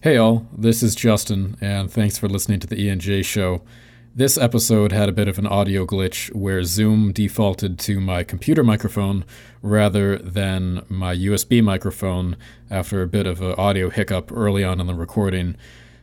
Hey 0.00 0.16
all, 0.16 0.46
this 0.56 0.80
is 0.80 0.94
Justin, 0.94 1.56
and 1.60 1.90
thanks 1.90 2.18
for 2.18 2.28
listening 2.28 2.60
to 2.60 2.68
the 2.68 2.76
ENJ 2.76 3.24
show. 3.24 3.62
This 4.14 4.38
episode 4.38 4.92
had 4.92 5.08
a 5.08 5.12
bit 5.12 5.26
of 5.26 5.40
an 5.40 5.46
audio 5.48 5.84
glitch 5.84 6.32
where 6.36 6.62
Zoom 6.62 7.10
defaulted 7.10 7.80
to 7.80 7.98
my 8.00 8.22
computer 8.22 8.62
microphone 8.62 9.24
rather 9.60 10.16
than 10.16 10.84
my 10.88 11.16
USB 11.16 11.60
microphone 11.64 12.36
after 12.70 13.02
a 13.02 13.08
bit 13.08 13.26
of 13.26 13.42
an 13.42 13.54
audio 13.54 13.90
hiccup 13.90 14.30
early 14.30 14.62
on 14.62 14.78
in 14.80 14.86
the 14.86 14.94
recording. 14.94 15.56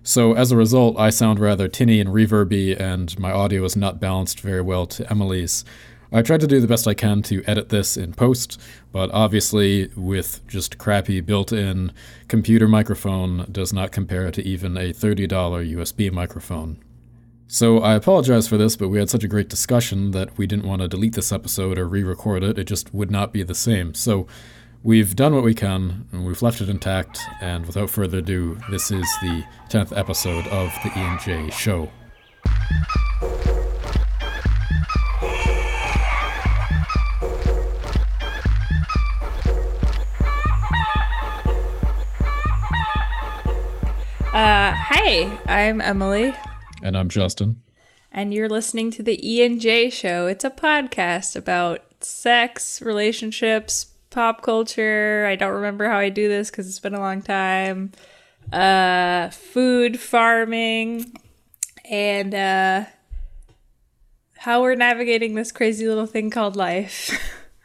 So 0.03 0.33
as 0.33 0.51
a 0.51 0.57
result, 0.57 0.99
I 0.99 1.09
sound 1.09 1.39
rather 1.39 1.69
tinny 1.69 2.01
and 2.01 2.09
reverby, 2.09 2.77
and 2.77 3.17
my 3.17 3.31
audio 3.31 3.63
is 3.63 3.77
not 3.77 4.01
balanced 4.01 4.41
very 4.41 4.61
well 4.61 4.85
to 4.87 5.09
Emily's. 5.09 5.63
I 6.11 6.21
tried 6.21 6.41
to 6.41 6.47
do 6.47 6.59
the 6.59 6.67
best 6.67 6.87
I 6.87 6.93
can 6.93 7.21
to 7.23 7.43
edit 7.45 7.69
this 7.69 7.97
in 7.97 8.13
post, 8.13 8.61
but 8.91 9.09
obviously, 9.11 9.89
with 9.95 10.45
just 10.47 10.77
crappy 10.77 11.21
built 11.21 11.51
in 11.51 11.91
computer 12.27 12.67
microphone, 12.67 13.47
does 13.51 13.73
not 13.73 13.91
compare 13.91 14.31
to 14.31 14.43
even 14.43 14.77
a 14.77 14.93
$30 14.93 15.27
USB 15.27 16.11
microphone. 16.11 16.79
So 17.47 17.79
I 17.79 17.93
apologize 17.95 18.47
for 18.47 18.57
this, 18.57 18.75
but 18.75 18.89
we 18.89 18.97
had 18.97 19.09
such 19.09 19.23
a 19.23 19.27
great 19.27 19.49
discussion 19.49 20.11
that 20.11 20.35
we 20.37 20.47
didn't 20.47 20.67
want 20.67 20.81
to 20.81 20.87
delete 20.87 21.13
this 21.13 21.31
episode 21.31 21.77
or 21.77 21.87
re 21.87 22.03
record 22.03 22.43
it. 22.43 22.57
It 22.57 22.65
just 22.65 22.93
would 22.93 23.11
not 23.11 23.31
be 23.31 23.43
the 23.43 23.53
same. 23.53 23.93
So 23.93 24.25
we've 24.83 25.15
done 25.15 25.35
what 25.35 25.43
we 25.43 25.53
can, 25.53 26.07
and 26.11 26.25
we've 26.25 26.41
left 26.41 26.61
it 26.61 26.69
intact, 26.69 27.19
and 27.41 27.65
without 27.65 27.89
further 27.89 28.17
ado, 28.19 28.59
this 28.69 28.89
is 28.89 29.07
the 29.21 29.43
10th 29.69 29.95
episode 29.97 30.47
of 30.47 30.71
the 30.83 30.89
ENJ 30.89 31.51
show. 31.51 31.91
Uh, 44.35 44.73
hi, 44.75 45.39
I'm 45.45 45.79
Emily, 45.79 46.35
And 46.83 46.97
I'm 46.97 47.07
Justin. 47.07 47.61
and 48.11 48.33
you're 48.33 48.49
listening 48.49 48.91
to 48.91 49.01
the 49.01 49.17
E 49.25 49.41
and 49.45 49.61
J 49.61 49.89
Show. 49.89 50.27
It's 50.27 50.43
a 50.43 50.49
podcast 50.49 51.37
about 51.37 51.85
sex, 52.03 52.81
relationships, 52.81 53.85
pop 54.09 54.41
culture. 54.41 55.25
I 55.25 55.37
don't 55.37 55.53
remember 55.53 55.87
how 55.87 55.99
I 55.99 56.09
do 56.09 56.27
this 56.27 56.51
because 56.51 56.67
it's 56.67 56.81
been 56.81 56.93
a 56.93 56.99
long 56.99 57.21
time. 57.21 57.93
Uh, 58.51 59.29
food, 59.29 60.01
farming, 60.01 61.13
and 61.89 62.35
uh, 62.35 62.85
how 64.39 64.61
we're 64.61 64.75
navigating 64.75 65.35
this 65.35 65.53
crazy 65.53 65.87
little 65.87 66.07
thing 66.07 66.29
called 66.29 66.57
life. 66.57 67.17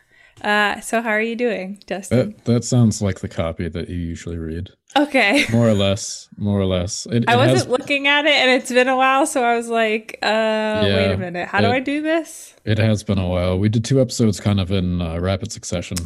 uh, 0.43 0.79
so 0.79 1.03
how 1.03 1.11
are 1.11 1.21
you 1.21 1.35
doing, 1.35 1.83
Justin? 1.89 2.37
That, 2.37 2.45
that 2.45 2.65
sounds 2.65 3.03
like 3.03 3.19
the 3.19 3.29
copy 3.29 3.69
that 3.69 3.89
you 3.89 3.97
usually 3.97 4.39
read. 4.39 4.71
Okay. 4.97 5.45
More 5.53 5.69
or 5.69 5.75
less. 5.75 6.29
More 6.37 6.59
or 6.61 6.65
less. 6.67 7.07
It, 7.07 7.25
I 7.29 7.35
it 7.35 7.37
wasn't 7.37 7.59
has- 7.59 7.67
looking 7.69 8.07
at 8.09 8.25
it 8.27 8.33
and 8.33 8.51
it's 8.51 8.71
been 8.73 8.89
a 8.89 8.97
while, 8.97 9.27
so 9.27 9.43
I 9.45 9.57
was 9.57 9.69
like, 9.69 10.19
uh, 10.23 10.81
wait 10.85 11.13
a 11.13 11.17
minute. 11.19 11.49
How 11.49 11.61
do 11.61 11.69
I 11.69 11.81
do 11.81 12.03
this? 12.03 12.55
It 12.65 12.79
has 12.79 13.03
been 13.03 13.19
a 13.19 13.29
while. 13.29 13.59
We 13.59 13.69
did 13.69 13.85
two 13.85 14.01
episodes 14.01 14.41
kind 14.41 14.61
of 14.61 14.71
in 14.71 15.01
uh, 15.03 15.19
rapid 15.21 15.53
succession, 15.53 15.97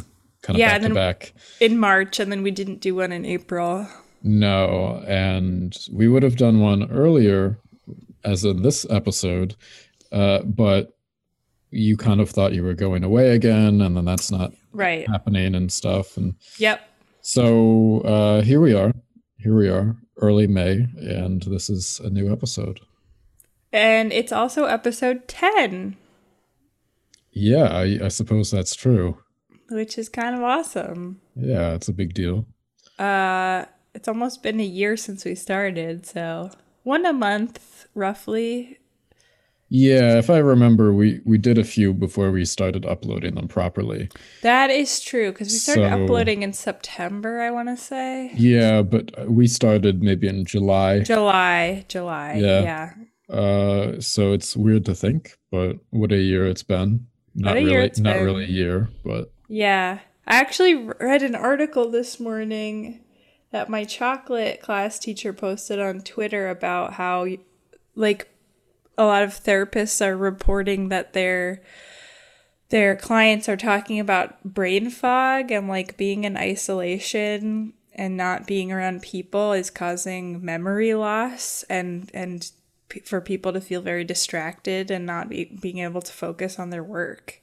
kind 0.41 0.55
of 0.55 0.59
Yeah, 0.59 0.77
back 0.77 0.87
to 0.87 0.93
back. 0.93 1.33
In 1.59 1.77
March, 1.79 2.19
and 2.19 2.31
then 2.31 2.43
we 2.43 2.51
didn't 2.51 2.81
do 2.81 2.95
one 2.95 3.11
in 3.11 3.25
April. 3.25 3.87
No, 4.23 5.03
and 5.07 5.77
we 5.91 6.07
would 6.07 6.23
have 6.23 6.35
done 6.35 6.59
one 6.59 6.89
earlier, 6.91 7.59
as 8.23 8.43
in 8.43 8.63
this 8.63 8.85
episode, 8.89 9.55
uh, 10.11 10.39
but 10.43 10.97
you 11.71 11.95
kind 11.97 12.19
of 12.21 12.29
thought 12.29 12.53
you 12.53 12.63
were 12.63 12.73
going 12.73 13.03
away 13.03 13.31
again, 13.35 13.81
and 13.81 13.95
then 13.95 14.05
that's 14.05 14.31
not 14.31 14.53
Right. 14.71 15.07
happening 15.09 15.53
and 15.55 15.71
stuff. 15.71 16.17
And 16.17 16.35
Yep. 16.57 16.81
So 17.29 18.01
uh, 18.01 18.41
here 18.43 18.61
we 18.61 18.73
are. 18.75 18.91
Here 19.39 19.55
we 19.55 19.67
are, 19.67 19.95
early 20.21 20.45
May, 20.45 20.85
and 20.97 21.41
this 21.41 21.71
is 21.71 21.99
a 22.03 22.09
new 22.11 22.31
episode. 22.31 22.81
And 23.73 24.13
it's 24.13 24.31
also 24.31 24.65
episode 24.65 25.27
10, 25.27 25.97
Yeah, 27.31 27.63
I, 27.65 27.99
I 28.05 28.07
suppose 28.09 28.51
that's 28.51 28.75
true. 28.75 29.17
which 29.69 29.97
is 29.97 30.07
kind 30.07 30.35
of 30.35 30.43
awesome. 30.43 31.19
Yeah, 31.35 31.73
it's 31.73 31.87
a 31.89 31.93
big 31.93 32.13
deal. 32.13 32.45
Uh, 32.99 33.65
it's 33.95 34.07
almost 34.07 34.43
been 34.43 34.59
a 34.59 34.63
year 34.63 34.95
since 34.95 35.25
we 35.25 35.33
started, 35.33 36.05
so 36.05 36.51
one 36.83 37.05
a 37.07 37.13
month, 37.13 37.87
roughly. 37.95 38.77
Yeah, 39.77 40.17
if 40.17 40.29
I 40.29 40.37
remember, 40.37 40.93
we 40.93 41.19
we 41.25 41.37
did 41.37 41.57
a 41.57 41.63
few 41.65 41.93
before 41.93 42.31
we 42.31 42.45
started 42.45 42.85
uploading 42.85 43.35
them 43.35 43.49
properly. 43.49 44.07
That 44.41 44.69
is 44.69 45.01
true, 45.01 45.33
because 45.33 45.49
we 45.49 45.57
started 45.57 45.89
So- 45.89 46.03
uploading 46.03 46.43
in 46.43 46.53
September, 46.53 47.41
I 47.41 47.51
want 47.51 47.67
to 47.67 47.75
say. 47.75 48.31
Yeah, 48.37 48.83
but 48.83 49.29
we 49.29 49.47
started 49.47 50.01
maybe 50.01 50.29
in 50.29 50.45
July. 50.45 51.01
July. 51.01 51.83
July. 51.89 52.35
Yeah. 52.35 52.61
yeah. 52.61 53.35
Uh, 53.35 53.99
so 53.99 54.31
it's 54.31 54.55
weird 54.55 54.85
to 54.85 54.95
think, 54.95 55.37
but 55.51 55.77
what 55.89 56.13
a 56.13 56.21
year 56.21 56.47
it's 56.47 56.63
been. 56.63 57.07
Not 57.33 57.55
really, 57.55 57.75
not 57.99 58.15
been. 58.15 58.23
really 58.23 58.45
a 58.45 58.47
year, 58.63 58.87
but 59.03 59.33
Yeah. 59.49 59.99
I 60.25 60.35
actually 60.37 60.75
read 60.75 61.21
an 61.21 61.35
article 61.35 61.91
this 61.91 62.17
morning 62.17 63.01
that 63.51 63.69
my 63.69 63.83
chocolate 63.83 64.61
class 64.61 64.99
teacher 64.99 65.33
posted 65.33 65.79
on 65.81 65.99
Twitter 65.99 66.47
about 66.49 66.93
how, 66.93 67.27
like, 67.93 68.29
a 68.97 69.05
lot 69.05 69.23
of 69.23 69.31
therapists 69.43 70.05
are 70.05 70.15
reporting 70.17 70.89
that 70.89 71.13
their 71.13 71.61
their 72.69 72.95
clients 72.95 73.47
are 73.47 73.57
talking 73.57 73.99
about 73.99 74.43
brain 74.43 74.89
fog 74.89 75.51
and 75.51 75.67
like 75.67 75.97
being 75.97 76.23
in 76.23 76.35
isolation 76.35 77.73
and 77.93 78.17
not 78.17 78.47
being 78.47 78.71
around 78.71 79.01
people 79.01 79.53
is 79.53 79.69
causing 79.69 80.43
memory 80.43 80.93
loss 80.93 81.63
and 81.69 82.09
and 82.13 82.51
p- 82.89 83.01
for 83.01 83.21
people 83.21 83.53
to 83.53 83.61
feel 83.61 83.81
very 83.81 84.03
distracted 84.03 84.89
and 84.91 85.05
not 85.05 85.29
be, 85.29 85.45
being 85.61 85.77
able 85.79 86.01
to 86.01 86.11
focus 86.11 86.57
on 86.59 86.69
their 86.71 86.83
work. 86.83 87.41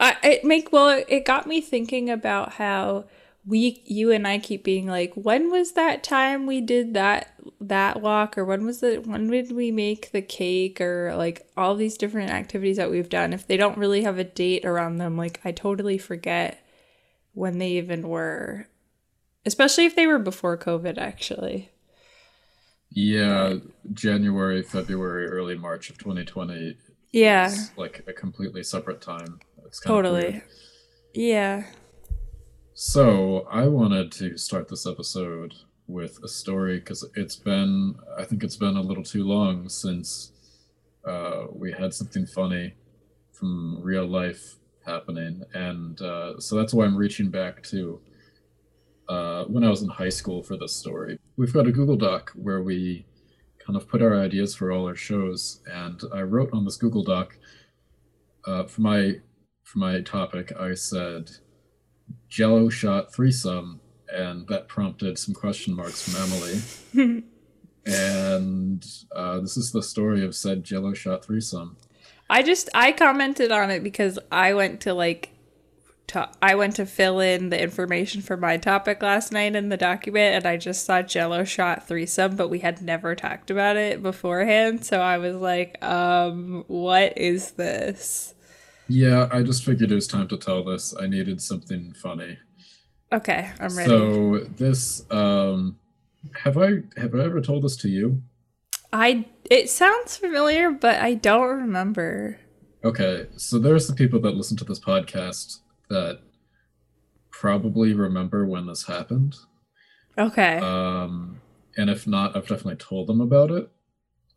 I 0.00 0.16
it 0.22 0.44
make 0.44 0.72
well 0.72 0.88
it- 0.88 1.06
it 1.08 1.24
got 1.24 1.46
me 1.46 1.60
thinking 1.60 2.08
about 2.10 2.54
how 2.54 3.04
we 3.44 3.82
you 3.84 4.12
and 4.12 4.26
I 4.26 4.38
keep 4.38 4.62
being 4.62 4.86
like 4.86 5.12
when 5.14 5.50
was 5.50 5.72
that 5.72 6.04
time 6.04 6.46
we 6.46 6.60
did 6.60 6.94
that 6.94 7.34
that 7.60 8.00
walk? 8.00 8.38
Or 8.38 8.44
when 8.44 8.64
was 8.64 8.82
it 8.82 9.06
when 9.06 9.28
did 9.28 9.52
we 9.52 9.70
make 9.70 10.12
the 10.12 10.22
cake? 10.22 10.80
Or 10.80 11.14
like 11.16 11.48
all 11.56 11.74
these 11.74 11.96
different 11.96 12.30
activities 12.30 12.76
that 12.76 12.90
we've 12.90 13.08
done. 13.08 13.32
If 13.32 13.46
they 13.46 13.56
don't 13.56 13.78
really 13.78 14.02
have 14.02 14.18
a 14.18 14.24
date 14.24 14.64
around 14.64 14.98
them 14.98 15.16
like 15.16 15.40
I 15.44 15.52
totally 15.52 15.98
forget 15.98 16.64
when 17.32 17.58
they 17.58 17.72
even 17.72 18.08
were. 18.08 18.68
Especially 19.44 19.86
if 19.86 19.96
they 19.96 20.06
were 20.06 20.20
before 20.20 20.56
covid 20.56 20.98
actually. 20.98 21.70
Yeah, 22.94 23.54
January, 23.94 24.62
February, 24.62 25.26
early 25.26 25.56
March 25.56 25.88
of 25.88 25.96
2020 25.96 26.76
yeah. 27.10 27.46
is 27.46 27.72
like 27.76 28.04
a 28.06 28.12
completely 28.12 28.62
separate 28.62 29.00
time. 29.00 29.40
It's 29.64 29.80
totally. 29.80 30.42
yeah 31.14 31.64
So 32.84 33.46
I 33.48 33.68
wanted 33.68 34.10
to 34.12 34.36
start 34.36 34.66
this 34.66 34.88
episode 34.88 35.54
with 35.86 36.18
a 36.24 36.28
story 36.28 36.80
because 36.80 37.08
it's 37.14 37.36
been, 37.36 37.94
I 38.18 38.24
think 38.24 38.42
it's 38.42 38.56
been 38.56 38.76
a 38.76 38.82
little 38.82 39.04
too 39.04 39.22
long 39.22 39.68
since 39.68 40.32
uh, 41.06 41.44
we 41.52 41.70
had 41.70 41.94
something 41.94 42.26
funny 42.26 42.74
from 43.30 43.78
real 43.80 44.04
life 44.04 44.56
happening, 44.84 45.44
and 45.54 46.02
uh, 46.02 46.40
so 46.40 46.56
that's 46.56 46.74
why 46.74 46.84
I'm 46.84 46.96
reaching 46.96 47.30
back 47.30 47.62
to 47.68 48.00
uh, 49.08 49.44
when 49.44 49.62
I 49.62 49.70
was 49.70 49.82
in 49.82 49.88
high 49.88 50.08
school 50.08 50.42
for 50.42 50.56
this 50.56 50.74
story. 50.74 51.20
We've 51.36 51.54
got 51.54 51.68
a 51.68 51.72
Google 51.72 51.96
Doc 51.96 52.32
where 52.34 52.62
we 52.62 53.06
kind 53.64 53.76
of 53.76 53.86
put 53.88 54.02
our 54.02 54.20
ideas 54.20 54.56
for 54.56 54.72
all 54.72 54.88
our 54.88 54.96
shows, 54.96 55.60
and 55.72 56.02
I 56.12 56.22
wrote 56.22 56.52
on 56.52 56.64
this 56.64 56.78
Google 56.78 57.04
Doc 57.04 57.38
uh, 58.44 58.64
for 58.64 58.80
my 58.80 59.20
for 59.62 59.78
my 59.78 60.00
topic. 60.00 60.52
I 60.58 60.74
said 60.74 61.30
Jello 62.28 62.68
shot 62.68 63.12
threesome, 63.12 63.80
and 64.12 64.46
that 64.48 64.68
prompted 64.68 65.18
some 65.18 65.34
question 65.34 65.74
marks 65.74 66.08
from 66.08 66.22
Emily. 66.22 67.24
and 67.86 68.86
uh, 69.14 69.40
this 69.40 69.56
is 69.56 69.72
the 69.72 69.82
story 69.82 70.24
of 70.24 70.34
said 70.34 70.64
Jello 70.64 70.94
shot 70.94 71.24
threesome. 71.24 71.76
I 72.30 72.42
just 72.42 72.68
I 72.74 72.92
commented 72.92 73.52
on 73.52 73.70
it 73.70 73.82
because 73.82 74.18
I 74.30 74.54
went 74.54 74.80
to 74.82 74.94
like 74.94 75.32
to, 76.08 76.28
I 76.40 76.54
went 76.54 76.76
to 76.76 76.86
fill 76.86 77.20
in 77.20 77.50
the 77.50 77.60
information 77.60 78.22
for 78.22 78.36
my 78.36 78.56
topic 78.56 79.02
last 79.02 79.32
night 79.32 79.56
in 79.56 79.68
the 79.68 79.76
document 79.76 80.36
and 80.36 80.46
I 80.46 80.56
just 80.56 80.84
saw 80.84 81.02
Jello 81.02 81.44
shot 81.44 81.88
threesome, 81.88 82.36
but 82.36 82.48
we 82.48 82.60
had 82.60 82.82
never 82.82 83.14
talked 83.14 83.50
about 83.50 83.76
it 83.76 84.02
beforehand, 84.02 84.84
so 84.84 85.00
I 85.00 85.18
was 85.18 85.36
like, 85.36 85.82
um, 85.82 86.64
what 86.68 87.16
is 87.16 87.52
this? 87.52 88.34
Yeah, 88.92 89.26
I 89.32 89.42
just 89.42 89.64
figured 89.64 89.90
it 89.90 89.94
was 89.94 90.06
time 90.06 90.28
to 90.28 90.36
tell 90.36 90.62
this. 90.62 90.94
I 91.00 91.06
needed 91.06 91.40
something 91.40 91.94
funny. 91.94 92.38
Okay, 93.10 93.50
I'm 93.58 93.74
ready. 93.74 93.88
So 93.88 94.40
this, 94.56 95.10
um, 95.10 95.78
have 96.44 96.58
I 96.58 96.82
have 96.98 97.14
I 97.14 97.24
ever 97.24 97.40
told 97.40 97.64
this 97.64 97.76
to 97.78 97.88
you? 97.88 98.22
I 98.92 99.24
it 99.50 99.70
sounds 99.70 100.18
familiar, 100.18 100.70
but 100.70 101.00
I 101.00 101.14
don't 101.14 101.56
remember. 101.60 102.38
Okay, 102.84 103.28
so 103.36 103.58
there's 103.58 103.86
the 103.86 103.94
people 103.94 104.20
that 104.20 104.34
listen 104.34 104.58
to 104.58 104.64
this 104.64 104.80
podcast 104.80 105.60
that 105.88 106.20
probably 107.30 107.94
remember 107.94 108.44
when 108.44 108.66
this 108.66 108.84
happened. 108.84 109.36
Okay. 110.18 110.58
Um, 110.58 111.40
and 111.78 111.88
if 111.88 112.06
not, 112.06 112.36
I've 112.36 112.46
definitely 112.46 112.76
told 112.76 113.06
them 113.06 113.22
about 113.22 113.50
it. 113.50 113.70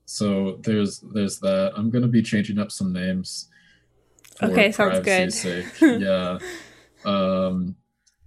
So 0.06 0.60
there's 0.62 1.02
there's 1.14 1.40
that. 1.40 1.74
I'm 1.76 1.90
gonna 1.90 2.08
be 2.08 2.22
changing 2.22 2.58
up 2.58 2.72
some 2.72 2.94
names. 2.94 3.50
For 4.38 4.46
Okay, 4.46 4.72
sounds 4.72 5.00
good. 5.00 5.34
sake. 5.34 5.66
yeah. 5.82 6.40
Um, 7.04 7.76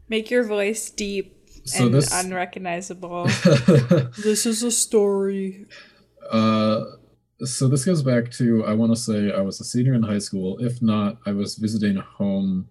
Make 0.09 0.31
your 0.31 0.45
voice 0.45 0.91
deep 0.91 1.37
so 1.65 1.87
and 1.87 1.95
this 1.95 2.13
unrecognizable. 2.13 3.25
this 4.23 4.47
is 4.47 4.63
a 4.63 4.71
story. 4.71 5.67
uh, 6.31 6.85
so 7.45 7.69
this 7.69 7.85
goes 7.85 8.03
back 8.03 8.31
to 8.33 8.65
I 8.65 8.75
want 8.75 8.93
to 8.93 8.97
say 9.01 9.33
I 9.33 9.41
was 9.41 9.61
a 9.61 9.65
senior 9.65 9.95
in 9.95 10.03
high 10.03 10.19
school. 10.19 10.59
If 10.59 10.83
not, 10.83 11.19
I 11.27 11.33
was 11.33 11.57
visiting 11.57 11.97
home 11.97 12.69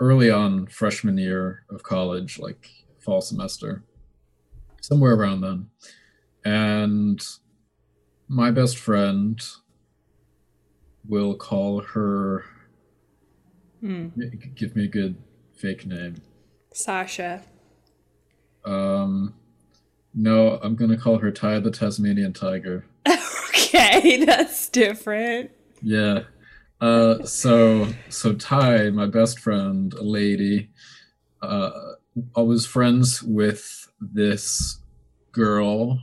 early 0.00 0.30
on 0.30 0.66
freshman 0.66 1.16
year 1.16 1.64
of 1.70 1.82
college, 1.82 2.38
like 2.38 2.68
fall 2.98 3.20
semester, 3.20 3.84
somewhere 4.80 5.14
around 5.14 5.40
then. 5.40 5.68
And 6.44 7.24
my 8.28 8.50
best 8.50 8.76
friend 8.76 9.40
will 11.08 11.34
call 11.34 11.80
her. 11.80 12.44
Hmm. 13.80 14.08
Give 14.54 14.74
me 14.74 14.84
a 14.84 14.88
good 14.88 15.16
fake 15.54 15.86
name. 15.86 16.16
Sasha. 16.72 17.42
Um, 18.64 19.34
no, 20.14 20.58
I'm 20.62 20.74
gonna 20.74 20.96
call 20.96 21.18
her 21.18 21.30
Ty 21.30 21.60
the 21.60 21.70
Tasmanian 21.70 22.32
Tiger. 22.32 22.86
okay, 23.08 24.24
that's 24.24 24.68
different. 24.68 25.50
Yeah. 25.82 26.24
Uh, 26.80 27.24
so 27.24 27.88
so 28.08 28.34
Ty, 28.34 28.90
my 28.90 29.06
best 29.06 29.38
friend, 29.38 29.92
a 29.94 30.02
lady, 30.02 30.70
uh, 31.42 31.70
I 32.36 32.40
was 32.40 32.66
friends 32.66 33.22
with 33.22 33.90
this 34.00 34.78
girl 35.32 36.00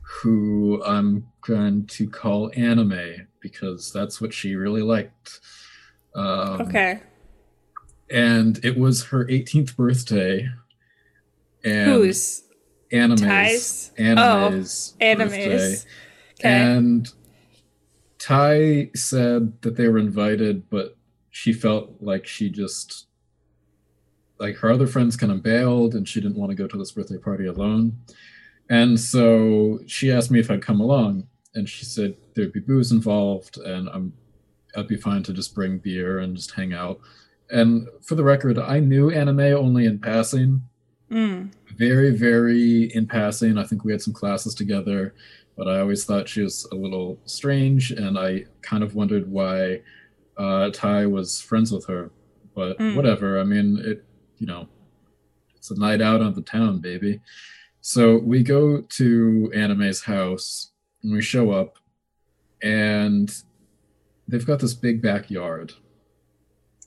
who 0.00 0.82
I'm 0.84 1.26
going 1.40 1.86
to 1.86 2.08
call 2.08 2.50
Anime 2.56 3.28
because 3.44 3.92
that's 3.92 4.22
what 4.22 4.32
she 4.32 4.56
really 4.56 4.80
liked. 4.80 5.38
Um, 6.16 6.62
Okay. 6.62 7.00
And 8.10 8.58
it 8.64 8.78
was 8.78 9.04
her 9.04 9.26
18th 9.26 9.76
birthday. 9.76 10.48
And 11.62 11.90
Who's 11.90 12.42
Anime's? 12.90 13.92
Anime's 13.98 14.94
Oh, 15.00 15.04
animes? 15.04 15.86
Okay. 16.40 16.48
And 16.48 17.08
Ty 18.18 18.90
said 18.94 19.60
that 19.60 19.76
they 19.76 19.88
were 19.88 19.98
invited, 19.98 20.70
but 20.70 20.96
she 21.30 21.52
felt 21.52 21.96
like 22.00 22.26
she 22.26 22.48
just 22.48 23.06
like 24.38 24.56
her 24.56 24.72
other 24.72 24.86
friends 24.86 25.16
kind 25.16 25.32
of 25.32 25.42
bailed 25.42 25.94
and 25.94 26.08
she 26.08 26.20
didn't 26.20 26.36
want 26.36 26.50
to 26.50 26.56
go 26.56 26.66
to 26.66 26.78
this 26.78 26.92
birthday 26.92 27.18
party 27.18 27.46
alone. 27.46 27.98
And 28.70 28.98
so 28.98 29.80
she 29.86 30.10
asked 30.10 30.30
me 30.30 30.40
if 30.40 30.50
I'd 30.50 30.62
come 30.62 30.80
along 30.80 31.28
and 31.54 31.68
she 31.68 31.84
said 31.84 32.14
there'd 32.34 32.52
be 32.52 32.60
booze 32.60 32.92
involved 32.92 33.58
and 33.58 33.88
I'm 33.88 34.12
I'd 34.76 34.88
be 34.88 34.96
fine 34.96 35.22
to 35.24 35.32
just 35.32 35.54
bring 35.54 35.78
beer 35.78 36.18
and 36.18 36.34
just 36.36 36.50
hang 36.52 36.72
out. 36.74 36.98
And 37.50 37.86
for 38.02 38.16
the 38.16 38.24
record, 38.24 38.58
I 38.58 38.80
knew 38.80 39.10
anime 39.10 39.40
only 39.40 39.86
in 39.86 39.98
passing 39.98 40.62
Mm. 41.10 41.52
very 41.76 42.10
very 42.16 42.84
in 42.94 43.06
passing 43.06 43.58
i 43.58 43.62
think 43.62 43.84
we 43.84 43.92
had 43.92 44.00
some 44.00 44.14
classes 44.14 44.54
together 44.54 45.14
but 45.54 45.68
i 45.68 45.78
always 45.78 46.06
thought 46.06 46.28
she 46.30 46.40
was 46.40 46.64
a 46.72 46.74
little 46.74 47.20
strange 47.26 47.90
and 47.90 48.18
i 48.18 48.42
kind 48.62 48.82
of 48.82 48.94
wondered 48.94 49.30
why 49.30 49.82
uh, 50.38 50.70
ty 50.70 51.04
was 51.04 51.42
friends 51.42 51.70
with 51.70 51.84
her 51.86 52.10
but 52.54 52.78
Mm. 52.78 52.96
whatever 52.96 53.38
i 53.38 53.44
mean 53.44 53.78
it 53.84 54.02
you 54.38 54.46
know 54.46 54.66
it's 55.54 55.70
a 55.70 55.78
night 55.78 56.00
out 56.00 56.22
on 56.22 56.32
the 56.34 56.42
town 56.42 56.78
baby 56.80 57.20
so 57.82 58.16
we 58.16 58.42
go 58.42 58.80
to 58.80 59.52
anime's 59.54 60.02
house 60.04 60.70
and 61.04 61.12
we 61.12 61.22
show 61.22 61.52
up 61.52 61.78
and 62.62 63.42
they've 64.26 64.46
got 64.46 64.58
this 64.58 64.74
big 64.74 65.00
backyard 65.00 65.72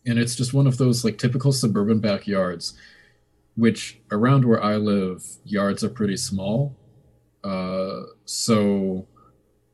and 0.05 0.19
it's 0.19 0.35
just 0.35 0.53
one 0.53 0.67
of 0.67 0.77
those 0.77 1.05
like 1.05 1.17
typical 1.17 1.51
suburban 1.51 1.99
backyards 1.99 2.77
which 3.57 3.99
around 4.11 4.45
where 4.45 4.63
I 4.63 4.77
live, 4.77 5.25
yards 5.43 5.83
are 5.83 5.89
pretty 5.89 6.15
small. 6.15 6.77
Uh, 7.43 8.03
so 8.25 9.07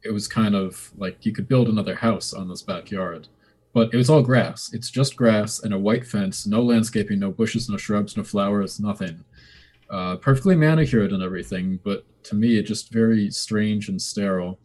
it 0.03 0.11
was 0.11 0.27
kind 0.27 0.55
of 0.55 0.91
like 0.97 1.25
you 1.25 1.33
could 1.33 1.49
build 1.49 1.67
another 1.67 1.95
house 1.95 2.33
on 2.33 2.47
this 2.47 2.61
backyard. 2.61 3.27
But 3.73 3.93
it 3.93 3.97
was 3.97 4.09
all 4.09 4.21
grass. 4.21 4.71
It's 4.73 4.89
just 4.89 5.17
grass 5.17 5.61
and 5.61 5.73
a 5.73 5.77
white 5.77 6.07
fence, 6.07 6.47
no 6.47 6.61
landscaping, 6.61 7.19
no 7.19 7.31
bushes, 7.31 7.69
no 7.69 7.75
shrubs, 7.75 8.15
no 8.15 8.23
flowers, 8.23 8.79
nothing. 8.79 9.25
Uh, 9.93 10.15
perfectly 10.15 10.55
manicured 10.55 11.11
and 11.11 11.21
everything, 11.21 11.79
but 11.83 12.03
to 12.23 12.33
me, 12.33 12.57
it 12.57 12.63
just 12.63 12.91
very 12.91 13.29
strange 13.29 13.89
and 13.89 14.01
sterile. 14.01 14.59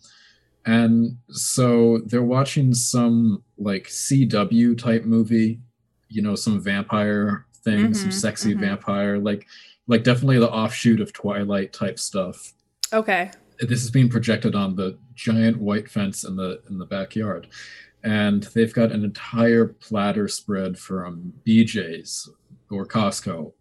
And 0.65 1.19
so 1.29 1.99
they're 2.07 2.23
watching 2.23 2.73
some 2.73 3.43
like 3.59 3.89
CW 3.89 4.79
type 4.79 5.05
movie, 5.05 5.61
you 6.09 6.23
know, 6.23 6.35
some 6.35 6.59
vampire 6.63 7.45
thing, 7.63 7.93
some 7.93 8.09
Mhm, 8.09 8.13
sexy 8.15 8.55
mhm. 8.55 8.61
vampire, 8.61 9.19
like 9.19 9.47
like 9.87 10.03
definitely 10.03 10.39
the 10.39 10.51
offshoot 10.51 10.99
of 10.99 11.13
Twilight 11.13 11.75
type 11.75 11.99
stuff. 11.99 12.55
Okay. 12.95 13.31
This 13.61 13.85
is 13.85 13.91
being 13.91 14.09
projected 14.09 14.55
on 14.55 14.77
the 14.77 14.97
giant 15.15 15.59
white 15.59 15.91
fence 15.91 16.25
in 16.25 16.37
the 16.37 16.63
in 16.71 16.79
the 16.79 16.87
backyard. 16.87 17.49
And 18.03 18.45
they've 18.55 18.73
got 18.73 18.93
an 18.93 19.05
entire 19.05 19.67
platter 19.67 20.27
spread 20.27 20.79
from 20.79 21.35
BJ's 21.47 22.31
or 22.71 22.87
Costco, 22.87 23.53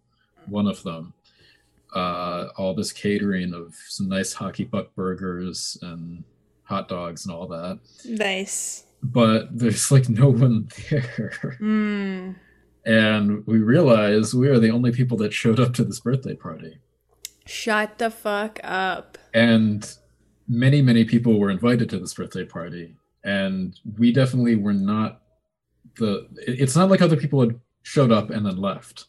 one 0.46 0.66
of 0.66 0.82
them. 0.82 1.12
Uh, 1.94 2.48
all 2.56 2.74
this 2.74 2.92
catering 2.92 3.54
of 3.54 3.74
some 3.88 4.08
nice 4.08 4.32
hockey 4.32 4.64
puck 4.64 4.94
burgers 4.94 5.78
and 5.80 6.22
hot 6.64 6.86
dogs 6.88 7.24
and 7.24 7.34
all 7.34 7.46
that. 7.46 7.78
Nice. 8.04 8.84
But 9.02 9.56
there's 9.56 9.90
like 9.90 10.08
no 10.08 10.28
one 10.28 10.68
there. 10.90 11.56
Mm. 11.60 12.36
And 12.84 13.46
we 13.46 13.58
realize 13.58 14.34
we 14.34 14.48
are 14.48 14.58
the 14.58 14.70
only 14.70 14.92
people 14.92 15.16
that 15.18 15.32
showed 15.32 15.60
up 15.60 15.74
to 15.74 15.84
this 15.84 16.00
birthday 16.00 16.34
party. 16.34 16.78
Shut 17.46 17.98
the 17.98 18.10
fuck 18.10 18.60
up. 18.62 19.18
And 19.32 19.90
many, 20.46 20.82
many 20.82 21.04
people 21.04 21.38
were 21.38 21.50
invited 21.50 21.88
to 21.90 21.98
this 21.98 22.14
birthday 22.14 22.44
party. 22.44 22.96
And 23.24 23.78
we 23.98 24.12
definitely 24.12 24.56
were 24.56 24.74
not 24.74 25.22
the. 25.96 26.28
It's 26.36 26.76
not 26.76 26.90
like 26.90 27.02
other 27.02 27.16
people 27.16 27.40
had 27.40 27.58
showed 27.82 28.12
up 28.12 28.30
and 28.30 28.44
then 28.44 28.56
left. 28.56 29.06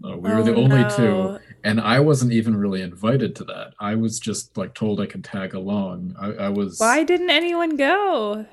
No, 0.00 0.16
we 0.16 0.30
were 0.32 0.42
the 0.42 0.54
Oh, 0.54 0.62
only 0.64 0.82
no. 0.82 0.88
two. 0.96 1.38
And 1.62 1.78
I 1.80 2.00
wasn't 2.00 2.32
even 2.32 2.56
really 2.56 2.80
invited 2.80 3.36
to 3.36 3.44
that. 3.44 3.74
I 3.78 3.94
was 3.94 4.18
just 4.18 4.56
like 4.56 4.74
told 4.74 4.98
I 5.00 5.06
could 5.06 5.22
tag 5.24 5.52
along. 5.54 6.14
I, 6.18 6.28
I 6.46 6.48
was. 6.48 6.78
Why 6.78 7.04
didn't 7.04 7.30
anyone 7.30 7.76
go? 7.76 8.46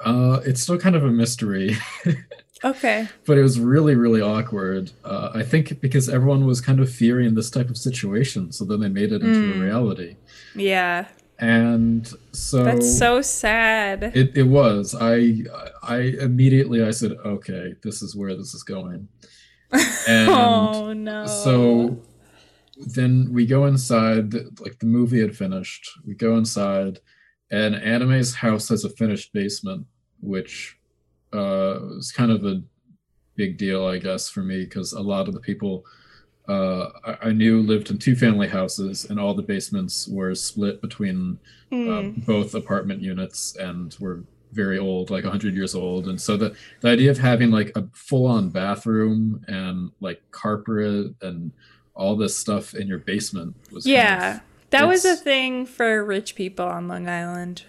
Uh, 0.00 0.40
it's 0.44 0.60
still 0.62 0.78
kind 0.78 0.96
of 0.96 1.04
a 1.04 1.10
mystery. 1.10 1.76
Okay. 2.64 3.06
but 3.26 3.36
it 3.36 3.42
was 3.42 3.60
really 3.60 3.94
really 3.96 4.22
awkward 4.22 4.90
uh, 5.04 5.28
i 5.34 5.42
think 5.42 5.78
because 5.82 6.08
everyone 6.08 6.46
was 6.46 6.58
kind 6.58 6.80
of 6.80 6.90
fearing 6.90 7.34
this 7.34 7.50
type 7.50 7.68
of 7.68 7.76
situation 7.76 8.50
so 8.50 8.64
then 8.64 8.80
they 8.80 8.88
made 8.88 9.12
it 9.12 9.20
into 9.22 9.40
Mm. 9.40 9.58
a 9.58 9.62
reality 9.62 10.16
Yeah. 10.54 11.04
and 11.38 12.10
so 12.32 12.64
That's 12.64 12.98
so 12.98 13.20
sad. 13.20 14.04
it, 14.16 14.34
it 14.34 14.44
was 14.44 14.94
i 14.98 15.42
i 15.82 15.96
immediately 16.18 16.82
i 16.82 16.90
said 16.92 17.12
okay 17.26 17.74
this 17.82 18.00
is 18.00 18.16
where 18.16 18.34
this 18.34 18.54
is 18.54 18.62
going 18.62 19.06
and 19.72 20.28
oh 20.30 20.92
no. 20.92 21.26
so 21.26 21.98
then 22.86 23.28
we 23.32 23.46
go 23.46 23.66
inside 23.66 24.32
like 24.60 24.78
the 24.80 24.86
movie 24.86 25.20
had 25.20 25.36
finished 25.36 25.88
we 26.06 26.14
go 26.14 26.36
inside 26.36 27.00
and 27.50 27.74
anime's 27.76 28.34
house 28.34 28.68
has 28.68 28.84
a 28.84 28.90
finished 28.90 29.32
basement 29.32 29.86
which 30.20 30.78
uh 31.32 31.78
was 31.96 32.12
kind 32.12 32.30
of 32.30 32.44
a 32.44 32.62
big 33.34 33.56
deal 33.56 33.86
i 33.86 33.98
guess 33.98 34.28
for 34.28 34.42
me 34.42 34.64
because 34.64 34.92
a 34.92 35.00
lot 35.00 35.26
of 35.28 35.34
the 35.34 35.40
people 35.40 35.84
uh 36.48 36.88
I, 37.04 37.16
I 37.28 37.32
knew 37.32 37.60
lived 37.62 37.90
in 37.90 37.98
two 37.98 38.14
family 38.14 38.46
houses 38.48 39.06
and 39.06 39.18
all 39.18 39.34
the 39.34 39.42
basements 39.42 40.06
were 40.08 40.34
split 40.34 40.80
between 40.80 41.38
Mm. 41.72 42.24
both 42.24 42.54
apartment 42.54 43.02
units 43.02 43.56
and 43.56 43.92
were 43.98 44.22
very 44.52 44.78
old, 44.78 45.10
like 45.10 45.24
100 45.24 45.54
years 45.54 45.74
old. 45.74 46.08
And 46.08 46.20
so 46.20 46.36
the, 46.36 46.56
the 46.80 46.88
idea 46.88 47.10
of 47.10 47.18
having 47.18 47.50
like 47.50 47.72
a 47.76 47.84
full 47.92 48.26
on 48.26 48.50
bathroom 48.50 49.44
and 49.48 49.90
like 50.00 50.22
carpet 50.30 51.14
and 51.22 51.52
all 51.94 52.16
this 52.16 52.36
stuff 52.36 52.74
in 52.74 52.86
your 52.86 52.98
basement 52.98 53.54
was 53.72 53.84
kind 53.84 53.94
yeah. 53.94 54.40
That 54.70 54.86
was 54.88 55.04
a 55.04 55.14
thing 55.16 55.64
for 55.66 56.04
rich 56.04 56.34
people 56.34 56.66
on 56.66 56.88
Long 56.88 57.08
Island. 57.08 57.62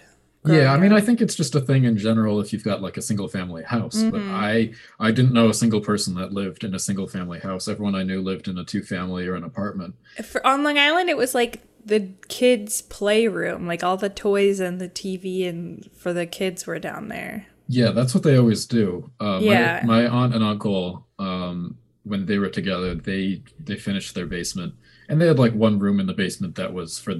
yeah, 0.45 0.73
I 0.73 0.77
mean, 0.77 0.91
I 0.93 1.01
think 1.01 1.21
it's 1.21 1.35
just 1.35 1.55
a 1.55 1.61
thing 1.61 1.83
in 1.83 1.97
general 1.97 2.39
if 2.39 2.51
you've 2.53 2.63
got 2.63 2.81
like 2.81 2.97
a 2.97 3.01
single 3.01 3.27
family 3.27 3.63
house. 3.63 4.01
But 4.01 4.21
Mhm. 4.21 4.31
I 4.33 4.71
I 4.99 5.11
didn't 5.11 5.33
know 5.33 5.49
a 5.49 5.53
single 5.53 5.81
person 5.81 6.15
that 6.15 6.31
lived 6.33 6.63
in 6.63 6.73
a 6.73 6.79
single 6.79 7.07
family 7.07 7.39
house. 7.39 7.67
Everyone 7.67 7.95
I 7.95 8.03
knew 8.03 8.21
lived 8.21 8.47
in 8.47 8.57
a 8.57 8.63
two 8.63 8.81
family 8.81 9.27
or 9.27 9.35
an 9.35 9.43
apartment. 9.43 9.95
For, 10.23 10.45
on 10.47 10.63
Long 10.63 10.77
Island, 10.77 11.09
it 11.09 11.17
was 11.17 11.35
like 11.35 11.61
the 11.87 12.09
kids' 12.27 12.81
playroom. 12.81 13.65
Like 13.67 13.83
all 13.83 13.97
the 13.97 14.09
toys 14.09 14.59
and 14.59 14.79
the 14.79 14.89
TV 14.89 15.47
and 15.47 15.89
for 15.95 16.13
the 16.13 16.25
kids 16.25 16.65
were 16.67 16.79
down 16.79 17.07
there. 17.07 17.47
Yeah, 17.67 17.91
that's 17.91 18.13
what 18.13 18.23
they 18.23 18.37
always 18.37 18.65
do. 18.65 19.09
Uh, 19.19 19.39
Yeah. 19.41 19.81
my, 19.85 20.03
my 20.03 20.07
aunt 20.07 20.33
and 20.35 20.43
uncle, 20.43 21.05
um, 21.19 21.77
when 22.03 22.25
they 22.25 22.37
were 22.37 22.49
together, 22.49 22.95
they 22.95 23.41
they 23.59 23.75
finished 23.75 24.15
their 24.15 24.25
basement, 24.25 24.73
and 25.09 25.21
they 25.21 25.27
had 25.27 25.39
like 25.39 25.53
one 25.53 25.79
room 25.79 25.99
in 26.01 26.05
the 26.07 26.13
basement 26.13 26.53
that 26.55 26.73
was 26.73 26.99
for 26.99 27.13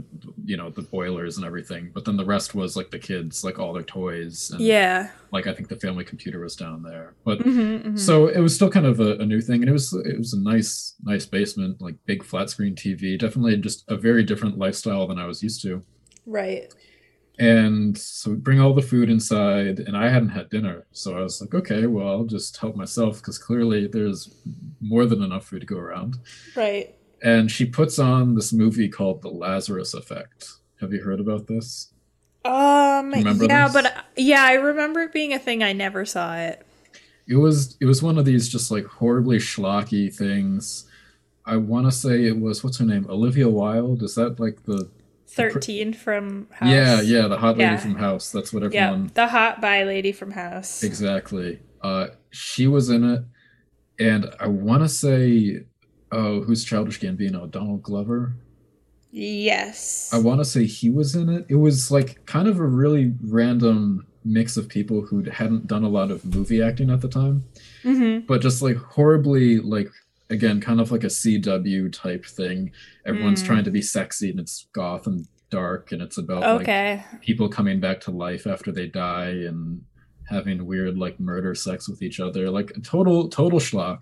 you 0.44 0.58
know 0.58 0.70
the 0.70 0.82
boilers 0.82 1.38
and 1.38 1.46
everything 1.46 1.90
but 1.94 2.04
then 2.06 2.18
the 2.18 2.26
rest 2.26 2.54
was 2.54 2.76
like 2.76 2.92
the 2.92 3.00
kids 3.00 3.44
like 3.44 3.60
all 3.60 3.72
their 3.74 3.84
toys 3.84 4.52
and 4.52 4.62
Yeah. 4.62 5.10
like 5.32 5.48
i 5.48 5.54
think 5.54 5.70
the 5.70 5.76
family 5.80 6.04
computer 6.04 6.40
was 6.42 6.56
down 6.56 6.84
there 6.84 7.14
but 7.24 7.40
Mhm, 7.40 7.84
mhm. 7.84 8.00
so 8.00 8.28
it 8.28 8.40
was 8.40 8.54
still 8.54 8.70
kind 8.70 8.86
of 8.86 9.00
a, 9.00 9.12
a 9.20 9.26
new 9.26 9.40
thing 9.42 9.62
and 9.62 9.70
it 9.70 9.74
was 9.74 9.94
it 9.94 10.18
was 10.18 10.34
a 10.34 10.40
nice 10.40 10.96
nice 11.04 11.26
basement 11.26 11.82
like 11.82 11.96
big 12.06 12.24
flat 12.24 12.50
screen 12.50 12.76
tv 12.76 13.18
definitely 13.18 13.56
just 13.58 13.84
a 13.90 13.96
very 13.96 14.24
different 14.24 14.58
lifestyle 14.58 15.08
than 15.08 15.18
i 15.20 15.26
was 15.26 15.42
used 15.42 15.62
to 15.62 15.82
right. 16.26 16.74
and 17.40 17.98
so 17.98 18.32
we 18.32 18.36
bring 18.38 18.60
all 18.60 18.74
the 18.74 18.82
food 18.82 19.10
inside 19.10 19.80
and 19.80 19.96
i 19.96 20.10
hadn't 20.10 20.30
had 20.30 20.50
dinner 20.50 20.86
so 20.92 21.18
i 21.18 21.22
was 21.22 21.40
like 21.40 21.54
okay 21.54 21.86
well 21.86 22.10
i'll 22.10 22.26
just 22.26 22.58
help 22.58 22.76
myself 22.76 23.18
because 23.20 23.38
clearly 23.38 23.88
there's 23.88 24.44
more 24.82 25.06
than 25.06 25.22
enough 25.24 25.46
food 25.46 25.62
to 25.62 25.68
go 25.68 25.78
around 25.78 26.18
Right. 26.56 26.96
And 27.24 27.50
she 27.52 27.66
puts 27.66 27.98
on 28.00 28.36
this 28.36 28.54
movie 28.54 28.88
called 28.90 29.22
the 29.22 29.30
lazarus 29.30 29.94
effect 29.94 30.50
have 30.82 30.94
you 30.94 31.02
heard 31.02 31.20
about 31.20 31.48
this 31.48 31.92
Um. 32.46 33.12
Remember 33.12 33.46
yeah, 33.46 33.68
this? 33.68 33.74
but 33.74 34.06
yeah, 34.16 34.44
I 34.44 34.54
remember 34.54 35.02
it 35.02 35.12
being 35.14 35.34
a 35.34 35.40
thing. 35.40 35.64
I 35.64 35.74
never 35.74 36.06
saw 36.06 36.36
it. 36.38 36.66
it 37.28 37.36
was 37.36 37.76
it 37.82 37.86
was 37.86 38.02
one 38.02 38.18
of 38.18 38.26
these 38.26 38.48
just 38.48 38.72
like 38.72 38.86
horribly 38.86 39.38
schlocky 39.38 40.14
things 40.14 40.86
i 41.46 41.56
want 41.58 41.86
to 41.86 41.92
say 41.92 42.26
it 42.26 42.38
was 42.40 42.64
what's 42.64 42.78
her 42.78 42.86
name 42.86 43.06
olivia 43.10 43.48
wilde 43.50 44.02
is 44.04 44.16
that 44.16 44.40
like 44.40 44.64
the 44.64 44.90
Thirteen 45.28 45.92
from 45.94 46.48
House. 46.52 46.70
yeah 46.70 47.02
yeah 47.02 47.28
the 47.28 47.38
hot 47.38 47.58
lady 47.58 47.72
Yeah. 47.72 47.78
from 47.78 47.96
house 47.96 48.32
that's 48.32 48.54
what 48.54 48.64
everyone. 48.64 49.04
Yeah, 49.06 49.10
the 49.14 49.28
hot 49.28 49.60
by 49.62 49.84
lady 49.84 50.12
from 50.14 50.32
House. 50.32 50.84
Exactly. 50.84 51.60
Uh, 51.82 52.08
she 52.32 52.66
was 52.66 52.90
in 52.90 53.04
it, 53.04 53.22
and 54.00 54.34
I 54.40 54.48
want 54.48 54.84
to 54.84 54.90
say, 54.90 55.64
oh, 56.12 56.42
who's 56.42 56.64
Childish 56.64 57.00
Gambino? 57.00 57.50
Donald 57.50 57.84
Glover. 57.84 58.34
Yes. 59.12 60.10
I 60.14 60.20
want 60.20 60.40
to 60.42 60.46
say 60.46 60.66
he 60.66 60.90
was 60.90 61.16
in 61.16 61.30
it. 61.30 61.46
It 61.50 61.56
was 61.56 61.92
like 61.92 62.26
kind 62.26 62.48
of 62.48 62.60
a 62.60 62.66
really 62.66 63.14
random 63.24 64.06
mix 64.26 64.58
of 64.58 64.68
people 64.68 65.02
who 65.02 65.24
hadn't 65.24 65.68
done 65.68 65.84
a 65.84 65.90
lot 65.90 66.12
of 66.12 66.24
movie 66.26 66.62
acting 66.62 66.90
at 66.90 67.00
the 67.02 67.08
time, 67.08 67.46
mm-hmm. 67.84 68.26
but 68.28 68.42
just 68.42 68.62
like 68.62 68.76
horribly 68.76 69.60
like 69.60 69.90
again 70.30 70.60
kind 70.60 70.82
of 70.82 70.92
like 70.92 71.04
a 71.06 71.08
CW 71.08 71.92
type 71.94 72.26
thing. 72.26 72.72
Everyone's 73.06 73.42
Mm. 73.42 73.46
trying 73.48 73.64
to 73.64 73.72
be 73.72 73.82
sexy 73.82 74.30
and 74.30 74.40
it's 74.40 74.68
goth 74.74 75.08
and 75.08 75.26
dark 75.50 75.94
and 75.94 76.02
it's 76.02 76.18
about 76.18 76.42
like 76.42 76.62
Okay. 76.64 77.04
people 77.22 77.48
coming 77.48 77.80
back 77.80 78.02
to 78.02 78.12
life 78.12 78.46
after 78.46 78.70
they 78.74 78.88
die 78.88 79.30
and 79.30 79.82
having 80.30 80.66
weird 80.66 80.98
like 80.98 81.18
murder 81.22 81.56
sex 81.56 81.88
with 81.88 82.02
each 82.02 82.20
other 82.20 82.50
like 82.50 82.70
total 82.84 83.30
total 83.30 83.60
schlock 83.60 84.02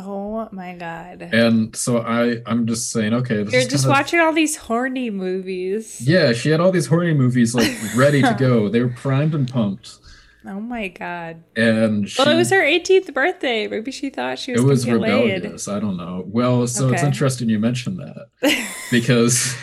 Oh 0.00 0.48
my 0.52 0.74
god. 0.74 1.22
and 1.32 1.74
so 1.74 1.98
i 1.98 2.36
i'm 2.46 2.66
just 2.66 2.90
saying 2.92 3.12
okay 3.14 3.42
this 3.42 3.52
You're 3.52 3.62
just 3.62 3.84
kind 3.84 3.94
of- 3.96 3.98
watching 3.98 4.20
all 4.20 4.32
these 4.32 4.54
horny 4.56 5.10
movies. 5.10 6.00
yeah 6.00 6.32
she 6.32 6.50
had 6.50 6.60
all 6.60 6.70
these 6.70 6.86
horny 6.86 7.14
movies 7.14 7.54
like 7.54 7.72
ready 7.96 8.22
to 8.22 8.34
go 8.38 8.68
they 8.72 8.80
were 8.80 8.88
primed 9.04 9.34
and 9.34 9.50
pumped 9.50 9.98
Oh 10.46 10.60
my 10.60 10.88
god. 10.88 11.42
and 11.56 12.08
she, 12.08 12.22
Well, 12.22 12.32
it 12.32 12.36
was 12.36 12.48
her 12.50 12.62
18th 12.62 13.12
birthday. 13.12 13.66
Maybe 13.66 13.90
she 13.90 14.08
thought 14.08 14.38
she 14.38 14.52
was, 14.52 14.62
it 14.62 14.64
was 14.64 14.84
gonna 14.84 14.98
laid. 14.98 15.34
rebellious 15.42 15.68
i 15.68 15.78
don't 15.80 15.96
know 15.98 16.22
well 16.26 16.66
so 16.66 16.88
it's 16.90 17.02
interesting 17.02 17.48
you 17.50 17.58
mentioned 17.58 17.98
that 17.98 18.28
because 18.90 19.54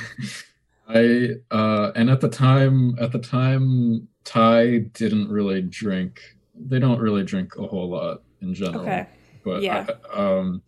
I 0.88 1.30
uh 1.50 1.92
and 1.96 2.10
at 2.10 2.22
the 2.22 2.30
time 2.30 2.96
at 3.00 3.12
the 3.12 3.20
time 3.20 4.08
Ty 4.24 4.80
didn't 4.94 5.30
really 5.30 5.62
drink. 5.62 6.20
They 6.56 6.80
don't 6.80 7.00
really 7.00 7.24
drink 7.24 7.56
a 7.58 7.66
whole 7.66 7.90
lot 7.90 8.22
in 8.42 8.54
general. 8.54 8.82
Okay. 8.84 9.08
But 9.46 9.62
yeah. 9.62 9.86
I- 10.14 10.18
um 10.40 10.62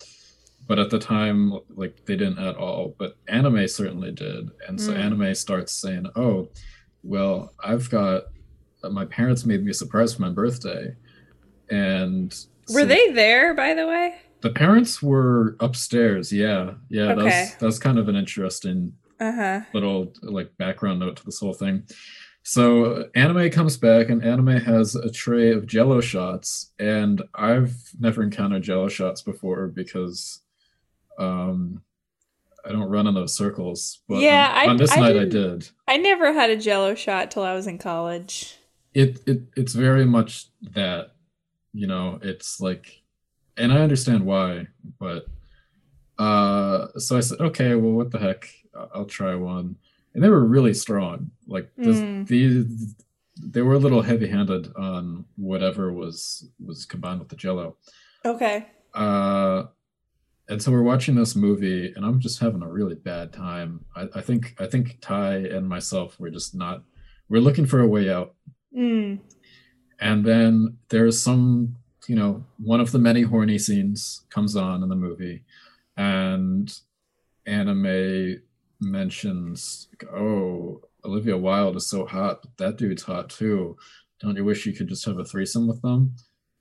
but 0.68 0.80
at 0.80 0.90
the 0.90 1.00
time 1.00 1.54
like 1.76 2.06
they 2.06 2.16
didn't 2.18 2.40
at 2.40 2.56
all. 2.58 2.94
But 3.00 3.16
anime 3.28 3.68
certainly 3.68 4.12
did. 4.12 4.52
And 4.68 4.80
so 4.80 4.92
Mm. 4.94 5.00
anime 5.00 5.36
starts 5.36 5.72
saying, 5.74 6.08
"Oh, 6.16 6.50
well, 7.04 7.54
I've 7.64 7.90
got 7.90 8.24
uh, 8.84 8.90
my 8.90 9.06
parents 9.06 9.46
made 9.46 9.64
me 9.64 9.72
a 9.72 9.74
surprise 9.74 10.14
for 10.14 10.22
my 10.22 10.30
birthday." 10.30 10.94
And 11.70 12.30
Were 12.70 12.82
so- 12.82 12.86
they 12.86 13.12
there, 13.12 13.54
by 13.54 13.74
the 13.74 13.88
way? 13.88 14.16
the 14.42 14.52
parents 14.52 15.02
were 15.02 15.56
upstairs. 15.62 16.32
Yeah. 16.32 16.76
Yeah, 16.90 17.14
Okay. 17.14 17.24
that's 17.24 17.56
that's 17.56 17.80
kind 17.80 17.98
of 17.98 18.08
an 18.08 18.16
interesting 18.16 18.94
Uh 19.20 19.32
huh. 19.32 19.62
little 19.74 20.14
like 20.22 20.56
background 20.58 21.00
note 21.00 21.16
to 21.18 21.26
this 21.26 21.40
whole 21.40 21.54
thing. 21.56 21.84
So 22.50 23.10
anime 23.14 23.50
comes 23.50 23.76
back 23.76 24.08
and 24.08 24.24
anime 24.24 24.48
has 24.62 24.96
a 24.96 25.12
tray 25.12 25.52
of 25.52 25.68
jello 25.68 26.00
shots 26.00 26.72
and 26.80 27.22
I've 27.36 27.76
never 28.00 28.24
encountered 28.24 28.64
jello 28.64 28.88
shots 28.88 29.22
before 29.22 29.68
because 29.68 30.40
um 31.20 31.82
I 32.66 32.72
don't 32.72 32.90
run 32.90 33.06
in 33.06 33.16
those 33.16 33.36
circles. 33.36 34.00
But 34.08 34.22
Yeah, 34.22 34.50
on, 34.50 34.56
I- 34.56 34.68
on 34.70 34.78
this 34.78 34.94
I 34.94 35.00
night 35.02 35.18
I 35.18 35.26
didn't- 35.26 35.74
I 35.90 35.98
never 35.98 36.32
had 36.32 36.50
a 36.50 36.56
Jello 36.56 36.96
shot 36.96 37.32
till 37.32 37.44
I 37.44 37.54
was 37.54 37.68
in 37.68 37.80
college. 37.80 38.56
It 38.94 39.20
it 39.28 39.42
it's 39.58 39.74
very 39.74 40.06
much 40.06 40.46
that, 40.74 41.16
you 41.74 41.86
know, 41.88 42.18
it's 42.24 42.62
like 42.62 43.02
and 43.58 43.74
I 43.74 43.80
understand 43.82 44.26
why, 44.26 44.68
but 45.00 45.26
uh 46.18 46.98
so 46.98 47.18
I 47.18 47.20
said, 47.20 47.42
okay, 47.42 47.76
well 47.76 47.92
what 47.92 48.12
the 48.12 48.20
heck? 48.20 48.48
I'll 48.96 49.04
try 49.06 49.36
one. 49.36 49.76
And 50.18 50.24
they 50.24 50.30
were 50.30 50.44
really 50.44 50.74
strong. 50.74 51.30
Like 51.46 51.70
this, 51.78 51.98
Mm. 51.98 52.28
these 52.28 52.96
they 53.40 53.62
were 53.62 53.76
a 53.76 53.80
little 53.80 54.02
heavy-handed 54.02 54.74
on 54.76 55.26
whatever 55.36 55.94
was 55.94 56.50
was 56.60 56.88
combined 56.88 57.20
with 57.20 57.30
the 57.30 57.36
jello. 57.36 57.78
Okay. 58.26 58.66
Uh 58.96 59.66
and 60.50 60.60
so 60.60 60.72
we're 60.72 60.82
watching 60.82 61.14
this 61.14 61.36
movie 61.36 61.94
and 61.96 62.04
I'm 62.04 62.20
just 62.20 62.40
having 62.40 62.64
a 62.64 62.68
really 62.68 62.96
bad 62.96 63.32
time. 63.32 63.86
I, 63.96 64.08
I 64.16 64.22
think 64.22 64.56
I 64.60 64.66
think 64.66 64.98
Ty 65.02 65.36
and 65.56 65.70
myself 65.70 66.20
were 66.20 66.32
just 66.32 66.56
not 66.56 66.84
we're 67.30 67.40
looking 67.48 67.68
for 67.68 67.80
a 67.82 67.88
way 67.88 68.10
out 68.10 68.34
Mm. 68.76 69.20
and 70.00 70.26
then 70.26 70.78
there's 70.90 71.22
some 71.22 71.76
you 72.08 72.16
know 72.16 72.44
one 72.58 72.82
of 72.82 72.92
the 72.92 73.00
many 73.00 73.22
horny 73.22 73.60
scenes 73.60 74.26
comes 74.32 74.56
on 74.56 74.82
in 74.82 74.90
the 74.90 74.96
movie 74.96 75.44
and 75.96 76.74
anime 77.46 78.42
mentions 78.80 79.88
oh 80.14 80.82
olivia 81.06 81.38
wilde 81.38 81.76
is 81.78 81.90
so 81.90 82.06
hot 82.06 82.42
but 82.42 82.58
that 82.58 82.78
dude's 82.78 83.04
hot 83.04 83.30
too 83.30 83.76
don't 84.22 84.36
you 84.36 84.44
wish 84.46 84.66
you 84.66 84.74
could 84.74 84.88
just 84.88 85.06
have 85.06 85.18
a 85.20 85.24
threesome 85.26 85.68
with 85.68 85.82
them 85.82 86.14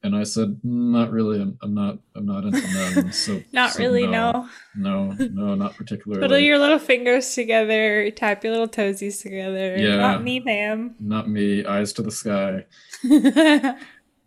and 0.03 0.15
i 0.15 0.23
said 0.23 0.49
"Mm, 0.65 0.93
not 0.93 1.11
really 1.11 1.41
i'm, 1.41 1.59
I'm 1.63 1.75
not 1.75 1.99
i'm 2.15 2.27
not 2.27 2.45
into 2.45 2.63
men 2.75 3.13
so 3.25 3.43
Not 3.53 3.73
so 3.73 3.81
really, 3.81 4.07
no. 4.07 4.49
no 4.77 5.11
no 5.13 5.55
not 5.63 5.75
particularly 5.77 6.27
Put 6.27 6.41
your 6.43 6.59
little 6.59 6.79
fingers 6.79 7.35
together, 7.35 8.11
tap 8.11 8.45
your 8.45 8.53
little 8.53 8.69
toesies 8.69 9.21
together. 9.23 9.77
Yeah. 9.77 9.97
Not 9.97 10.23
me, 10.23 10.41
ma'am. 10.41 10.95
not 11.01 11.29
me 11.29 11.65
eyes 11.65 11.93
to 11.95 12.03
the 12.03 12.11
sky 12.11 12.67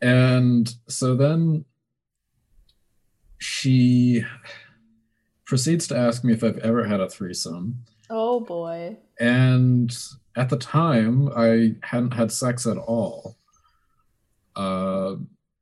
And 0.01 0.74
so 0.88 1.15
then 1.15 1.65
she 3.38 4.24
proceeds 5.50 5.88
to 5.88 5.98
ask 5.98 6.24
me 6.24 6.32
if 6.34 6.44
I've 6.44 6.60
ever 6.60 6.84
had 6.86 7.01
a 7.01 7.10
threesome. 7.10 7.84
oh 8.10 8.39
boy. 8.39 8.98
And 9.20 9.91
at 10.36 10.50
the 10.50 10.58
time, 10.58 11.29
I 11.36 11.75
hadn't 11.84 12.13
had 12.13 12.32
sex 12.32 12.65
at 12.68 12.77
all. 12.77 13.36
Uh, 14.56 15.15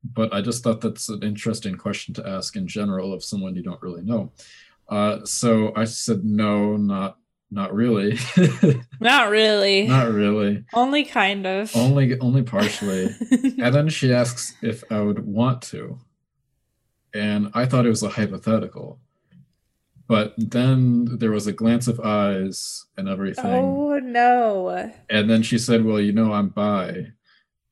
but 0.04 0.32
I 0.32 0.40
just 0.40 0.62
thought 0.62 0.80
that's 0.80 1.08
an 1.08 1.22
interesting 1.22 1.74
question 1.76 2.14
to 2.14 2.28
ask 2.28 2.54
in 2.56 2.68
general 2.68 3.12
of 3.12 3.24
someone 3.24 3.56
you 3.56 3.62
don't 3.62 3.82
really 3.82 4.02
know. 4.02 4.30
Uh, 4.88 5.24
so 5.24 5.72
I 5.76 5.84
said, 5.84 6.24
no, 6.24 6.76
not 6.76 7.16
not 7.50 7.72
really, 7.74 8.18
Not 9.00 9.30
really. 9.30 9.86
not 9.88 10.12
really, 10.12 10.64
Only 10.74 11.04
kind 11.06 11.46
of. 11.46 11.74
only 11.74 12.18
only 12.20 12.42
partially. 12.42 13.08
And 13.58 13.74
then 13.74 13.88
she 13.88 14.12
asks 14.12 14.54
if 14.62 14.84
I 14.92 15.00
would 15.00 15.26
want 15.26 15.62
to. 15.72 15.98
And 17.14 17.50
I 17.54 17.64
thought 17.64 17.86
it 17.86 17.88
was 17.96 18.02
a 18.02 18.10
hypothetical. 18.10 19.00
But 20.08 20.34
then 20.38 21.18
there 21.18 21.30
was 21.30 21.46
a 21.46 21.52
glance 21.52 21.86
of 21.86 22.00
eyes 22.00 22.86
and 22.96 23.08
everything. 23.08 23.44
oh 23.44 23.98
no. 23.98 24.90
And 25.10 25.28
then 25.28 25.42
she 25.42 25.58
said, 25.58 25.84
Well, 25.84 26.00
you 26.00 26.12
know, 26.12 26.32
I'm 26.32 26.48
bi. 26.48 27.08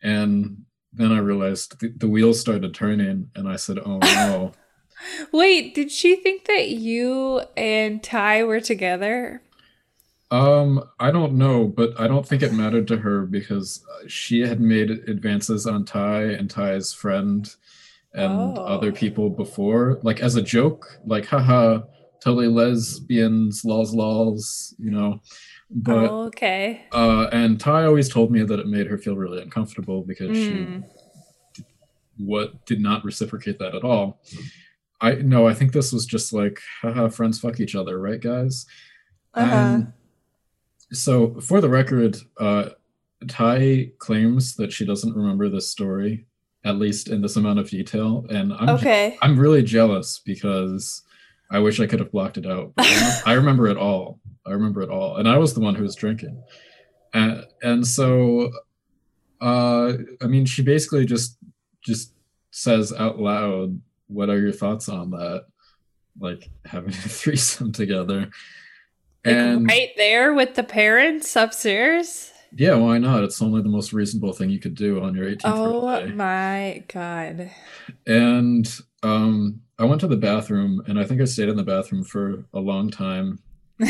And 0.03 0.65
then 0.93 1.13
I 1.13 1.19
realized 1.19 1.81
the, 1.81 1.89
the 1.97 2.09
wheels 2.09 2.39
started 2.41 2.75
turning. 2.75 3.31
And 3.35 3.49
I 3.49 3.57
said, 3.57 3.79
Oh 3.79 3.99
no. 3.99 4.53
Wait, 5.33 5.75
did 5.75 5.91
she 5.91 6.17
think 6.17 6.45
that 6.45 6.69
you 6.71 7.41
and 7.57 8.03
Ty 8.03 8.45
were 8.45 8.61
together? 8.61 9.43
um, 10.33 10.83
I 10.99 11.13
don't 11.13 11.35
know, 11.35 11.67
but 11.69 11.99
I 12.01 12.09
don't 12.09 12.27
think 12.27 12.43
it 12.43 12.53
mattered 12.53 12.89
to 12.89 12.97
her 12.97 13.25
because 13.27 13.85
she 14.09 14.41
had 14.41 14.61
made 14.61 14.91
advances 14.91 15.67
on 15.69 15.85
Ty 15.85 16.23
and 16.25 16.51
Ty's 16.51 16.93
friend 16.93 17.49
and 18.13 18.59
Oh. 18.59 18.63
other 18.63 18.91
people 18.91 19.31
before, 19.31 20.01
like 20.03 20.21
as 20.21 20.35
a 20.35 20.43
joke, 20.43 20.99
like 21.05 21.27
haha, 21.27 21.83
totally 22.27 22.49
lesbians, 22.49 23.65
lols 23.65 23.95
lols, 23.95 24.75
you 24.79 24.91
know. 24.91 25.21
But 25.71 26.11
oh, 26.11 26.25
okay. 26.27 26.85
uh 26.93 27.29
and 27.33 27.59
Ty 27.61 27.85
always 27.85 28.09
told 28.09 28.31
me 28.31 28.43
that 28.43 28.59
it 28.59 28.67
made 28.67 28.87
her 28.89 28.99
feel 28.99 29.17
really 29.17 29.41
uncomfortable 29.43 30.03
because 30.03 30.31
Mm. 30.37 30.85
she 31.55 31.65
what 32.19 32.65
did 32.67 32.81
not 32.81 33.05
reciprocate 33.05 33.59
that 33.59 33.75
at 33.75 33.85
all. 33.85 34.21
I 35.01 35.17
no, 35.17 35.47
I 35.47 35.55
think 35.55 35.73
this 35.73 35.93
was 35.93 36.07
just 36.07 36.33
like, 36.33 36.59
haha, 36.83 37.09
friends 37.09 37.39
fuck 37.39 37.61
each 37.61 37.75
other, 37.75 38.01
right, 38.01 38.21
guys? 38.21 38.67
Uh-huh. 39.35 39.55
And 39.55 39.93
so, 40.93 41.39
for 41.41 41.61
the 41.61 41.69
record, 41.69 42.17
uh, 42.39 42.71
Ty 43.29 43.91
claims 43.99 44.57
that 44.57 44.73
she 44.73 44.87
doesn't 44.87 45.15
remember 45.15 45.49
this 45.51 45.69
story, 45.69 46.27
at 46.65 46.77
least 46.77 47.09
in 47.09 47.21
this 47.21 47.37
amount 47.37 47.59
of 47.59 47.69
detail, 47.69 48.25
and 48.31 48.53
I'm 48.55 48.71
Okay. 48.71 49.19
I'm 49.21 49.39
really 49.39 49.63
jealous 49.63 50.21
because 50.25 51.03
I 51.51 51.59
wish 51.61 51.79
I 51.81 51.87
could 51.87 52.01
have 52.01 52.11
blocked 52.13 52.39
it 52.39 52.47
out. 52.47 52.73
But 52.77 52.87
I 53.27 53.33
remember 53.35 53.67
it 53.69 53.77
all. 53.77 54.19
I 54.47 54.51
remember 54.53 54.83
it 54.83 54.91
all, 54.91 55.17
and 55.17 55.29
I 55.29 55.39
was 55.39 55.55
the 55.55 55.61
one 55.61 55.75
who 55.75 55.83
was 55.83 55.95
drinking, 55.97 56.43
and 57.13 57.45
and 57.63 57.87
so, 57.87 58.51
uh, 59.41 59.93
I 60.23 60.27
mean, 60.27 60.45
she 60.47 60.63
basically 60.63 61.05
just 61.05 61.39
just 61.83 62.13
says 62.51 62.93
out 62.93 63.19
loud, 63.21 63.81
"What 64.09 64.31
are 64.31 64.39
your 64.39 64.53
thoughts 64.53 64.89
on 64.89 65.11
that?" 65.11 65.47
Like 66.19 66.49
having 66.65 66.91
a 66.91 66.93
threesome 66.97 67.73
together, 67.73 68.21
Like, 68.21 68.31
and 69.25 69.67
right 69.69 69.91
there 69.97 70.33
with 70.33 70.55
the 70.55 70.63
parents 70.63 71.35
upstairs. 71.37 72.33
yeah, 72.57 72.75
why 72.77 72.99
not? 72.99 73.23
It's 73.25 73.43
only 73.43 73.61
the 73.63 73.69
most 73.69 73.93
reasonable 73.93 74.33
thing 74.33 74.49
you 74.49 74.61
could 74.61 74.75
do 74.77 75.03
on 75.03 75.15
your 75.15 75.27
18th 75.27 75.41
Oh 75.45 75.83
birthday. 75.83 76.13
Oh 76.13 76.15
my 76.17 76.85
god. 76.89 77.51
And 78.07 78.67
um, 79.03 79.61
I 79.79 79.85
went 79.85 80.01
to 80.01 80.09
the 80.09 80.17
bathroom, 80.17 80.83
and 80.87 80.99
I 80.99 81.05
think 81.05 81.21
I 81.21 81.25
stayed 81.25 81.49
in 81.49 81.57
the 81.57 81.63
bathroom 81.63 82.05
for 82.05 82.45
a 82.53 82.61
long 82.61 82.91
time. 82.91 83.41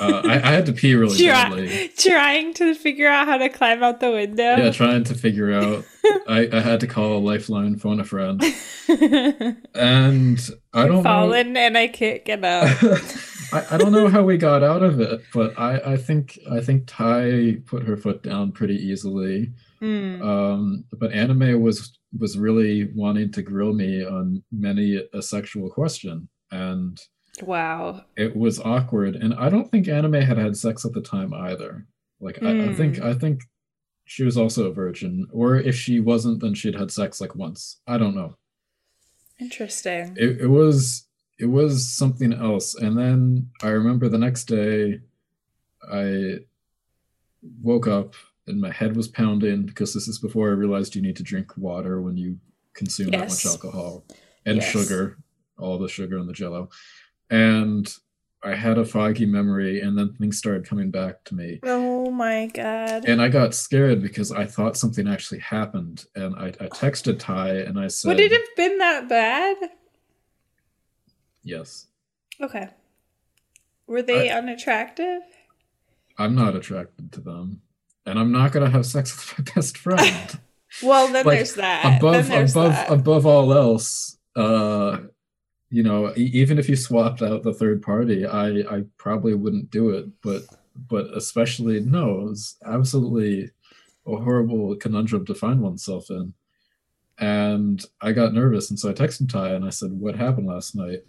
Uh, 0.00 0.22
I, 0.24 0.34
I 0.36 0.52
had 0.52 0.64
to 0.66 0.72
pee 0.72 0.94
really 0.94 1.18
badly. 1.26 1.90
Trying 1.98 2.54
to 2.54 2.74
figure 2.74 3.06
out 3.06 3.26
how 3.26 3.36
to 3.36 3.50
climb 3.50 3.82
out 3.82 4.00
the 4.00 4.10
window. 4.10 4.56
Yeah, 4.56 4.70
trying 4.70 5.04
to 5.04 5.14
figure 5.14 5.52
out. 5.52 5.84
I, 6.26 6.48
I 6.50 6.60
had 6.60 6.80
to 6.80 6.86
call 6.86 7.18
a 7.18 7.20
lifeline, 7.20 7.76
phone 7.76 8.00
a 8.00 8.04
friend, 8.04 8.42
and 8.88 10.50
I 10.72 10.86
don't 10.86 10.96
know. 10.96 11.02
fallen 11.02 11.56
and 11.56 11.76
I 11.76 11.88
can't 11.88 12.24
get 12.24 12.42
up. 12.42 12.82
I, 13.52 13.74
I 13.74 13.76
don't 13.76 13.92
know 13.92 14.08
how 14.08 14.22
we 14.22 14.38
got 14.38 14.62
out 14.62 14.82
of 14.82 15.00
it, 15.00 15.20
but 15.34 15.58
I, 15.58 15.92
I 15.92 15.96
think 15.98 16.38
I 16.50 16.60
think 16.60 16.84
Ty 16.86 17.58
put 17.66 17.82
her 17.82 17.96
foot 17.98 18.22
down 18.22 18.52
pretty 18.52 18.76
easily. 18.76 19.52
Mm. 19.82 20.22
Um, 20.22 20.84
but 20.98 21.12
anime 21.12 21.60
was 21.60 21.98
was 22.18 22.38
really 22.38 22.90
wanting 22.94 23.30
to 23.32 23.42
grill 23.42 23.72
me 23.72 24.04
on 24.04 24.42
many 24.50 25.02
a 25.14 25.22
sexual 25.22 25.70
question, 25.70 26.28
and 26.50 27.00
Wow. 27.42 28.04
it 28.16 28.34
was 28.36 28.58
awkward. 28.60 29.16
And 29.16 29.32
I 29.34 29.48
don't 29.48 29.70
think 29.70 29.88
anime 29.88 30.14
had 30.14 30.36
had 30.38 30.56
sex 30.56 30.84
at 30.84 30.92
the 30.92 31.00
time 31.02 31.32
either. 31.32 31.86
Like 32.20 32.42
I, 32.42 32.70
I 32.70 32.74
think 32.74 32.96
Mm. 32.96 33.04
I 33.04 33.14
think 33.14 33.42
she 34.04 34.24
was 34.24 34.36
also 34.36 34.66
a 34.68 34.72
virgin, 34.74 35.26
or 35.32 35.56
if 35.56 35.76
she 35.76 36.00
wasn't, 36.00 36.40
then 36.40 36.54
she'd 36.54 36.74
had 36.74 36.90
sex 36.90 37.20
like 37.20 37.34
once. 37.36 37.80
I 37.86 37.96
don't 37.96 38.16
know. 38.16 38.36
Interesting. 39.38 40.16
It, 40.18 40.42
it 40.42 40.46
was 40.48 41.06
it 41.38 41.46
was 41.46 41.88
something 41.88 42.32
else. 42.34 42.74
And 42.74 42.98
then 42.98 43.48
I 43.62 43.68
remember 43.68 44.08
the 44.08 44.18
next 44.18 44.44
day, 44.44 45.00
I 45.90 46.40
woke 47.62 47.86
up 47.86 48.14
and 48.50 48.60
my 48.60 48.70
head 48.70 48.96
was 48.96 49.08
pounding 49.08 49.64
because 49.64 49.94
this 49.94 50.08
is 50.08 50.18
before 50.18 50.48
I 50.48 50.52
realized 50.52 50.94
you 50.94 51.02
need 51.02 51.16
to 51.16 51.22
drink 51.22 51.56
water 51.56 52.02
when 52.02 52.16
you 52.16 52.38
consume 52.74 53.10
that 53.12 53.28
much 53.28 53.46
alcohol 53.46 54.04
and 54.44 54.56
Yes. 54.56 54.70
sugar, 54.70 55.18
all 55.58 55.78
the 55.78 55.88
sugar 55.88 56.18
in 56.18 56.26
the 56.26 56.32
jello. 56.32 56.68
And 57.30 57.92
I 58.42 58.54
had 58.54 58.78
a 58.78 58.84
foggy 58.86 59.26
memory, 59.26 59.80
and 59.82 59.96
then 59.98 60.14
things 60.14 60.38
started 60.38 60.66
coming 60.66 60.90
back 60.90 61.24
to 61.24 61.34
me. 61.34 61.60
Oh 61.62 62.10
my 62.10 62.46
god. 62.46 63.04
And 63.06 63.20
I 63.20 63.28
got 63.28 63.54
scared 63.54 64.00
because 64.02 64.32
I 64.32 64.46
thought 64.46 64.78
something 64.78 65.06
actually 65.06 65.40
happened. 65.40 66.06
And 66.14 66.34
I, 66.36 66.46
I 66.46 66.68
texted 66.68 67.18
Ty 67.18 67.50
and 67.58 67.78
I 67.78 67.88
said, 67.88 68.08
Would 68.08 68.20
it 68.20 68.32
have 68.32 68.56
been 68.56 68.78
that 68.78 69.08
bad? 69.08 69.56
Yes, 71.42 71.86
Okay. 72.40 72.68
Were 73.86 74.02
they 74.02 74.30
unattractive? 74.30 75.20
I'm 76.16 76.34
not 76.34 76.54
attracted 76.54 77.12
to 77.12 77.20
them. 77.20 77.60
And 78.06 78.18
I'm 78.18 78.32
not 78.32 78.52
going 78.52 78.64
to 78.64 78.70
have 78.70 78.86
sex 78.86 79.14
with 79.14 79.38
my 79.46 79.52
best 79.54 79.78
friend. 79.78 80.40
Well, 80.82 81.08
then 81.08 81.26
Like, 81.26 81.38
there's 81.38 81.54
that. 81.54 81.98
Above 81.98 82.28
there's 82.28 82.52
above 82.52 82.72
that. 82.72 82.90
above 82.90 83.26
all 83.26 83.52
else 83.52 84.16
uh 84.36 84.98
you 85.70 85.82
know 85.82 86.12
even 86.16 86.58
if 86.58 86.68
you 86.68 86.76
swapped 86.76 87.20
out 87.20 87.42
the 87.42 87.52
third 87.52 87.82
party 87.82 88.24
i 88.24 88.48
i 88.70 88.84
probably 88.96 89.34
wouldn't 89.34 89.68
do 89.72 89.90
it 89.90 90.06
but 90.22 90.42
but 90.88 91.06
especially 91.16 91.80
no 91.80 92.28
it's 92.30 92.56
absolutely 92.64 93.50
a 94.06 94.16
horrible 94.16 94.76
conundrum 94.76 95.26
to 95.26 95.34
find 95.34 95.60
oneself 95.60 96.10
in 96.10 96.32
and 97.18 97.84
i 98.00 98.12
got 98.12 98.32
nervous 98.32 98.70
and 98.70 98.78
so 98.78 98.88
i 98.88 98.92
texted 98.92 99.28
ty 99.28 99.48
and 99.50 99.64
i 99.64 99.70
said 99.70 99.90
what 99.90 100.14
happened 100.14 100.46
last 100.46 100.76
night 100.76 101.00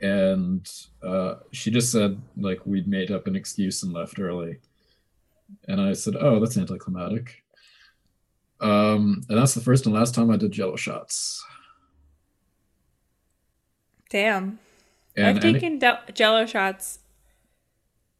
and 0.00 0.70
uh, 1.02 1.34
she 1.50 1.70
just 1.70 1.90
said 1.90 2.20
like 2.36 2.64
we'd 2.66 2.86
made 2.86 3.10
up 3.10 3.26
an 3.26 3.34
excuse 3.34 3.82
and 3.82 3.92
left 3.92 4.20
early 4.20 4.58
and 5.68 5.80
i 5.80 5.92
said 5.92 6.14
oh 6.20 6.38
that's 6.40 6.56
anticlimactic 6.58 7.42
um, 8.60 9.20
and 9.28 9.36
that's 9.38 9.52
the 9.54 9.60
first 9.60 9.84
and 9.84 9.94
last 9.94 10.14
time 10.14 10.30
I 10.30 10.36
did 10.38 10.52
Jello 10.52 10.76
shots. 10.76 11.44
Damn. 14.10 14.58
And 15.16 15.26
I've 15.26 15.44
any- 15.44 15.52
taken 15.54 15.78
del- 15.78 16.00
jello 16.14 16.46
shots 16.46 17.00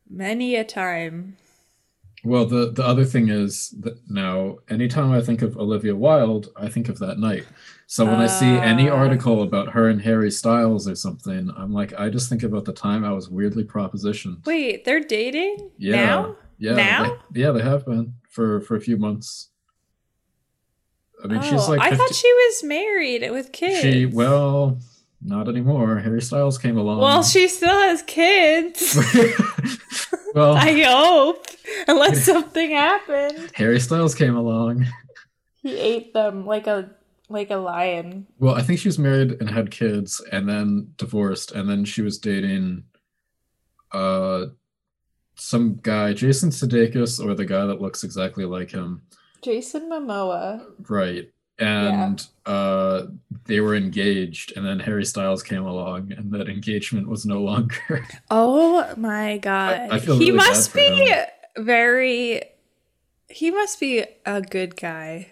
many 0.08 0.54
a 0.56 0.64
time. 0.64 1.36
well, 2.24 2.46
the 2.46 2.70
the 2.72 2.84
other 2.84 3.04
thing 3.04 3.28
is 3.28 3.70
that 3.80 3.98
now, 4.10 4.56
anytime 4.68 5.12
I 5.12 5.20
think 5.20 5.42
of 5.42 5.56
Olivia 5.56 5.94
Wilde, 5.94 6.48
I 6.56 6.68
think 6.68 6.88
of 6.88 6.98
that 6.98 7.18
night. 7.18 7.46
So 7.86 8.04
when 8.06 8.16
I 8.16 8.26
see 8.26 8.46
any 8.46 8.88
Ah. 8.88 8.94
article 8.96 9.42
about 9.42 9.70
her 9.70 9.88
and 9.88 10.00
Harry 10.02 10.30
Styles 10.30 10.88
or 10.88 10.94
something, 10.94 11.50
I'm 11.56 11.72
like, 11.72 11.92
I 11.98 12.08
just 12.08 12.28
think 12.28 12.42
about 12.42 12.64
the 12.64 12.72
time 12.72 13.04
I 13.04 13.12
was 13.12 13.28
weirdly 13.30 13.64
propositioned. 13.64 14.44
Wait, 14.46 14.84
they're 14.84 15.00
dating 15.00 15.70
Yeah. 15.78 15.96
now? 16.06 16.36
Yeah, 16.58 16.74
Now? 16.74 17.16
They, 17.30 17.40
yeah, 17.42 17.50
they 17.50 17.62
have 17.62 17.84
been 17.84 18.14
for 18.30 18.60
for 18.62 18.76
a 18.76 18.80
few 18.80 18.96
months. 18.96 19.50
I 21.22 21.26
mean, 21.26 21.42
she's 21.42 21.52
Oh, 21.68 21.70
like 21.70 21.80
I 21.80 21.94
thought 21.96 22.14
she 22.14 22.32
was 22.32 22.64
married 22.64 23.28
with 23.30 23.52
kids. 23.52 23.80
she 23.80 24.06
well, 24.06 24.78
not 25.22 25.48
anymore. 25.48 25.98
Harry 25.98 26.20
Styles 26.20 26.58
came 26.58 26.76
along. 26.76 26.98
well, 27.00 27.22
she 27.22 27.48
still 27.48 27.78
has 27.80 28.02
kids. 28.02 28.94
well, 30.34 30.54
I 30.54 30.82
hope, 30.82 31.46
unless 31.88 32.24
something 32.32 32.70
happened. 32.70 33.50
Harry 33.54 33.80
Styles 33.80 34.14
came 34.14 34.36
along. 34.36 34.86
He 35.62 35.78
ate 35.78 36.12
them 36.12 36.44
like 36.46 36.66
a 36.66 36.90
like 37.30 37.50
a 37.50 37.56
lion. 37.56 38.26
Well, 38.38 38.54
I 38.54 38.60
think 38.62 38.80
she 38.80 38.88
was 38.88 38.98
married 38.98 39.38
and 39.40 39.48
had 39.48 39.70
kids 39.70 40.20
and 40.30 40.46
then 40.48 40.92
divorced 40.98 41.52
and 41.52 41.68
then 41.70 41.84
she 41.86 42.02
was 42.02 42.18
dating 42.18 42.84
uh 43.92 44.46
some 45.36 45.78
guy, 45.82 46.12
Jason 46.12 46.50
Sudeikis 46.50 47.24
or 47.24 47.34
the 47.34 47.44
guy 47.44 47.66
that 47.66 47.80
looks 47.80 48.04
exactly 48.04 48.44
like 48.44 48.70
him. 48.70 49.02
Jason 49.42 49.90
Momoa. 49.90 50.64
Right. 50.88 51.30
And 51.58 52.26
uh 52.46 53.02
they 53.44 53.60
were 53.60 53.76
engaged 53.76 54.56
and 54.56 54.66
then 54.66 54.80
Harry 54.80 55.04
Styles 55.04 55.42
came 55.42 55.64
along 55.64 56.12
and 56.12 56.32
that 56.32 56.48
engagement 56.48 57.08
was 57.08 57.24
no 57.26 57.40
longer. 57.42 58.04
Oh 58.30 58.92
my 58.96 59.38
god. 59.38 59.88
I 59.90 59.98
feel 60.00 60.18
he 60.18 60.26
really 60.32 60.36
must 60.38 60.74
be 60.74 60.80
him. 60.86 61.24
very 61.58 62.42
he 63.28 63.50
must 63.52 63.78
be 63.78 64.04
a 64.26 64.40
good 64.42 64.74
guy. 64.76 65.30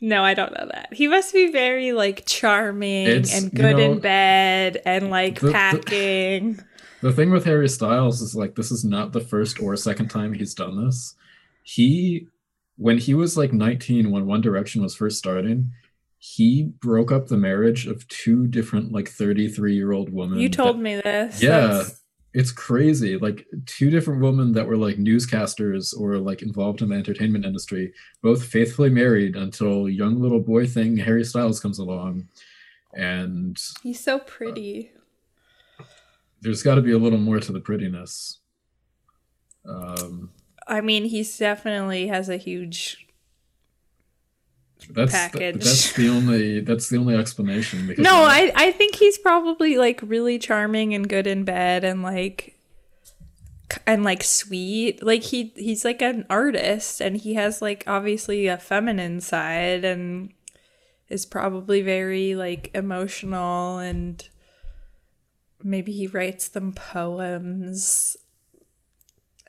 No, 0.00 0.22
I 0.22 0.32
don't 0.34 0.52
know 0.52 0.68
that. 0.72 0.94
He 0.94 1.08
must 1.08 1.34
be 1.34 1.50
very 1.50 1.92
like 1.92 2.24
charming 2.24 3.08
It's- 3.08 3.34
and 3.34 3.52
you 3.52 3.58
good 3.58 3.76
know, 3.76 3.92
in 3.92 3.98
bed 3.98 4.80
and 4.86 5.10
like 5.10 5.40
the- 5.40 5.50
packing. 5.52 6.54
The 6.54 6.64
thing 7.02 7.30
with 7.30 7.44
Harry 7.44 7.68
Styles 7.68 8.20
is 8.20 8.34
like 8.34 8.54
this 8.54 8.70
is 8.70 8.84
not 8.84 9.12
the 9.12 9.20
first 9.20 9.60
or 9.60 9.76
second 9.76 10.08
time 10.08 10.32
he's 10.32 10.54
done 10.54 10.84
this. 10.84 11.14
He 11.62 12.26
when 12.76 12.98
he 12.98 13.14
was 13.14 13.36
like 13.36 13.52
19 13.52 14.10
when 14.10 14.26
One 14.26 14.40
Direction 14.40 14.82
was 14.82 14.94
first 14.94 15.18
starting, 15.18 15.72
he 16.18 16.64
broke 16.80 17.10
up 17.12 17.26
the 17.28 17.36
marriage 17.36 17.86
of 17.86 18.06
two 18.08 18.46
different 18.46 18.92
like 18.92 19.06
33-year-old 19.10 20.12
women. 20.12 20.38
you 20.38 20.48
told 20.48 20.76
that- 20.76 20.82
me 20.82 20.96
this. 20.96 21.42
Yeah. 21.42 21.60
That's- 21.60 22.02
It's 22.34 22.52
crazy. 22.52 23.16
Like 23.16 23.46
two 23.66 23.90
different 23.90 24.20
women 24.22 24.52
that 24.52 24.66
were 24.68 24.76
like 24.76 24.96
newscasters 24.96 25.98
or 25.98 26.18
like 26.18 26.42
involved 26.42 26.82
in 26.82 26.90
the 26.90 26.94
entertainment 26.96 27.44
industry, 27.46 27.92
both 28.22 28.44
faithfully 28.44 28.90
married 28.90 29.34
until 29.34 29.88
young 29.88 30.20
little 30.20 30.38
boy 30.40 30.66
thing 30.66 30.96
Harry 30.98 31.24
Styles 31.24 31.58
comes 31.58 31.78
along. 31.78 32.28
And 32.94 33.58
He's 33.82 34.00
so 34.00 34.18
pretty. 34.20 34.92
There's 36.40 36.62
got 36.62 36.76
to 36.76 36.82
be 36.82 36.92
a 36.92 36.98
little 36.98 37.18
more 37.18 37.40
to 37.40 37.52
the 37.52 37.60
prettiness. 37.60 38.38
Um, 39.68 40.30
I 40.66 40.80
mean, 40.80 41.04
he's 41.04 41.36
definitely 41.36 42.08
has 42.08 42.28
a 42.28 42.36
huge 42.36 43.08
that's 44.90 45.12
Package. 45.12 45.56
that's 45.56 45.92
the 45.94 46.08
only 46.08 46.60
that's 46.60 46.88
the 46.88 46.98
only 46.98 47.14
explanation. 47.14 47.86
Because 47.86 48.02
No, 48.02 48.14
I 48.14 48.52
I 48.54 48.72
think 48.72 48.94
he's 48.94 49.18
probably 49.18 49.76
like 49.76 50.00
really 50.02 50.38
charming 50.38 50.94
and 50.94 51.08
good 51.08 51.26
in 51.26 51.44
bed 51.44 51.84
and 51.84 52.02
like 52.02 52.56
and 53.86 54.04
like 54.04 54.22
sweet. 54.22 55.02
Like 55.02 55.24
he 55.24 55.52
he's 55.56 55.84
like 55.84 56.00
an 56.00 56.26
artist 56.30 57.00
and 57.00 57.16
he 57.16 57.34
has 57.34 57.60
like 57.60 57.84
obviously 57.86 58.46
a 58.46 58.56
feminine 58.56 59.20
side 59.20 59.84
and 59.84 60.32
is 61.08 61.26
probably 61.26 61.82
very 61.82 62.34
like 62.34 62.70
emotional 62.74 63.78
and 63.78 64.28
maybe 65.62 65.92
he 65.92 66.06
writes 66.06 66.48
them 66.48 66.72
poems 66.72 68.16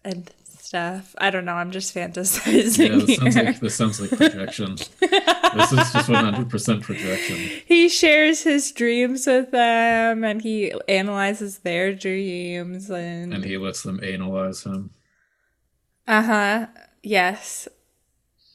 and 0.03 0.31
stuff. 0.43 1.15
I 1.17 1.29
don't 1.29 1.45
know. 1.45 1.53
I'm 1.53 1.71
just 1.71 1.95
fantasizing. 1.95 2.89
Yeah, 2.89 3.05
this 3.05 3.15
sounds 3.17 3.35
here. 3.35 3.43
like 3.45 3.59
this 3.59 3.75
sounds 3.75 3.99
like 4.01 4.09
projection. 4.11 4.75
this 4.75 5.71
is 5.71 5.91
just 5.91 6.09
100% 6.09 6.81
projection. 6.83 7.35
he 7.65 7.89
shares 7.89 8.43
his 8.43 8.71
dreams 8.71 9.25
with 9.25 9.51
them 9.51 10.23
and 10.23 10.41
he 10.41 10.71
analyzes 10.87 11.59
their 11.59 11.93
dreams 11.93 12.89
and, 12.89 13.33
And 13.33 13.43
he 13.45 13.57
lets 13.57 13.81
them 13.83 13.99
analyze 14.03 14.63
him. 14.63 14.91
uh-huh 16.07 16.67
yes 17.01 17.67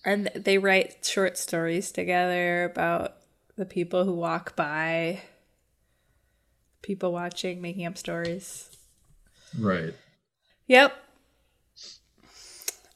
and 0.05 0.31
they 0.37 0.59
write 0.59 1.05
short 1.05 1.39
stories 1.39 1.91
together 1.91 2.65
about 2.65 3.17
the 3.57 3.65
people 3.65 4.05
who 4.05 4.13
walk 4.15 4.55
by 4.55 5.23
people 6.85 7.13
watching 7.13 7.61
making 7.61 7.87
up 7.87 7.97
stories 7.99 8.71
Right. 9.59 9.95
yep 10.69 10.93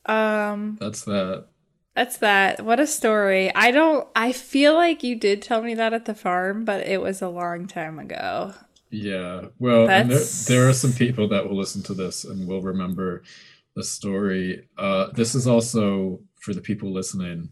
um 0.06 0.76
That's 0.80 1.04
that. 1.04 1.46
that's 1.94 2.18
that 2.18 2.64
what 2.64 2.80
a 2.80 2.86
story 2.86 3.54
i 3.54 3.70
don't 3.70 4.06
i 4.16 4.32
feel 4.32 4.74
like 4.74 5.02
you 5.02 5.16
did 5.16 5.42
tell 5.42 5.62
me 5.62 5.74
that 5.74 5.92
at 5.92 6.04
the 6.06 6.14
farm 6.14 6.64
but 6.64 6.86
it 6.86 7.00
was 7.00 7.20
a 7.20 7.28
long 7.28 7.66
time 7.66 7.98
ago 7.98 8.54
Yeah. 8.90 9.48
Well, 9.58 9.86
there, 9.86 10.24
there 10.46 10.68
are 10.68 10.72
some 10.72 10.94
people 10.94 11.28
that 11.28 11.44
will 11.46 11.58
listen 11.58 11.82
to 11.84 11.94
this 11.94 12.24
and 12.24 12.48
will 12.48 12.62
remember 12.62 13.22
the 13.76 13.84
story. 13.84 14.66
Uh, 14.78 15.12
this 15.12 15.34
is 15.34 15.46
also 15.46 16.20
for 16.40 16.54
the 16.54 16.62
people 16.62 16.90
listening. 16.90 17.50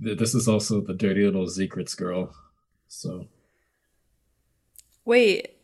This 0.00 0.34
is 0.34 0.48
also 0.48 0.80
the 0.80 0.94
dirty 0.94 1.24
little 1.24 1.46
secrets 1.46 1.94
girl. 1.94 2.34
So 2.88 3.28
Wait. 5.10 5.56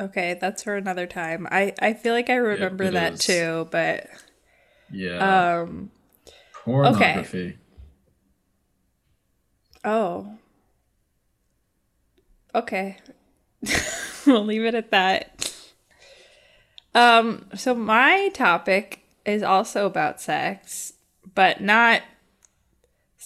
Okay, 0.00 0.36
that's 0.40 0.64
for 0.64 0.74
another 0.74 1.06
time. 1.06 1.46
I 1.48 1.74
I 1.80 1.94
feel 1.94 2.12
like 2.12 2.28
I 2.28 2.34
remember 2.34 2.82
it 2.82 2.94
that 2.94 3.12
is. 3.12 3.20
too, 3.20 3.68
but 3.70 4.08
yeah, 4.90 5.60
um 5.60 5.92
pornography. 6.52 7.56
oh. 9.84 10.38
Okay. 12.52 12.96
we'll 14.26 14.44
leave 14.44 14.64
it 14.64 14.74
at 14.74 14.90
that. 14.90 15.54
Um 16.96 17.46
so 17.54 17.76
my 17.76 18.30
topic 18.34 19.02
is 19.24 19.44
also 19.44 19.86
about 19.86 20.20
sex, 20.20 20.94
but 21.36 21.60
not 21.60 22.02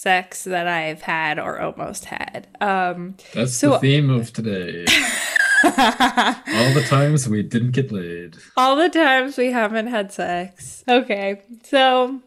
sex 0.01 0.45
that 0.45 0.67
I've 0.67 1.03
had 1.03 1.39
or 1.39 1.61
almost 1.61 2.07
had. 2.07 2.49
Um 2.61 3.17
That's 3.35 3.55
So- 3.55 3.73
the 3.73 3.79
theme 3.81 4.09
of 4.11 4.33
today. 4.33 4.87
All 5.65 6.73
the 6.73 6.85
times 6.89 7.29
we 7.29 7.43
didn't 7.43 7.73
get 7.73 7.93
laid. 7.93 8.37
All 8.57 8.77
the 8.77 8.89
times 8.89 9.37
we 9.37 9.51
haven't 9.53 9.89
had 9.89 10.11
sex. 10.13 10.83
Okay. 10.89 11.43
So 11.65 12.21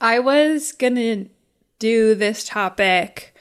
I 0.00 0.20
was 0.20 0.70
going 0.72 0.94
to 0.94 1.28
do 1.80 2.14
this 2.14 2.44
topic. 2.44 3.34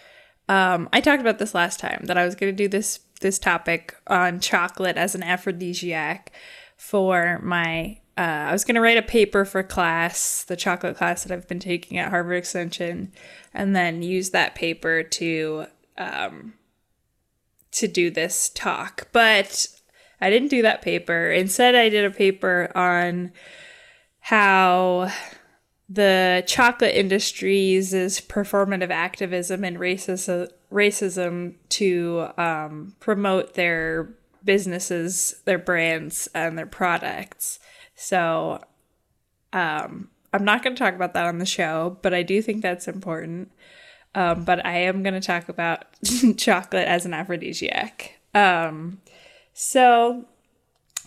Um 0.50 0.89
I 0.92 1.00
talked 1.00 1.22
about 1.22 1.38
this 1.39 1.54
last 1.54 1.80
time 1.80 2.02
that 2.06 2.18
I 2.18 2.26
was 2.26 2.34
going 2.36 2.52
to 2.52 2.63
do 2.63 2.68
this 2.68 3.00
this 3.22 3.38
topic 3.39 3.96
on 4.08 4.39
chocolate 4.39 4.98
as 4.98 5.13
an 5.16 5.24
aphrodisiac 5.24 6.32
for 6.76 7.39
my 7.44 8.00
uh, 8.17 8.21
I 8.21 8.52
was 8.52 8.63
going 8.63 8.76
to 8.76 8.82
write 8.82 8.97
a 8.97 9.04
paper 9.04 9.43
for 9.43 9.63
class, 9.63 10.43
the 10.43 10.56
chocolate 10.56 10.97
class 10.97 11.23
that 11.23 11.32
I've 11.32 11.47
been 11.47 11.60
taking 11.60 11.97
at 11.97 12.10
Harvard 12.10 12.38
Extension, 12.38 13.12
and 13.54 13.76
then 13.76 14.04
use 14.04 14.30
that 14.30 14.56
paper 14.56 15.02
to 15.04 15.65
um, 15.97 16.54
to 17.71 17.88
do 17.88 18.12
this 18.12 18.49
talk. 18.49 19.08
But 19.12 19.67
I 20.21 20.30
didn't 20.30 20.49
do 20.49 20.62
that 20.62 20.82
paper. 20.82 21.32
Instead, 21.32 21.76
I 21.76 21.89
did 21.89 22.06
a 22.06 22.12
paper 22.12 22.71
on 22.76 23.32
how 24.19 25.12
the 25.89 26.43
chocolate 26.47 26.95
industries 26.95 27.93
is 27.93 28.21
performative 28.21 28.89
activism 28.89 29.63
and 29.63 29.78
racism 29.78 30.49
racism 30.71 31.56
to 31.69 32.28
um, 32.38 32.95
promote 32.99 33.54
their 33.54 34.10
businesses, 34.43 35.41
their 35.45 35.60
brands, 35.60 36.28
and 36.34 36.58
their 36.58 36.65
products. 36.65 37.60
So 38.04 38.62
um, 39.54 40.10
I'm 40.34 40.44
not 40.44 40.62
going 40.62 40.76
to 40.76 40.80
talk 40.80 40.94
about 40.94 41.13
that 41.13 41.26
on 41.26 41.38
the 41.38 41.46
show, 41.46 41.98
but 42.02 42.13
I 42.13 42.22
do 42.22 42.42
think 42.42 42.62
that's 42.62 42.88
important. 42.88 43.52
Um, 44.13 44.44
but 44.44 44.66
I 44.66 44.80
am 44.80 45.04
going 45.04 45.13
to 45.13 45.26
talk 45.26 45.48
about 45.48 45.86
chocolate 46.38 46.88
as 46.88 47.06
an 47.06 47.13
aphrodisiac. 47.13 48.20
Um, 48.34 49.02
so 49.54 50.26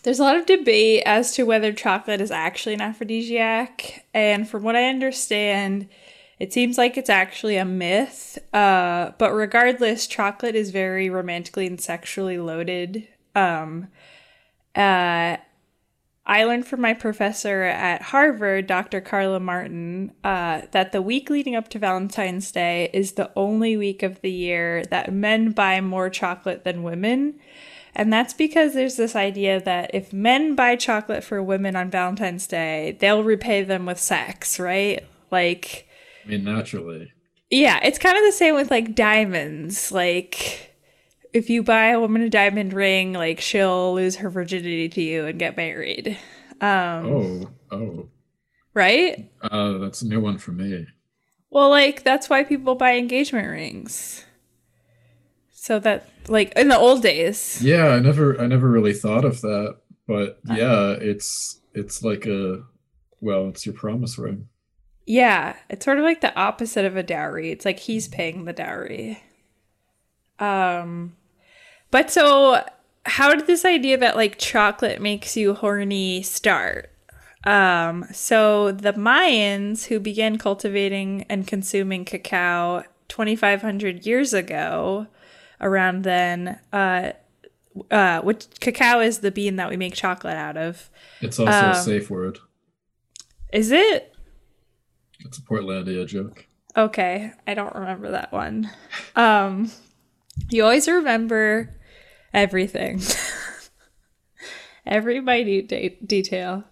there's 0.05 0.19
a 0.19 0.25
lot 0.25 0.37
of 0.37 0.47
debate 0.47 1.03
as 1.05 1.33
to 1.35 1.45
whether 1.45 1.73
chocolate 1.73 2.21
is 2.21 2.31
actually 2.31 2.75
an 2.75 2.81
aphrodisiac. 2.81 4.07
And 4.15 4.49
from 4.49 4.63
what 4.63 4.75
I 4.75 4.89
understand, 4.89 5.89
it 6.39 6.53
seems 6.53 6.79
like 6.79 6.97
it's 6.97 7.11
actually 7.11 7.59
a 7.59 7.65
myth. 7.67 8.39
Uh, 8.55 9.13
but 9.19 9.35
regardless, 9.35 10.07
chocolate 10.07 10.57
is 10.57 10.71
very 10.71 11.11
romantically 11.11 11.67
and 11.67 11.81
sexually 11.81 12.39
loaded. 12.39 13.07
Um, 13.35 13.89
uh, 14.75 15.37
I 16.27 16.43
learned 16.43 16.67
from 16.67 16.81
my 16.81 16.93
professor 16.93 17.63
at 17.63 18.03
Harvard, 18.03 18.67
Dr. 18.67 19.01
Carla 19.01 19.39
Martin, 19.39 20.11
uh, 20.25 20.63
that 20.73 20.91
the 20.91 21.01
week 21.01 21.31
leading 21.31 21.55
up 21.55 21.69
to 21.69 21.79
Valentine's 21.79 22.51
Day 22.51 22.91
is 22.93 23.13
the 23.13 23.31
only 23.37 23.77
week 23.77 24.03
of 24.03 24.21
the 24.23 24.31
year 24.31 24.85
that 24.87 25.13
men 25.13 25.53
buy 25.53 25.81
more 25.81 26.11
chocolate 26.11 26.65
than 26.65 26.83
women. 26.83 27.39
And 27.95 28.13
that's 28.13 28.35
because 28.35 28.75
there's 28.75 28.97
this 28.97 29.15
idea 29.15 29.61
that 29.61 29.93
if 29.95 30.13
men 30.13 30.57
buy 30.57 30.75
chocolate 30.75 31.23
for 31.23 31.41
women 31.43 31.77
on 31.77 31.91
Valentine's 31.91 32.49
Day, 32.49 32.97
they'll 33.01 33.23
repay 33.23 33.63
them 33.63 33.87
with 33.87 34.01
sex, 34.01 34.59
right? 34.59 35.07
Like, 35.31 35.89
I 36.25 36.29
mean, 36.29 36.45
naturally. 36.45 37.13
yeah, 37.51 37.79
it's 37.85 37.99
kind 37.99 38.19
of 38.19 38.25
the 38.25 38.33
same 38.33 38.57
with 38.57 38.71
like 38.71 38.97
diamonds. 38.97 39.93
Like, 39.93 40.76
if 41.33 41.51
you 41.51 41.63
buy 41.63 41.89
a 41.89 42.01
woman 42.01 42.23
a 42.23 42.31
diamond 42.31 42.73
ring, 42.73 43.13
like 43.13 43.41
she'll 43.41 43.95
lose 43.95 44.17
her 44.17 44.31
virginity 44.31 44.89
to 44.91 45.03
you 45.03 45.27
and 45.27 45.39
get 45.39 45.57
married. 45.57 46.19
Um, 46.61 47.07
Oh, 47.07 47.51
oh. 47.71 48.09
right? 48.75 49.31
Uh, 49.43 49.79
that's 49.79 50.03
a 50.03 50.07
new 50.09 50.21
one 50.21 50.39
for 50.39 50.53
me. 50.53 50.87
Well, 51.51 51.71
like 51.71 52.03
that's 52.03 52.29
why 52.31 52.45
people 52.45 52.75
buy 52.75 52.97
engagement 52.97 53.49
rings. 53.49 54.25
So 55.53 55.79
that 55.81 56.09
like 56.29 56.53
in 56.57 56.69
the 56.69 56.79
old 56.79 57.03
days. 57.03 57.61
Yeah, 57.63 57.89
I 57.89 57.99
never, 57.99 58.41
I 58.41 58.47
never 58.47 58.69
really 58.71 58.93
thought 58.95 59.25
of 59.25 59.41
that, 59.43 59.77
but 60.07 60.39
Uh. 60.49 60.55
yeah, 60.55 60.91
it's, 61.01 61.61
it's 61.75 62.03
like 62.03 62.27
a, 62.27 62.63
well, 63.21 63.49
it's 63.49 63.67
your 63.67 63.75
promise 63.75 64.17
ring. 64.19 64.49
Yeah, 65.07 65.57
it's 65.71 65.85
sort 65.85 65.99
of 65.99 66.05
like 66.05 66.21
the 66.21 66.35
opposite 66.37 66.85
of 66.85 66.97
a 66.97 67.03
dowry. 67.03 67.51
It's 67.51 67.65
like 67.65 67.79
he's 67.79 68.09
paying 68.09 68.45
the 68.45 68.53
dowry. 68.53 69.23
Um 70.39 71.17
but 71.91 72.11
so 72.11 72.65
how 73.05 73.35
did 73.35 73.47
this 73.47 73.65
idea 73.65 73.97
that 73.99 74.17
like 74.17 74.39
chocolate 74.39 75.01
makes 75.01 75.37
you 75.37 75.55
horny 75.55 76.23
start? 76.23 76.91
Um 77.45 78.05
so 78.13 78.73
the 78.73 78.93
Mayans 78.95 79.87
who 79.87 80.01
began 80.01 80.39
cultivating 80.39 81.25
and 81.29 81.47
consuming 81.47 82.05
cacao 82.05 82.85
2500 83.09 84.05
years 84.05 84.35
ago 84.35 85.07
around 85.61 86.03
then 86.03 86.59
uh 86.73 87.13
uh 87.91 88.21
which 88.23 88.47
cacao 88.61 89.01
is 89.01 89.19
the 89.21 89.31
bean 89.31 89.57
that 89.57 89.71
we 89.71 89.77
make 89.77 89.95
chocolate 89.95 90.37
out 90.37 90.57
of. 90.57 90.91
It's 91.21 91.39
also 91.39 91.53
a 91.53 91.69
Um, 91.71 91.75
safe 91.75 92.11
word. 92.11 92.39
Is 93.53 93.71
it? 93.71 94.13
It's 95.21 95.39
a 95.39 95.43
Portlandia 95.43 96.07
joke. 96.07 96.47
Okay, 96.77 97.33
I 97.47 97.55
don't 97.55 97.75
remember 97.75 98.11
that 98.11 98.33
one. 98.33 98.71
Um, 99.15 99.71
you 100.51 100.63
always 100.63 100.89
remember 100.89 101.75
everything, 102.33 103.01
every 104.87 105.21
minute 105.21 105.69
de- 105.69 105.99
detail. 106.05 106.65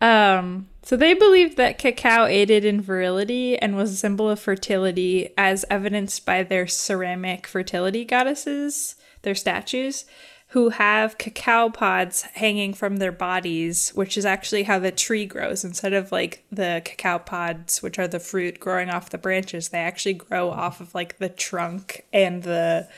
Um, 0.00 0.68
so 0.82 0.96
they 0.96 1.14
believed 1.14 1.56
that 1.56 1.78
cacao 1.78 2.26
aided 2.26 2.64
in 2.64 2.80
virility 2.80 3.58
and 3.58 3.76
was 3.76 3.90
a 3.92 3.96
symbol 3.96 4.30
of 4.30 4.38
fertility, 4.38 5.30
as 5.36 5.64
evidenced 5.68 6.24
by 6.24 6.42
their 6.42 6.66
ceramic 6.66 7.46
fertility 7.46 8.04
goddesses, 8.04 8.94
their 9.22 9.34
statues, 9.34 10.04
who 10.52 10.70
have 10.70 11.18
cacao 11.18 11.68
pods 11.68 12.22
hanging 12.22 12.72
from 12.72 12.96
their 12.96 13.12
bodies, 13.12 13.90
which 13.90 14.16
is 14.16 14.24
actually 14.24 14.62
how 14.62 14.78
the 14.78 14.90
tree 14.90 15.26
grows. 15.26 15.62
Instead 15.62 15.92
of 15.92 16.10
like 16.10 16.44
the 16.50 16.80
cacao 16.84 17.18
pods, 17.18 17.82
which 17.82 17.98
are 17.98 18.08
the 18.08 18.20
fruit 18.20 18.58
growing 18.58 18.88
off 18.88 19.10
the 19.10 19.18
branches, 19.18 19.68
they 19.68 19.78
actually 19.78 20.14
grow 20.14 20.50
off 20.50 20.80
of 20.80 20.94
like 20.94 21.18
the 21.18 21.28
trunk 21.28 22.06
and 22.12 22.42
the 22.44 22.88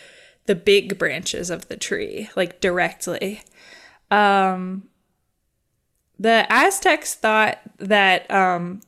the 0.46 0.54
big 0.54 0.98
branches 0.98 1.50
of 1.50 1.68
the 1.68 1.76
tree, 1.76 2.30
like 2.36 2.60
directly. 2.60 3.42
Um, 4.10 4.88
the 6.18 6.46
Aztecs 6.50 7.14
thought 7.14 7.58
that 7.78 8.30
um, 8.30 8.80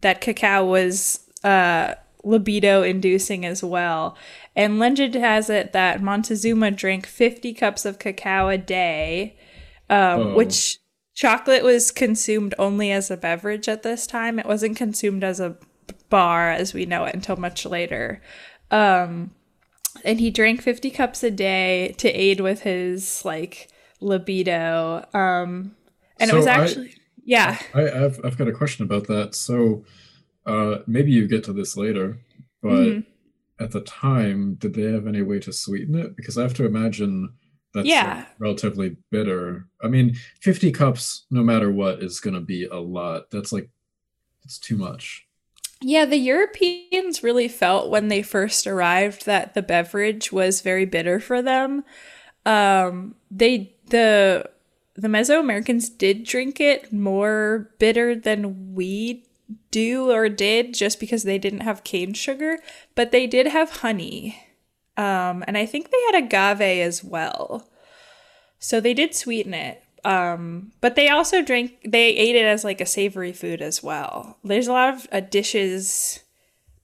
that 0.00 0.20
cacao 0.20 0.64
was 0.64 1.20
uh, 1.42 1.94
libido 2.24 2.82
inducing 2.82 3.44
as 3.46 3.62
well. 3.62 4.16
And 4.56 4.78
legend 4.78 5.14
has 5.14 5.50
it 5.50 5.72
that 5.72 6.02
Montezuma 6.02 6.70
drank 6.70 7.06
50 7.06 7.52
cups 7.54 7.84
of 7.84 7.98
cacao 7.98 8.48
a 8.48 8.58
day, 8.58 9.36
um, 9.90 10.20
Oh. 10.20 10.34
which 10.36 10.78
chocolate 11.14 11.62
was 11.64 11.90
consumed 11.90 12.54
only 12.58 12.90
as 12.92 13.10
a 13.10 13.16
beverage 13.16 13.68
at 13.68 13.82
this 13.82 14.06
time. 14.06 14.38
It 14.38 14.46
wasn't 14.46 14.76
consumed 14.76 15.24
as 15.24 15.40
a 15.40 15.56
bar 16.08 16.50
as 16.50 16.72
we 16.74 16.86
know 16.86 17.04
it 17.04 17.14
until 17.14 17.36
much 17.36 17.66
later. 17.66 18.22
Um, 18.70 19.32
and 20.04 20.20
he 20.20 20.30
drank 20.30 20.62
50 20.62 20.90
cups 20.90 21.22
a 21.22 21.30
day 21.30 21.94
to 21.98 22.08
aid 22.10 22.40
with 22.40 22.62
his 22.62 23.24
like 23.24 23.68
libido. 24.00 25.04
Um, 25.14 25.74
and 26.20 26.30
it 26.30 26.34
was 26.34 26.44
So 26.44 26.50
I- 26.50 26.54
actually, 26.54 26.94
yeah. 27.24 27.58
I, 27.74 27.90
I've 28.04 28.20
I've 28.24 28.38
got 28.38 28.48
a 28.48 28.52
question 28.52 28.84
about 28.84 29.06
that. 29.08 29.34
So, 29.34 29.84
uh, 30.46 30.78
maybe 30.86 31.10
you 31.10 31.26
get 31.26 31.42
to 31.44 31.52
this 31.52 31.76
later, 31.76 32.18
but 32.62 32.70
Mhm. 32.70 33.04
At 33.60 33.70
the 33.70 33.80
time, 33.82 34.54
did 34.54 34.74
they 34.74 34.90
have 34.92 35.06
any 35.06 35.22
way 35.22 35.38
to 35.40 35.52
sweeten 35.52 35.94
it? 35.94 36.16
Because 36.16 36.36
I 36.38 36.42
have 36.42 36.54
to 36.54 36.66
imagine 36.66 37.32
that's 37.72 37.86
like, 37.86 37.94
Yeah. 37.94 38.26
relatively 38.38 38.96
bitter. 39.10 39.66
I 39.82 39.88
mean, 39.88 40.16
fifty 40.40 40.70
cups, 40.72 41.26
no 41.30 41.42
matter 41.42 41.70
what, 41.70 42.02
is 42.02 42.20
going 42.20 42.34
to 42.34 42.40
be 42.40 42.64
a 42.64 42.76
lot. 42.78 43.30
That's 43.30 43.52
like, 43.52 43.68
it's 44.44 44.58
too 44.58 44.76
much. 44.76 45.26
Yeah, 45.80 46.04
the 46.06 46.16
Europeans 46.16 47.22
really 47.22 47.48
felt 47.48 47.90
when 47.90 48.08
they 48.08 48.22
first 48.22 48.66
arrived 48.66 49.26
that 49.26 49.54
the 49.54 49.62
beverage 49.62 50.32
was 50.32 50.60
very 50.62 50.84
bitter 50.86 51.20
for 51.20 51.42
them. 51.42 51.84
Um, 52.46 53.16
they 53.30 53.74
the 53.90 54.48
the 54.94 55.08
Mesoamericans 55.08 55.88
did 55.98 56.24
drink 56.24 56.60
it 56.60 56.92
more 56.92 57.70
bitter 57.78 58.14
than 58.14 58.74
we 58.74 59.24
do 59.70 60.10
or 60.10 60.28
did 60.28 60.74
just 60.74 61.00
because 61.00 61.22
they 61.22 61.38
didn't 61.38 61.60
have 61.60 61.84
cane 61.84 62.14
sugar, 62.14 62.58
but 62.94 63.10
they 63.10 63.26
did 63.26 63.46
have 63.46 63.78
honey. 63.78 64.40
Um, 64.96 65.42
and 65.46 65.58
I 65.58 65.66
think 65.66 65.90
they 65.90 66.02
had 66.06 66.24
agave 66.24 66.60
as 66.60 67.02
well. 67.02 67.68
So 68.58 68.80
they 68.80 68.94
did 68.94 69.14
sweeten 69.14 69.54
it. 69.54 69.82
Um, 70.04 70.72
but 70.80 70.96
they 70.96 71.08
also 71.08 71.42
drank, 71.42 71.78
they 71.84 72.08
ate 72.08 72.36
it 72.36 72.44
as 72.44 72.62
like 72.62 72.80
a 72.80 72.86
savory 72.86 73.32
food 73.32 73.62
as 73.62 73.82
well. 73.82 74.38
There's 74.44 74.68
a 74.68 74.72
lot 74.72 74.94
of 74.94 75.08
uh, 75.10 75.20
dishes 75.20 76.20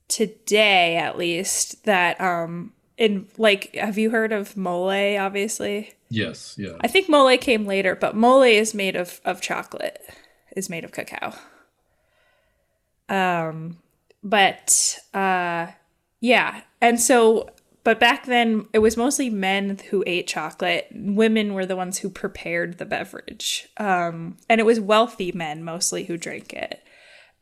today, 0.09 0.97
at 0.97 1.19
least, 1.19 1.85
that, 1.85 2.21
um, 2.21 2.73
in 2.97 3.29
like, 3.39 3.75
have 3.75 3.99
you 3.99 4.11
heard 4.11 4.33
of 4.33 4.57
mole, 4.57 5.19
obviously? 5.19 5.93
Yes, 6.09 6.55
yeah. 6.59 6.77
I 6.81 6.89
think 6.89 7.09
mole 7.09 7.37
came 7.39 7.67
later, 7.67 7.95
but 7.95 8.17
mole 8.17 8.43
is 8.43 8.75
made 8.75 8.97
of, 8.97 9.21
of 9.25 9.41
chocolate, 9.41 10.03
is 10.57 10.69
made 10.69 10.85
of 10.85 10.93
cacao. 10.93 11.35
Um, 13.11 13.79
but 14.23 14.99
uh, 15.13 15.67
yeah, 16.21 16.63
and 16.81 17.01
so, 17.01 17.51
but 17.85 18.01
back 18.01 18.27
then 18.27 18.67
it 18.73 18.79
was 18.79 18.97
mostly 18.97 19.29
men 19.29 19.79
who 19.91 20.05
ate 20.07 20.27
chocolate. 20.27 20.87
Women 20.95 21.53
were 21.53 21.67
the 21.67 21.77
ones 21.77 21.99
who 21.99 22.09
prepared 22.09 22.79
the 22.79 22.87
beverage, 22.87 23.69
um, 23.77 24.37
and 24.49 24.61
it 24.61 24.65
was 24.65 24.81
wealthy 24.81 25.33
men 25.33 25.65
mostly 25.65 26.05
who 26.05 26.17
drank 26.17 26.53
it. 26.53 26.83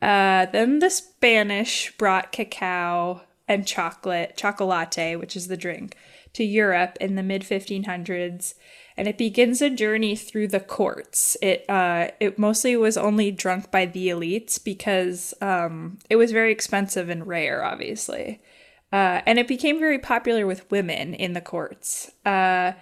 Uh, 0.01 0.45
then 0.47 0.79
the 0.79 0.89
Spanish 0.89 1.95
brought 1.97 2.31
cacao 2.31 3.21
and 3.47 3.67
chocolate, 3.67 4.37
chocolate, 4.37 5.19
which 5.19 5.35
is 5.35 5.47
the 5.47 5.57
drink, 5.57 5.95
to 6.33 6.43
Europe 6.43 6.97
in 7.01 7.15
the 7.15 7.23
mid 7.23 7.41
1500s, 7.41 8.53
and 8.99 9.07
it 9.07 9.17
begins 9.17 9.61
a 9.61 9.69
journey 9.69 10.13
through 10.13 10.49
the 10.49 10.59
courts. 10.59 11.37
It 11.41 11.63
uh, 11.69 12.09
it 12.19 12.37
mostly 12.37 12.75
was 12.75 12.97
only 12.97 13.31
drunk 13.31 13.71
by 13.71 13.85
the 13.85 14.09
elites 14.09 14.61
because 14.61 15.33
um, 15.39 15.99
it 16.09 16.17
was 16.17 16.33
very 16.33 16.51
expensive 16.51 17.07
and 17.07 17.25
rare, 17.25 17.63
obviously, 17.63 18.41
uh, 18.91 19.21
and 19.25 19.39
it 19.39 19.47
became 19.47 19.79
very 19.79 19.99
popular 19.99 20.45
with 20.45 20.69
women 20.69 21.13
in 21.13 21.31
the 21.31 21.39
courts. 21.39 22.11
Uh, 22.25 22.73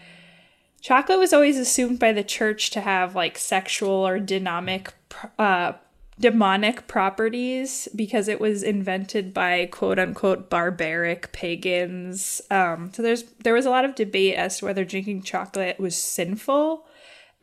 chocolate 0.81 1.19
was 1.19 1.33
always 1.33 1.59
assumed 1.59 1.99
by 1.99 2.11
the 2.11 2.23
church 2.23 2.71
to 2.71 2.81
have 2.81 3.13
like 3.13 3.37
sexual 3.37 4.07
or 4.07 4.19
dynamic 4.19 4.91
uh, 5.37 5.73
demonic 6.19 6.87
properties 6.87 7.87
because 7.95 8.27
it 8.27 8.39
was 8.39 8.63
invented 8.63 9.33
by 9.33 9.67
quote 9.67 9.99
unquote 9.99 10.49
barbaric 10.49 11.31
pagans. 11.31 12.41
Um, 12.49 12.91
so 12.93 13.01
there's 13.01 13.23
there 13.43 13.53
was 13.53 13.65
a 13.65 13.69
lot 13.69 13.85
of 13.85 13.95
debate 13.95 14.35
as 14.35 14.59
to 14.59 14.65
whether 14.65 14.83
drinking 14.83 15.23
chocolate 15.23 15.79
was 15.79 15.95
sinful, 15.95 16.85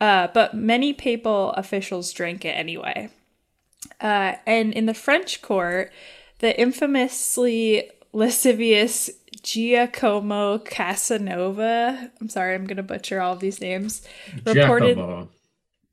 uh, 0.01 0.27
but 0.33 0.53
many 0.53 0.93
papal 0.93 1.51
officials 1.51 2.11
drank 2.11 2.43
it 2.43 2.49
anyway. 2.49 3.09
Uh, 4.01 4.35
and 4.45 4.73
in 4.73 4.87
the 4.87 4.93
French 4.93 5.41
court, 5.41 5.91
the 6.39 6.59
infamously 6.59 7.89
lascivious 8.11 9.09
Giacomo 9.41 10.57
Casanova, 10.57 12.11
I'm 12.19 12.29
sorry, 12.29 12.55
I'm 12.55 12.65
going 12.65 12.77
to 12.77 12.83
butcher 12.83 13.21
all 13.21 13.33
of 13.33 13.39
these 13.39 13.61
names, 13.61 14.01
reported 14.43 14.95
Giacomo. 14.95 15.29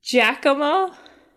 Giacomo 0.02 0.94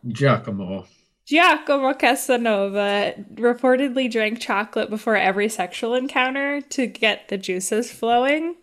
Giacomo. 0.08 0.86
Giacomo 1.26 1.94
Casanova 1.94 3.16
reportedly 3.34 4.12
drank 4.12 4.40
chocolate 4.40 4.90
before 4.92 5.16
every 5.16 5.50
sexual 5.50 5.96
encounter 5.96 6.62
to 6.62 6.86
get 6.86 7.30
the 7.30 7.38
juices 7.38 7.92
flowing. 7.92 8.56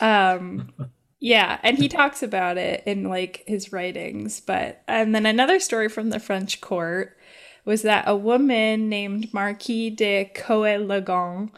Um, 0.00 0.72
yeah, 1.20 1.58
and 1.62 1.78
he 1.78 1.88
talks 1.88 2.24
about 2.24 2.58
it 2.58 2.82
in 2.86 3.04
like 3.04 3.44
his 3.46 3.72
writings. 3.72 4.40
But 4.40 4.82
and 4.88 5.14
then 5.14 5.26
another 5.26 5.60
story 5.60 5.88
from 5.88 6.10
the 6.10 6.18
French 6.18 6.60
court 6.60 7.16
was 7.64 7.82
that 7.82 8.04
a 8.08 8.16
woman 8.16 8.88
named 8.88 9.32
Marquis 9.32 9.90
de 9.90 10.30
Coëtlogon 10.34 11.50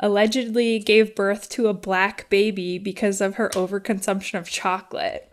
allegedly 0.00 0.78
gave 0.80 1.14
birth 1.14 1.48
to 1.50 1.68
a 1.68 1.74
black 1.74 2.28
baby 2.28 2.78
because 2.78 3.20
of 3.20 3.36
her 3.36 3.50
overconsumption 3.50 4.38
of 4.38 4.48
chocolate 4.48 5.30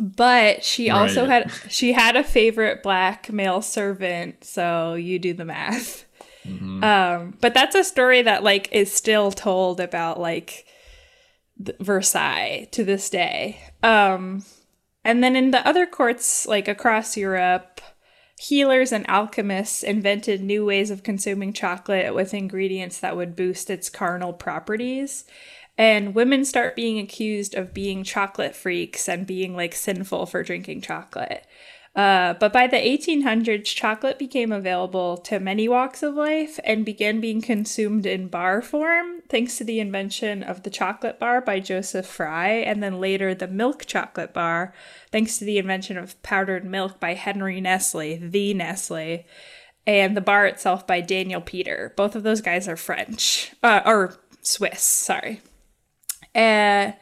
but 0.00 0.64
she 0.64 0.90
also 0.90 1.26
Right. 1.26 1.44
had 1.50 1.52
she 1.70 1.92
had 1.92 2.16
a 2.16 2.24
favorite 2.24 2.82
black 2.82 3.32
male 3.32 3.62
servant 3.62 4.44
so 4.44 4.94
you 4.94 5.18
do 5.18 5.34
the 5.34 5.44
math. 5.44 6.04
Um 6.46 7.36
but 7.40 7.52
that's 7.54 7.74
a 7.74 7.84
story 7.84 8.22
that 8.22 8.42
like 8.42 8.68
is 8.72 8.92
still 8.92 9.30
told 9.32 9.80
about 9.80 10.18
like 10.20 10.64
versailles 11.80 12.68
to 12.72 12.84
this 12.84 13.10
day. 13.10 13.60
Um 13.82 14.44
and 15.04 15.22
then 15.22 15.36
in 15.36 15.50
the 15.50 15.66
other 15.66 15.86
courts 15.86 16.46
like 16.46 16.68
across 16.68 17.16
europe 17.16 17.80
healers 18.38 18.92
and 18.92 19.08
alchemists 19.10 19.82
invented 19.82 20.40
new 20.40 20.64
ways 20.64 20.90
of 20.90 21.02
consuming 21.02 21.52
chocolate 21.52 22.14
with 22.14 22.32
ingredients 22.32 23.00
that 23.00 23.16
would 23.16 23.34
boost 23.34 23.68
its 23.68 23.90
carnal 23.90 24.32
properties 24.32 25.24
and 25.78 26.14
women 26.14 26.44
start 26.44 26.74
being 26.74 26.98
accused 26.98 27.54
of 27.54 27.72
being 27.72 28.02
chocolate 28.02 28.54
freaks 28.56 29.08
and 29.08 29.26
being 29.26 29.54
like 29.54 29.74
sinful 29.74 30.26
for 30.26 30.42
drinking 30.42 30.80
chocolate. 30.82 31.46
Uh, 31.94 32.34
but 32.34 32.52
by 32.52 32.66
the 32.66 32.76
1800s, 32.76 33.64
chocolate 33.64 34.18
became 34.18 34.52
available 34.52 35.16
to 35.16 35.40
many 35.40 35.68
walks 35.68 36.02
of 36.02 36.14
life 36.14 36.60
and 36.62 36.84
began 36.84 37.20
being 37.20 37.40
consumed 37.40 38.06
in 38.06 38.28
bar 38.28 38.60
form, 38.60 39.20
thanks 39.28 39.58
to 39.58 39.64
the 39.64 39.80
invention 39.80 40.42
of 40.42 40.62
the 40.62 40.70
chocolate 40.70 41.18
bar 41.18 41.40
by 41.40 41.58
Joseph 41.58 42.06
Fry, 42.06 42.50
and 42.50 42.82
then 42.82 43.00
later 43.00 43.34
the 43.34 43.48
milk 43.48 43.84
chocolate 43.86 44.32
bar, 44.32 44.72
thanks 45.10 45.38
to 45.38 45.44
the 45.44 45.58
invention 45.58 45.96
of 45.96 46.20
powdered 46.22 46.64
milk 46.64 47.00
by 47.00 47.14
Henry 47.14 47.60
Nestle, 47.60 48.16
the 48.16 48.54
Nestle, 48.54 49.24
and 49.86 50.16
the 50.16 50.20
bar 50.20 50.46
itself 50.46 50.86
by 50.86 51.00
Daniel 51.00 51.40
Peter. 51.40 51.94
Both 51.96 52.14
of 52.14 52.22
those 52.22 52.42
guys 52.42 52.68
are 52.68 52.76
French, 52.76 53.52
uh, 53.62 53.80
or 53.84 54.18
Swiss, 54.42 54.82
sorry. 54.82 55.40
Uh, 56.38 56.92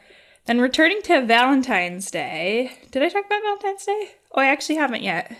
then 0.45 0.59
returning 0.61 1.01
to 1.03 1.25
Valentine's 1.25 2.09
Day. 2.09 2.71
Did 2.91 3.03
I 3.03 3.09
talk 3.09 3.25
about 3.25 3.41
Valentine's 3.41 3.85
Day? 3.85 4.11
Oh, 4.31 4.41
I 4.41 4.47
actually 4.47 4.75
haven't 4.75 5.03
yet. 5.03 5.37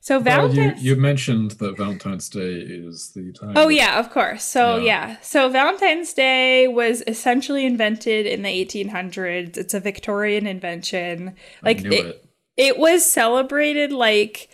So 0.00 0.20
Well, 0.20 0.54
you, 0.54 0.72
you 0.76 0.94
mentioned 0.94 1.52
that 1.52 1.76
Valentine's 1.76 2.28
Day 2.28 2.60
is 2.60 3.10
the 3.10 3.32
time. 3.32 3.54
Oh 3.56 3.68
yeah, 3.68 3.98
of 3.98 4.10
course. 4.10 4.44
So 4.44 4.76
Yeah. 4.76 4.84
yeah. 4.84 5.16
So 5.20 5.48
Valentine's 5.48 6.12
Day 6.12 6.68
was 6.68 7.02
essentially 7.08 7.66
invented 7.66 8.24
in 8.24 8.42
the 8.42 8.48
1800s. 8.48 9.56
It's 9.56 9.74
a 9.74 9.80
Victorian 9.80 10.46
invention. 10.46 11.34
I 11.64 11.66
Like 11.66 11.84
it, 11.86 11.92
it. 11.92 12.24
it 12.56 12.78
was 12.78 13.04
celebrated 13.10 13.90
like 13.90 14.48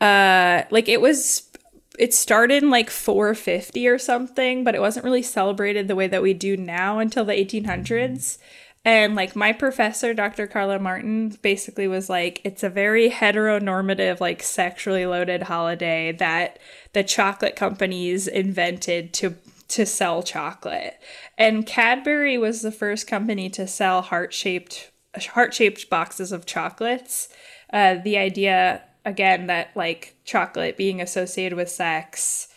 uh 0.00 0.62
like 0.70 0.88
it 0.88 1.02
was 1.02 1.50
it 1.98 2.14
started 2.14 2.62
in 2.62 2.70
like 2.70 2.90
450 2.90 3.86
or 3.88 3.98
something, 3.98 4.64
but 4.64 4.74
it 4.74 4.80
wasn't 4.80 5.04
really 5.04 5.22
celebrated 5.22 5.88
the 5.88 5.96
way 5.96 6.06
that 6.06 6.22
we 6.22 6.34
do 6.34 6.56
now 6.56 6.98
until 6.98 7.24
the 7.24 7.32
1800s. 7.32 8.38
And 8.84 9.14
like 9.14 9.36
my 9.36 9.52
professor, 9.52 10.12
Dr. 10.12 10.46
Carla 10.46 10.78
Martin, 10.78 11.36
basically 11.42 11.86
was 11.86 12.10
like, 12.10 12.40
it's 12.42 12.64
a 12.64 12.68
very 12.68 13.10
heteronormative, 13.10 14.20
like 14.20 14.42
sexually 14.42 15.06
loaded 15.06 15.44
holiday 15.44 16.10
that 16.12 16.58
the 16.92 17.04
chocolate 17.04 17.54
companies 17.54 18.26
invented 18.26 19.12
to 19.14 19.36
to 19.68 19.86
sell 19.86 20.22
chocolate. 20.22 20.98
And 21.38 21.64
Cadbury 21.64 22.36
was 22.36 22.60
the 22.60 22.72
first 22.72 23.06
company 23.06 23.48
to 23.50 23.66
sell 23.66 24.02
heart-shaped 24.02 24.90
heart-shaped 25.16 25.88
boxes 25.88 26.32
of 26.32 26.44
chocolates. 26.44 27.28
Uh, 27.72 27.94
the 27.94 28.18
idea 28.18 28.82
again 29.04 29.46
that 29.46 29.70
like 29.74 30.14
chocolate 30.24 30.76
being 30.76 31.00
associated 31.00 31.56
with 31.56 31.68
sex 31.68 32.48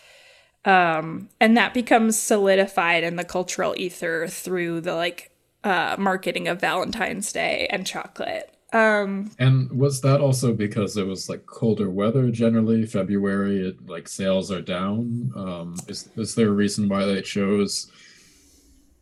Um, 0.65 1.29
and 1.39 1.55
that 1.57 1.73
becomes 1.75 2.17
solidified 2.17 3.03
in 3.03 3.17
the 3.17 3.23
cultural 3.23 3.75
ether 3.77 4.27
through 4.27 4.81
the 4.81 4.95
like 4.95 5.31
uh, 5.63 5.95
marketing 5.99 6.47
of 6.47 6.59
Valentine's 6.59 7.31
Day 7.31 7.67
and 7.69 7.85
chocolate. 7.85 8.51
Um, 8.73 9.31
and 9.37 9.71
was 9.71 10.01
that 10.01 10.21
also 10.21 10.53
because 10.53 10.97
it 10.97 11.05
was 11.05 11.29
like 11.29 11.45
colder 11.45 11.89
weather 11.89 12.31
generally? 12.31 12.85
February, 12.87 13.69
it, 13.69 13.87
like 13.87 14.07
sales 14.07 14.51
are 14.51 14.61
down. 14.61 15.31
Um, 15.35 15.75
is 15.87 16.09
is 16.15 16.33
there 16.33 16.49
a 16.49 16.51
reason 16.51 16.89
why 16.89 17.05
they 17.05 17.21
chose 17.21 17.91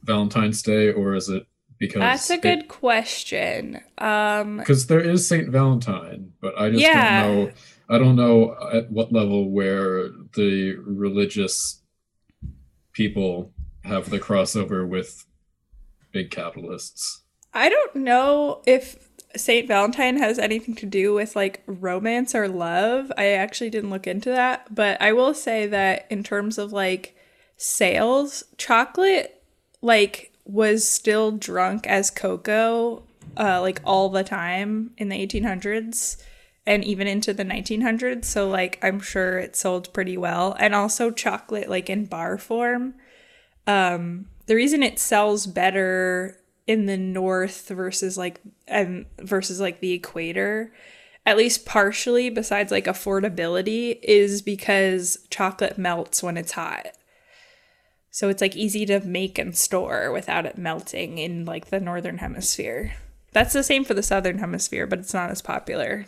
Valentine's 0.03 0.61
Day, 0.61 0.91
or 0.91 1.15
is 1.15 1.29
it 1.29 1.47
because 1.83 1.99
that's 1.99 2.29
a 2.29 2.37
good 2.37 2.59
it, 2.59 2.67
question? 2.69 3.81
Um, 3.97 4.55
because 4.55 4.87
there 4.87 5.01
is 5.01 5.27
Saint 5.27 5.49
Valentine, 5.49 6.31
but 6.39 6.57
I 6.57 6.69
just 6.69 6.81
yeah. 6.81 7.23
don't 7.23 7.35
know. 7.35 7.51
I 7.89 7.97
don't 7.97 8.15
know 8.15 8.55
at 8.71 8.89
what 8.89 9.11
level 9.11 9.49
where 9.49 10.07
the 10.35 10.75
religious 10.75 11.81
people 12.93 13.51
have 13.83 14.09
the 14.09 14.19
crossover 14.19 14.87
with 14.87 15.25
big 16.13 16.31
capitalists. 16.31 17.23
I 17.53 17.67
don't 17.67 17.97
know 17.97 18.61
if 18.65 19.09
Saint 19.35 19.67
Valentine 19.67 20.15
has 20.19 20.39
anything 20.39 20.75
to 20.75 20.85
do 20.85 21.13
with 21.13 21.35
like 21.35 21.63
romance 21.65 22.33
or 22.33 22.47
love. 22.47 23.11
I 23.17 23.27
actually 23.31 23.71
didn't 23.71 23.89
look 23.89 24.07
into 24.07 24.29
that, 24.29 24.73
but 24.73 25.01
I 25.01 25.11
will 25.11 25.33
say 25.33 25.67
that 25.67 26.07
in 26.09 26.23
terms 26.23 26.57
of 26.57 26.71
like 26.71 27.17
sales, 27.57 28.45
chocolate 28.57 29.43
like 29.81 30.32
was 30.45 30.87
still 30.87 31.31
drunk 31.31 31.87
as 31.87 32.11
cocoa 32.11 33.03
uh 33.37 33.61
like 33.61 33.79
all 33.85 34.09
the 34.09 34.23
time 34.23 34.91
in 34.97 35.09
the 35.09 35.27
1800s 35.27 36.17
and 36.65 36.83
even 36.85 37.07
into 37.07 37.33
the 37.33 37.43
1900s, 37.43 38.25
so 38.25 38.47
like 38.47 38.79
I'm 38.81 38.99
sure 38.99 39.37
it 39.37 39.55
sold 39.55 39.91
pretty 39.93 40.17
well. 40.17 40.55
And 40.59 40.73
also 40.73 41.11
chocolate 41.11 41.69
like 41.69 41.89
in 41.89 42.05
bar 42.05 42.37
form. 42.37 42.95
Um 43.67 44.27
the 44.45 44.55
reason 44.55 44.83
it 44.83 44.99
sells 44.99 45.45
better 45.45 46.39
in 46.67 46.85
the 46.85 46.97
north 46.97 47.67
versus 47.69 48.17
like 48.17 48.39
and 48.67 49.05
versus 49.19 49.59
like 49.59 49.79
the 49.81 49.91
equator 49.91 50.73
at 51.25 51.37
least 51.37 51.65
partially 51.65 52.29
besides 52.29 52.71
like 52.71 52.85
affordability 52.85 53.99
is 54.01 54.41
because 54.41 55.25
chocolate 55.29 55.77
melts 55.77 56.23
when 56.23 56.37
it's 56.37 56.53
hot 56.53 56.87
so 58.13 58.29
it's 58.29 58.41
like 58.41 58.55
easy 58.55 58.85
to 58.85 58.99
make 58.99 59.39
and 59.39 59.57
store 59.57 60.11
without 60.11 60.45
it 60.45 60.55
melting 60.55 61.17
in 61.17 61.45
like 61.45 61.71
the 61.71 61.79
northern 61.79 62.19
hemisphere. 62.19 62.93
That's 63.31 63.53
the 63.53 63.63
same 63.63 63.83
for 63.83 63.95
the 63.95 64.03
southern 64.03 64.37
hemisphere 64.37 64.85
but 64.85 64.99
it's 64.99 65.15
not 65.15 65.31
as 65.31 65.41
popular. 65.41 66.05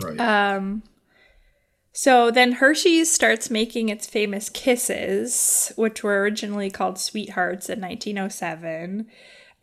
Right. 0.00 0.20
Um 0.20 0.84
so 1.92 2.30
then 2.30 2.52
Hershey's 2.52 3.10
starts 3.10 3.50
making 3.50 3.88
its 3.88 4.06
famous 4.06 4.48
kisses, 4.48 5.72
which 5.74 6.04
were 6.04 6.20
originally 6.20 6.70
called 6.70 6.98
sweethearts 6.98 7.68
in 7.68 7.80
1907 7.80 9.08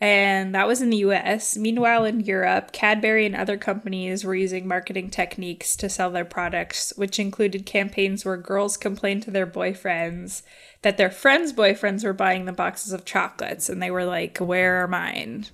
and 0.02 0.54
that 0.54 0.68
was 0.68 0.82
in 0.82 0.90
the 0.90 0.98
US. 0.98 1.56
Meanwhile, 1.56 2.04
in 2.04 2.20
Europe, 2.20 2.74
Cadbury 2.74 3.26
and 3.26 3.38
other 3.38 3.58
companies 3.58 4.26
were 4.26 4.36
using 4.36 4.68
marketing 4.68 5.10
techniques 5.10 5.78
to 5.78 5.88
sell 5.88 6.12
their 6.12 6.26
products, 6.26 6.92
which 6.98 7.20
included 7.20 7.66
campaigns 7.66 8.26
where 8.26 8.36
girls 8.36 8.76
complained 8.76 9.24
to 9.24 9.32
their 9.32 9.48
boyfriends 9.48 10.42
that 10.84 10.98
their 10.98 11.10
friends' 11.10 11.52
boyfriends 11.52 12.04
were 12.04 12.14
buying 12.14 12.46
them 12.46 12.56
boxes 12.56 12.94
of 12.94 13.04
chocolates, 13.04 13.70
and 13.70 13.82
they 13.82 13.92
were 13.92 14.06
like, 14.06 14.38
Where 14.38 14.84
are 14.84 14.88
mine? 14.88 15.48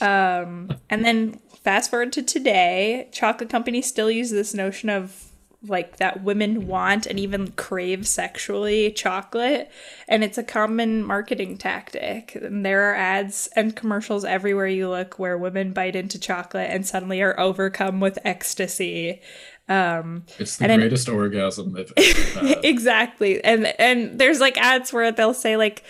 Um, 0.00 0.70
and 0.88 1.04
then 1.04 1.40
fast 1.64 1.90
forward 1.90 2.12
to 2.12 2.22
today, 2.22 3.08
chocolate 3.12 3.50
companies 3.50 3.86
still 3.86 4.10
use 4.10 4.30
this 4.30 4.54
notion 4.54 4.88
of 4.88 5.26
like 5.68 5.96
that 5.96 6.22
women 6.22 6.66
want 6.66 7.06
and 7.06 7.18
even 7.18 7.50
crave 7.52 8.06
sexually 8.06 8.92
chocolate 8.92 9.70
and 10.06 10.22
it's 10.22 10.38
a 10.38 10.42
common 10.42 11.02
marketing 11.02 11.56
tactic 11.56 12.34
and 12.36 12.64
there 12.64 12.90
are 12.90 12.94
ads 12.94 13.48
and 13.56 13.74
commercials 13.74 14.24
everywhere 14.24 14.66
you 14.66 14.88
look 14.88 15.18
where 15.18 15.36
women 15.36 15.72
bite 15.72 15.96
into 15.96 16.18
chocolate 16.18 16.70
and 16.70 16.86
suddenly 16.86 17.20
are 17.22 17.38
overcome 17.40 18.00
with 18.00 18.18
ecstasy 18.24 19.20
um 19.68 20.24
it's 20.38 20.58
the 20.58 20.66
greatest 20.66 21.08
orgasm 21.08 21.72
they've 21.72 21.92
ever 21.96 22.46
had. 22.46 22.64
Exactly. 22.64 23.42
And 23.42 23.66
and 23.80 24.18
there's 24.18 24.40
like 24.40 24.56
ads 24.58 24.92
where 24.92 25.10
they'll 25.10 25.34
say 25.34 25.56
like 25.56 25.82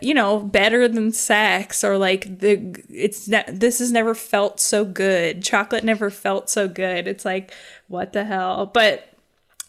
you 0.00 0.14
know 0.14 0.40
better 0.40 0.88
than 0.88 1.12
sex 1.12 1.84
or 1.84 1.98
like 1.98 2.38
the 2.38 2.74
it's 2.88 3.28
ne- 3.28 3.44
this 3.48 3.78
has 3.78 3.92
never 3.92 4.14
felt 4.14 4.58
so 4.58 4.84
good. 4.84 5.42
Chocolate 5.42 5.84
never 5.84 6.10
felt 6.10 6.48
so 6.50 6.66
good. 6.66 7.06
It's 7.06 7.24
like 7.24 7.52
what 7.88 8.12
the 8.12 8.24
hell? 8.24 8.66
But 8.66 9.08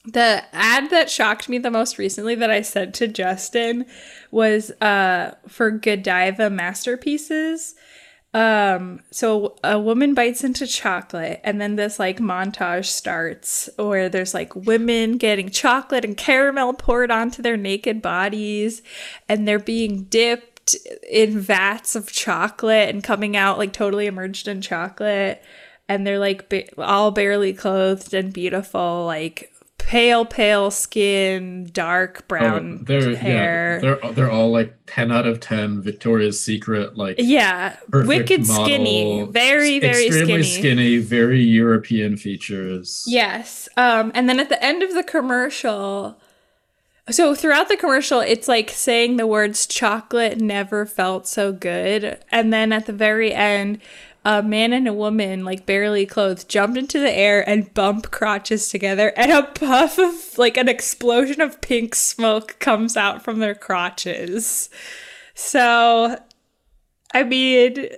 the 0.06 0.44
ad 0.52 0.90
that 0.90 1.10
shocked 1.10 1.48
me 1.48 1.58
the 1.58 1.72
most 1.72 1.98
recently 1.98 2.36
that 2.36 2.52
I 2.52 2.62
sent 2.62 2.94
to 2.96 3.08
Justin 3.08 3.86
was 4.32 4.72
uh 4.82 5.36
for 5.48 5.72
Godiva 5.72 6.50
masterpieces. 6.50 7.76
Um 8.34 9.02
so 9.12 9.56
a 9.64 9.80
woman 9.80 10.16
bites 10.16 10.44
into 10.44 10.66
chocolate 10.66 11.40
and 11.44 11.62
then 11.62 11.76
this 11.76 12.00
like 12.00 12.18
montage 12.18 12.86
starts 12.86 13.70
where 13.78 14.10
there's 14.10 14.34
like 14.34 14.56
women 14.56 15.18
getting 15.18 15.50
chocolate 15.50 16.04
and 16.04 16.18
caramel 16.18 16.74
poured 16.74 17.12
onto 17.12 17.44
their 17.44 17.58
naked 17.58 18.02
bodies 18.02 18.82
and 19.30 19.48
they're 19.48 19.60
being 19.60 20.06
dipped 20.06 20.54
in 21.10 21.40
vats 21.40 21.96
of 21.96 22.12
chocolate 22.12 22.90
and 22.90 23.04
coming 23.04 23.36
out 23.36 23.58
like 23.58 23.74
totally 23.74 24.06
immersed 24.08 24.48
in 24.48 24.62
chocolate. 24.62 25.44
And 25.90 26.08
they're 26.08 26.20
like 26.20 26.50
ba- 26.50 26.82
all 26.82 27.12
barely 27.12 27.54
clothed 27.54 28.14
and 28.14 28.32
beautiful 28.32 29.06
like 29.06 29.52
pale, 29.94 30.26
pale 30.26 30.72
skin, 30.72 31.70
dark 31.72 32.22
oh, 32.22 32.26
brown 32.28 32.80
oh, 32.82 32.84
they're, 32.86 33.16
hair. 33.16 33.76
Yeah, 33.76 33.80
they're 33.80 34.14
they're 34.14 34.32
all 34.32 34.52
like 34.52 34.76
ten 34.88 35.12
out 35.12 35.28
of 35.28 35.40
ten. 35.40 35.82
Victoria's 35.84 36.40
Secret, 36.42 36.98
like 36.98 37.18
yeah, 37.20 37.78
wicked 37.92 38.48
model, 38.48 38.66
skinny, 38.66 39.28
very 39.30 39.80
very 39.80 40.08
extremely 40.08 40.42
skinny. 40.42 40.44
skinny, 40.44 40.98
very 40.98 41.44
European 41.44 42.18
features. 42.18 43.04
Yes, 43.06 43.70
um, 43.78 44.12
and 44.16 44.28
then 44.28 44.40
at 44.40 44.50
the 44.50 44.62
end 44.64 44.82
of 44.82 44.96
the 44.96 45.04
commercial. 45.04 46.20
So 47.12 47.36
throughout 47.36 47.68
the 47.68 47.76
commercial, 47.76 48.22
it's 48.22 48.48
like 48.48 48.70
saying 48.70 49.18
the 49.18 49.28
words 49.28 49.68
chocolate 49.68 50.40
never 50.40 50.86
felt 50.86 51.28
so 51.28 51.52
good. 51.52 52.18
And 52.32 52.54
then 52.54 52.72
at 52.72 52.86
the 52.86 52.94
very 52.94 53.34
end, 53.34 53.80
a 54.26 54.42
man 54.42 54.74
and 54.74 54.88
a 54.88 54.94
woman, 54.94 55.44
like 55.44 55.66
barely 55.66 56.06
clothed, 56.06 56.48
jumped 56.48 56.78
into 56.78 57.00
the 57.00 57.12
air 57.12 57.48
and 57.48 57.74
bump 57.74 58.12
crotches 58.12 58.70
together, 58.70 59.14
and 59.18 59.32
a 59.32 59.44
puff 59.44 59.98
of 59.98 60.38
like 60.38 60.58
an 60.58 60.70
explosion 60.70 61.42
of 61.42 61.62
pink 61.62 61.96
smoke 61.96 62.58
comes 62.60 62.96
out 62.96 63.22
from 63.22 63.40
their 63.40 63.56
crotches. 63.56 64.70
So, 65.34 66.18
I 67.14 67.24
mean, 67.24 67.90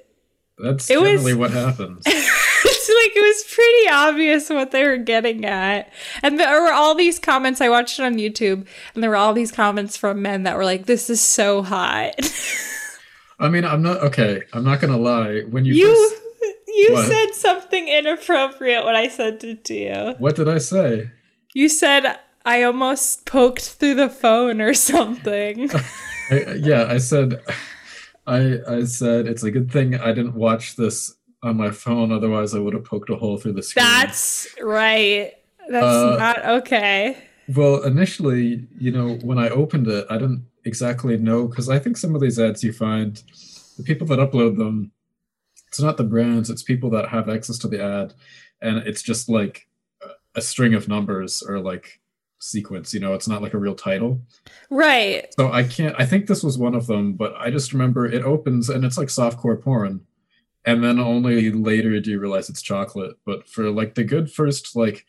that's 0.58 0.90
it 0.90 0.94
generally 0.94 1.34
was, 1.34 1.36
what 1.36 1.52
happens. 1.52 2.04
it's 2.06 2.90
like 2.90 3.16
it 3.16 3.22
was 3.22 3.44
pretty 3.54 3.90
obvious 3.90 4.50
what 4.50 4.72
they 4.72 4.84
were 4.86 4.98
getting 4.98 5.46
at. 5.46 5.92
And 6.24 6.40
there 6.40 6.62
were 6.62 6.74
all 6.74 6.96
these 6.96 7.20
comments. 7.20 7.62
I 7.62 7.70
watched 7.70 8.00
it 8.00 8.06
on 8.06 8.16
YouTube, 8.16 8.66
and 8.94 9.04
there 9.04 9.10
were 9.10 9.18
all 9.18 9.34
these 9.34 9.52
comments 9.52 9.98
from 9.98 10.22
men 10.22 10.44
that 10.44 10.58
were 10.58 10.66
like, 10.66 10.86
"This 10.86 11.10
is 11.10 11.22
so 11.22 11.62
hot." 11.62 12.16
I 13.40 13.50
mean, 13.50 13.66
I'm 13.66 13.82
not 13.82 13.98
okay. 13.98 14.44
I'm 14.54 14.64
not 14.64 14.80
gonna 14.80 14.98
lie. 14.98 15.42
When 15.42 15.66
you 15.66 15.74
you 15.74 15.94
first, 15.94 16.22
you 16.68 16.94
what? 16.94 17.08
said 17.08 17.34
something 17.34 17.88
inappropriate 17.88 18.86
when 18.86 18.96
I 18.96 19.08
sent 19.08 19.44
it 19.44 19.64
to 19.66 19.74
you. 19.74 20.16
What 20.20 20.36
did 20.36 20.48
I 20.48 20.58
say? 20.58 21.12
You 21.54 21.70
said 21.70 22.18
I 22.46 22.64
almost 22.64 23.26
poked 23.26 23.70
through 23.70 23.96
the 23.96 24.10
phone 24.10 24.62
or 24.62 24.74
something. 24.92 25.70
I, 26.32 26.54
yeah, 26.60 26.88
I 26.90 26.98
said. 26.98 27.42
I 28.28 28.60
I 28.68 28.84
said 28.86 29.28
it's 29.28 29.44
a 29.44 29.52
good 29.52 29.72
thing 29.72 29.94
I 29.96 30.12
didn't 30.12 30.34
watch 30.34 30.78
this 30.78 31.16
on 31.44 31.58
my 31.58 31.70
phone. 31.70 32.12
Otherwise, 32.12 32.56
I 32.56 32.60
would 32.60 32.74
have 32.74 32.84
poked 32.84 33.10
a 33.12 33.16
hole 33.16 33.38
through 33.38 33.54
the 33.54 33.62
screen. 33.62 33.86
That's 33.86 34.48
right. 34.62 35.34
That's 35.70 35.86
uh, 35.86 36.18
not 36.18 36.46
okay. 36.62 37.18
Well, 37.56 37.84
initially, 37.84 38.68
you 38.80 38.92
know, 38.92 39.16
when 39.18 39.38
I 39.38 39.50
opened 39.50 39.88
it, 39.88 40.08
I 40.10 40.18
didn't 40.18 40.46
exactly 40.66 41.18
know 41.18 41.48
because 41.48 41.70
I 41.70 41.80
think 41.80 41.98
some 41.98 42.16
of 42.16 42.22
these 42.22 42.40
ads 42.40 42.64
you 42.64 42.74
find, 42.74 43.22
the 43.78 43.84
people 43.84 44.08
that 44.08 44.20
upload 44.20 44.58
them, 44.58 44.92
it's 45.68 45.80
not 45.80 45.98
the 45.98 46.04
brands, 46.04 46.50
it's 46.50 46.64
people 46.64 46.90
that 46.92 47.10
have 47.10 47.30
access 47.30 47.58
to 47.60 47.68
the 47.68 47.84
ad, 47.84 48.14
and 48.62 48.78
it's 48.80 49.02
just 49.02 49.30
like 49.30 49.68
a 50.36 50.42
string 50.42 50.74
of 50.74 50.88
numbers 50.88 51.42
or 51.42 51.60
like 51.60 52.02
sequence 52.40 52.94
you 52.94 53.00
know 53.00 53.14
it's 53.14 53.28
not 53.28 53.42
like 53.42 53.54
a 53.54 53.58
real 53.58 53.76
title. 53.76 54.22
Right. 54.70 55.34
So 55.36 55.52
i 55.52 55.64
can't 55.64 55.96
i 55.98 56.06
think 56.06 56.28
this 56.28 56.44
was 56.44 56.58
one 56.58 56.76
of 56.76 56.88
them 56.88 57.14
but 57.14 57.34
i 57.38 57.50
just 57.50 57.74
remember 57.74 58.06
it 58.06 58.24
opens 58.24 58.70
and 58.70 58.84
it's 58.86 58.98
like 58.98 59.08
softcore 59.08 59.60
porn 59.60 60.02
and 60.66 60.84
then 60.84 61.00
only 61.00 61.52
later 61.52 62.00
do 62.00 62.12
you 62.12 62.20
realize 62.20 62.50
it's 62.50 62.62
chocolate 62.62 63.18
but 63.26 63.48
for 63.48 63.72
like 63.72 63.96
the 63.96 64.04
good 64.04 64.32
first 64.32 64.76
like 64.76 65.06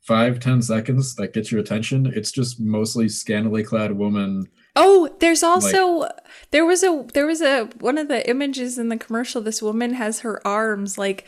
five 0.00 0.40
ten 0.40 0.60
seconds 0.62 1.14
that 1.14 1.32
gets 1.32 1.52
your 1.52 1.60
attention 1.60 2.06
it's 2.06 2.32
just 2.32 2.58
mostly 2.58 3.08
scantily 3.08 3.62
clad 3.62 3.92
woman 3.92 4.48
Oh, 4.74 5.14
there's 5.20 5.42
also 5.42 5.86
like, 5.88 6.12
there 6.50 6.64
was 6.64 6.82
a 6.82 7.04
there 7.12 7.26
was 7.26 7.42
a 7.42 7.64
one 7.80 7.98
of 7.98 8.08
the 8.08 8.28
images 8.28 8.78
in 8.78 8.88
the 8.88 8.96
commercial. 8.96 9.42
This 9.42 9.60
woman 9.60 9.94
has 9.94 10.20
her 10.20 10.44
arms 10.46 10.96
like 10.96 11.24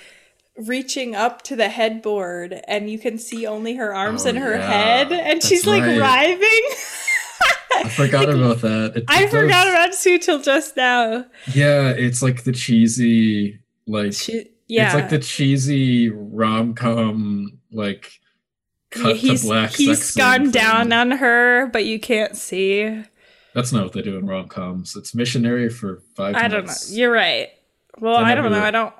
reaching 0.56 1.14
up 1.14 1.42
to 1.42 1.56
the 1.56 1.68
headboard, 1.68 2.60
and 2.66 2.88
you 2.88 2.98
can 2.98 3.18
see 3.18 3.46
only 3.46 3.74
her 3.74 3.94
arms 3.94 4.24
oh, 4.24 4.30
and 4.30 4.38
her 4.38 4.54
yeah, 4.56 4.66
head, 4.70 5.12
and 5.12 5.42
she's 5.42 5.66
like 5.66 5.82
right. 5.82 6.00
writhing. 6.00 6.62
I 7.76 7.88
forgot 7.88 8.30
about 8.30 8.60
that. 8.62 8.92
It- 8.96 9.04
I 9.08 9.24
it 9.24 9.30
forgot 9.30 9.64
does- 9.64 9.72
about 9.74 9.94
Sue 9.94 10.18
till 10.18 10.40
just 10.40 10.76
now. 10.76 11.26
Yeah, 11.52 11.90
it's 11.90 12.22
like 12.22 12.44
the 12.44 12.52
cheesy, 12.52 13.58
like 13.86 14.12
She, 14.14 14.46
yeah, 14.68 14.86
it's 14.86 14.94
like 14.94 15.10
the 15.10 15.18
cheesy 15.18 16.08
rom 16.08 16.74
com, 16.74 17.58
like 17.72 18.10
cut 18.90 19.06
Yeah, 19.06 19.12
to 19.12 19.18
he's 19.18 19.44
black. 19.44 19.72
he's 19.72 20.14
gone 20.14 20.42
thing. 20.44 20.50
down 20.52 20.92
on 20.92 21.10
her, 21.10 21.66
but 21.66 21.84
you 21.84 21.98
can't 21.98 22.36
see. 22.36 23.02
That's 23.54 23.72
not 23.72 23.84
what 23.84 23.92
they 23.92 24.02
do 24.02 24.18
in 24.18 24.26
rom 24.26 24.48
coms. 24.48 24.96
It's 24.96 25.14
missionary 25.14 25.68
for 25.68 26.02
five. 26.16 26.34
I 26.34 26.48
don't 26.48 26.66
know. 26.66 26.72
You're 26.88 27.12
right. 27.12 27.50
Well, 27.98 28.16
I 28.16 28.34
don't 28.34 28.50
know. 28.50 28.62
I 28.62 28.70
don't. 28.70 28.92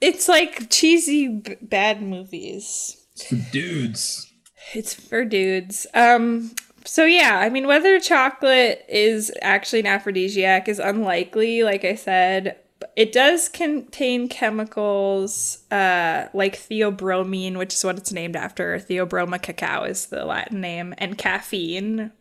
It's 0.00 0.28
like 0.28 0.70
cheesy 0.70 1.28
b- 1.28 1.56
bad 1.60 2.02
movies. 2.02 3.04
It's 3.12 3.26
for 3.26 3.52
dudes. 3.52 4.32
It's 4.74 4.94
for 4.94 5.24
dudes. 5.24 5.86
Um. 5.94 6.52
So 6.84 7.04
yeah, 7.04 7.38
I 7.38 7.50
mean, 7.50 7.66
whether 7.66 8.00
chocolate 8.00 8.84
is 8.88 9.30
actually 9.42 9.80
an 9.80 9.86
aphrodisiac 9.86 10.68
is 10.68 10.78
unlikely. 10.78 11.62
Like 11.62 11.84
I 11.84 11.94
said, 11.94 12.56
it 12.96 13.12
does 13.12 13.48
contain 13.48 14.28
chemicals 14.28 15.64
uh, 15.70 16.28
like 16.32 16.56
theobromine, 16.56 17.58
which 17.58 17.74
is 17.74 17.84
what 17.84 17.98
it's 17.98 18.12
named 18.12 18.36
after. 18.36 18.78
Theobroma 18.78 19.42
cacao 19.42 19.84
is 19.84 20.06
the 20.06 20.24
Latin 20.24 20.60
name, 20.60 20.94
and 20.98 21.18
caffeine, 21.18 22.12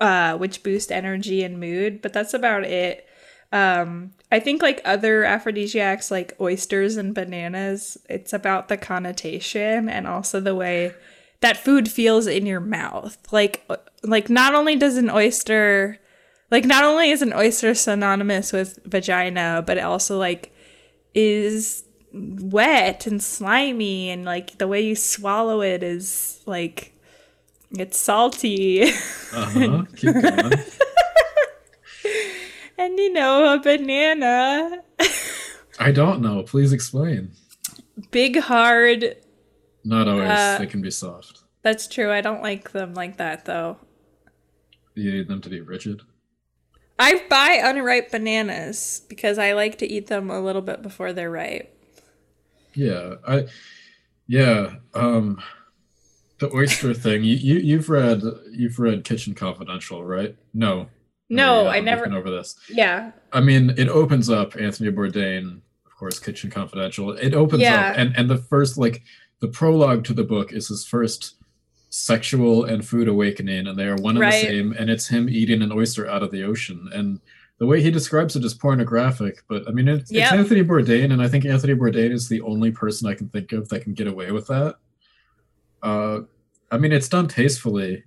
uh, 0.00 0.36
which 0.36 0.62
boost 0.62 0.90
energy 0.90 1.42
and 1.42 1.60
mood. 1.60 2.02
But 2.02 2.12
that's 2.12 2.34
about 2.34 2.64
it. 2.64 3.06
Um, 3.52 4.12
I 4.30 4.40
think 4.40 4.62
like 4.62 4.80
other 4.84 5.24
aphrodisiacs, 5.24 6.10
like 6.10 6.36
oysters 6.40 6.96
and 6.96 7.14
bananas, 7.14 7.98
it's 8.08 8.32
about 8.32 8.68
the 8.68 8.76
connotation 8.76 9.88
and 9.88 10.06
also 10.06 10.40
the 10.40 10.54
way 10.54 10.94
that 11.40 11.56
food 11.56 11.90
feels 11.90 12.26
in 12.26 12.46
your 12.46 12.60
mouth. 12.60 13.18
Like, 13.32 13.68
like 14.02 14.30
not 14.30 14.54
only 14.54 14.76
does 14.76 14.96
an 14.96 15.10
oyster, 15.10 15.98
like 16.50 16.64
not 16.64 16.84
only 16.84 17.10
is 17.10 17.22
an 17.22 17.32
oyster 17.32 17.74
synonymous 17.74 18.52
with 18.52 18.78
vagina, 18.84 19.64
but 19.66 19.78
it 19.78 19.84
also 19.84 20.18
like 20.18 20.54
is 21.14 21.84
wet 22.12 23.06
and 23.06 23.22
slimy, 23.22 24.10
and 24.10 24.24
like 24.24 24.58
the 24.58 24.68
way 24.68 24.80
you 24.80 24.94
swallow 24.94 25.60
it 25.60 25.82
is 25.82 26.40
like 26.46 26.92
it's 27.72 27.98
salty. 27.98 28.82
Uh 28.82 28.90
huh. 29.32 29.84
Keep 29.96 30.14
going. 30.22 30.52
and 32.78 32.98
you 32.98 33.12
know, 33.12 33.54
a 33.54 33.60
banana, 33.60 34.82
I 35.78 35.92
don't 35.92 36.20
know. 36.20 36.42
Please 36.42 36.72
explain. 36.72 37.32
big 38.10 38.38
hard. 38.38 39.16
Not 39.84 40.08
always. 40.08 40.28
Uh, 40.28 40.58
they 40.58 40.66
can 40.66 40.82
be 40.82 40.90
soft. 40.90 41.42
That's 41.62 41.86
true. 41.86 42.10
I 42.10 42.20
don't 42.20 42.42
like 42.42 42.72
them 42.72 42.94
like 42.94 43.18
that 43.18 43.44
though. 43.44 43.76
You 44.94 45.12
need 45.12 45.28
them 45.28 45.40
to 45.42 45.48
be 45.48 45.60
rigid. 45.60 46.02
I 46.98 47.22
buy 47.30 47.60
unripe 47.62 48.10
bananas 48.10 49.02
because 49.08 49.38
I 49.38 49.52
like 49.52 49.78
to 49.78 49.86
eat 49.86 50.08
them 50.08 50.30
a 50.30 50.40
little 50.40 50.60
bit 50.60 50.82
before 50.82 51.12
they're 51.12 51.30
ripe. 51.30 51.74
Yeah, 52.74 53.14
I. 53.26 53.46
Yeah. 54.26 54.74
Um, 54.94 55.42
the 56.40 56.52
oyster 56.54 56.92
thing. 56.94 57.22
You, 57.24 57.36
you 57.36 57.54
you've 57.58 57.88
read 57.88 58.22
you've 58.50 58.78
read 58.78 59.04
Kitchen 59.04 59.34
Confidential, 59.34 60.04
right? 60.04 60.34
No. 60.54 60.88
No, 61.28 61.62
you 61.62 61.68
uh, 61.68 61.72
I 61.72 61.80
never- 61.80 62.04
been 62.04 62.14
over 62.14 62.30
this. 62.30 62.56
Yeah. 62.68 63.12
I 63.32 63.40
mean, 63.40 63.70
it 63.76 63.88
opens 63.88 64.28
up 64.28 64.56
Anthony 64.58 64.90
Bourdain, 64.90 65.60
of 65.86 65.96
course, 65.96 66.18
Kitchen 66.18 66.50
Confidential. 66.50 67.12
It 67.12 67.34
opens 67.34 67.62
Yeah. 67.62 67.90
up, 67.90 67.98
and 67.98 68.16
and 68.16 68.28
the 68.28 68.38
first 68.38 68.76
like 68.78 69.02
the 69.40 69.48
prologue 69.48 70.02
to 70.04 70.12
the 70.12 70.24
book 70.24 70.52
is 70.52 70.68
his 70.68 70.84
first 70.84 71.36
sexual 71.90 72.64
and 72.64 72.84
food 72.86 73.08
awakening, 73.08 73.66
and 73.66 73.78
they 73.78 73.84
are 73.86 73.96
one 73.96 74.16
and 74.16 74.20
Right. 74.20 74.32
the 74.42 74.48
same. 74.48 74.72
And 74.78 74.90
it's 74.90 75.08
him 75.08 75.28
eating 75.28 75.62
an 75.62 75.72
oyster 75.72 76.08
out 76.08 76.22
of 76.22 76.30
the 76.30 76.44
ocean, 76.44 76.88
and 76.92 77.20
the 77.58 77.66
way 77.66 77.82
he 77.82 77.90
describes 77.90 78.36
it 78.36 78.44
is 78.44 78.54
pornographic. 78.54 79.42
But 79.48 79.68
I 79.68 79.72
mean, 79.72 79.88
it's, 79.88 80.10
Yep. 80.10 80.22
it's 80.24 80.32
Anthony 80.32 80.62
Bourdain, 80.64 81.12
and 81.12 81.20
I 81.22 81.28
think 81.28 81.44
Anthony 81.44 81.74
Bourdain 81.74 82.10
is 82.12 82.28
the 82.28 82.40
only 82.42 82.70
person 82.70 83.08
I 83.08 83.14
can 83.14 83.28
think 83.28 83.52
of 83.52 83.68
that 83.68 83.82
can 83.82 83.92
get 83.94 84.06
away 84.06 84.30
with 84.32 84.46
that. 84.48 84.76
Uh, 85.82 86.20
I 86.70 86.78
mean, 86.78 86.92
it's 86.92 87.08
done 87.08 87.28
tastefully. 87.28 88.04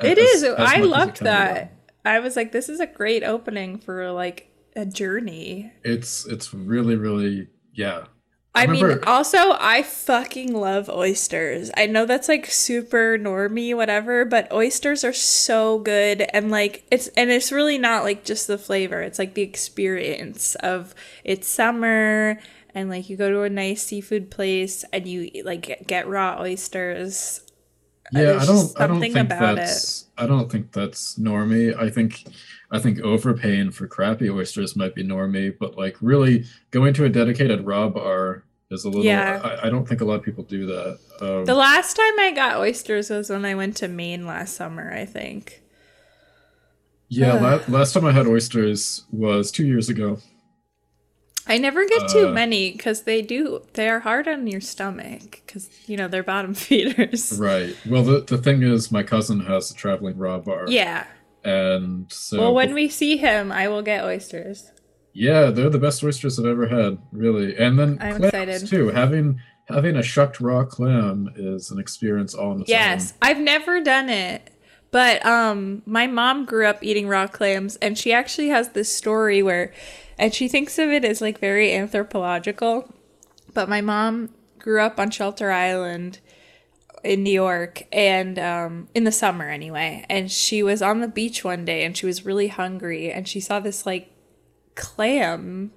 It 0.00 0.18
as- 0.18 0.42
is. 0.42 0.42
as 0.44 0.54
I 0.58 0.78
loved 0.78 1.20
that. 1.22 1.72
I 2.04 2.18
was 2.18 2.34
like, 2.34 2.52
this 2.52 2.68
is 2.68 2.80
a 2.80 2.86
great 2.86 3.22
opening 3.22 3.78
for 3.78 4.10
like 4.10 4.48
a 4.74 4.84
journey. 4.84 5.72
It's 5.84 6.26
it's 6.26 6.52
really 6.52 6.96
really 6.96 7.48
yeah. 7.72 8.06
I, 8.54 8.66
mean, 8.66 8.98
also, 9.06 9.56
I 9.58 9.82
fucking 9.82 10.52
love 10.52 10.90
oysters. 10.90 11.70
I 11.74 11.86
know 11.86 12.04
that's 12.04 12.28
like 12.28 12.44
super 12.44 13.16
normy, 13.18 13.74
whatever, 13.74 14.26
but 14.26 14.52
oysters 14.52 15.04
are 15.04 15.12
so 15.14 15.78
good. 15.78 16.26
And 16.34 16.50
like, 16.50 16.84
it's, 16.90 17.08
and 17.08 17.30
it's 17.30 17.50
really 17.50 17.78
not 17.78 18.04
like 18.04 18.24
just 18.24 18.48
the 18.48 18.58
flavor, 18.58 19.00
it's 19.00 19.18
like 19.18 19.32
the 19.32 19.40
experience 19.40 20.54
of 20.56 20.94
it's 21.24 21.48
summer 21.48 22.38
and 22.74 22.88
like 22.88 23.08
you 23.10 23.16
go 23.16 23.30
to 23.30 23.42
a 23.42 23.50
nice 23.50 23.82
seafood 23.82 24.30
place 24.30 24.84
and 24.92 25.06
you 25.06 25.42
like 25.44 25.86
get, 25.86 26.08
raw 26.08 26.40
oysters. 26.40 27.40
Yeah, 28.12 28.38
I 28.40 28.44
don't. 28.44 28.80
I 28.80 28.86
don't 28.86 29.00
think 29.00 29.16
about 29.16 29.56
that's. 29.56 30.06
I 30.18 30.26
don't 30.26 30.50
think 30.50 30.72
that's 30.72 31.18
normie. 31.18 31.74
I 31.80 31.88
think, 31.88 32.24
I 32.70 32.78
think 32.78 33.00
overpaying 33.00 33.70
for 33.70 33.86
crappy 33.86 34.28
oysters 34.28 34.76
might 34.76 34.94
be 34.94 35.02
normie, 35.02 35.56
but 35.58 35.78
like 35.78 35.96
really 36.02 36.44
going 36.70 36.92
to 36.94 37.04
a 37.06 37.08
dedicated 37.08 37.64
raw 37.64 37.88
bar 37.88 38.44
is 38.70 38.84
a 38.84 38.88
little. 38.88 39.04
Yeah. 39.04 39.40
I, 39.42 39.66
I 39.66 39.70
don't 39.70 39.88
think 39.88 40.02
a 40.02 40.04
lot 40.04 40.14
of 40.16 40.22
people 40.22 40.44
do 40.44 40.66
that. 40.66 40.98
Um, 41.20 41.44
The 41.46 41.54
last 41.54 41.96
time 41.96 42.18
I 42.18 42.32
got 42.34 42.58
oysters 42.58 43.08
was 43.08 43.30
when 43.30 43.44
I 43.46 43.54
went 43.54 43.76
to 43.78 43.88
Maine 43.88 44.26
last 44.26 44.56
summer, 44.56 44.92
I 44.92 45.06
think. 45.06 45.62
yeah, 47.08 47.34
la- 47.34 47.60
last 47.68 47.92
time 47.94 48.04
I 48.04 48.12
had 48.12 48.26
oysters 48.26 49.04
was 49.10 49.50
two 49.50 49.66
years 49.66 49.88
ago. 49.88 50.18
I 51.46 51.58
never 51.58 51.86
get 51.86 52.08
too 52.08 52.28
Uh, 52.28 52.32
many 52.32 52.72
because 52.72 53.02
they 53.02 53.20
do 53.22 53.62
they 53.74 53.88
are 53.88 54.00
hard 54.00 54.28
on 54.28 54.46
your 54.46 54.60
stomach 54.60 55.42
because 55.44 55.68
you 55.86 55.96
know 55.96 56.08
they're 56.08 56.22
bottom 56.22 56.54
feeders. 56.66 57.38
Right. 57.38 57.76
Well, 57.86 58.02
the 58.04 58.20
the 58.20 58.38
thing 58.38 58.62
is, 58.62 58.92
my 58.92 59.02
cousin 59.02 59.40
has 59.40 59.70
a 59.70 59.74
traveling 59.74 60.18
raw 60.18 60.38
bar. 60.38 60.66
Yeah. 60.68 61.06
And 61.44 62.10
so. 62.12 62.38
well, 62.38 62.54
when 62.54 62.72
we 62.72 62.88
see 62.88 63.16
him, 63.16 63.50
I 63.50 63.66
will 63.66 63.82
get 63.82 64.04
oysters. 64.04 64.70
Yeah, 65.12 65.50
they're 65.50 65.68
the 65.68 65.78
best 65.78 66.02
oysters 66.04 66.38
I've 66.38 66.46
ever 66.46 66.68
had, 66.68 66.98
really. 67.10 67.56
And 67.58 67.78
then 67.78 67.98
I'm 68.00 68.16
clams 68.18 68.24
excited. 68.26 68.66
too. 68.68 68.88
Having 68.90 69.40
having 69.68 69.96
a 69.96 70.02
shucked 70.02 70.40
raw 70.40 70.64
clam 70.64 71.28
is 71.36 71.70
an 71.72 71.78
experience 71.80 72.34
all 72.34 72.52
on 72.52 72.60
its 72.60 72.70
Yes, 72.70 73.14
I've 73.20 73.38
never 73.40 73.80
done 73.82 74.08
it, 74.08 74.50
but 74.92 75.24
um, 75.26 75.82
my 75.84 76.06
mom 76.06 76.44
grew 76.44 76.66
up 76.66 76.82
eating 76.84 77.08
raw 77.08 77.26
clams, 77.26 77.74
and 77.76 77.98
she 77.98 78.12
actually 78.12 78.48
has 78.48 78.70
this 78.70 78.94
story 78.94 79.42
where, 79.42 79.72
and 80.18 80.34
she 80.34 80.48
thinks 80.48 80.78
of 80.78 80.90
it 80.90 81.04
as 81.04 81.20
like 81.20 81.38
very 81.38 81.74
anthropological. 81.74 82.92
But 83.54 83.68
my 83.68 83.80
mom 83.80 84.30
grew 84.58 84.80
up 84.80 84.98
on 84.98 85.10
Shelter 85.10 85.50
Island 85.50 86.20
in 87.04 87.22
New 87.22 87.32
York 87.32 87.82
and 87.92 88.38
um, 88.38 88.88
in 88.94 89.04
the 89.04 89.12
summer 89.12 89.48
anyway. 89.48 90.04
And 90.08 90.30
she 90.30 90.62
was 90.62 90.82
on 90.82 91.00
the 91.00 91.08
beach 91.08 91.44
one 91.44 91.64
day 91.64 91.84
and 91.84 91.96
she 91.96 92.06
was 92.06 92.24
really 92.24 92.48
hungry 92.48 93.10
and 93.10 93.26
she 93.26 93.40
saw 93.40 93.60
this 93.60 93.84
like 93.84 94.12
clam 94.74 95.72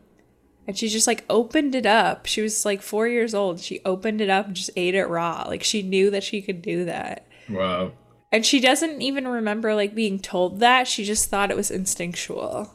and 0.68 0.78
she 0.78 0.88
just 0.88 1.08
like 1.08 1.26
opened 1.30 1.76
it 1.76 1.86
up. 1.86 2.26
She 2.26 2.42
was 2.42 2.66
like 2.66 2.82
four 2.82 3.08
years 3.08 3.34
old. 3.34 3.60
She 3.60 3.82
opened 3.86 4.22
it 4.22 4.30
up 4.30 4.48
and 4.48 4.56
just 4.56 4.72
ate 4.76 4.96
it 4.96 5.06
raw. 5.06 5.46
Like 5.48 5.64
she 5.64 5.82
knew 5.82 6.10
that 6.12 6.24
she 6.24 6.42
could 6.42 6.62
do 6.62 6.86
that. 6.86 7.28
Wow. 7.50 7.94
And 8.32 8.46
she 8.46 8.60
doesn't 8.60 9.02
even 9.02 9.28
remember 9.28 9.76
like 9.76 9.96
being 9.96 10.20
told 10.20 10.60
that. 10.60 10.88
She 10.88 11.04
just 11.04 11.30
thought 11.30 11.52
it 11.52 11.58
was 11.58 11.72
instinctual. 11.72 12.74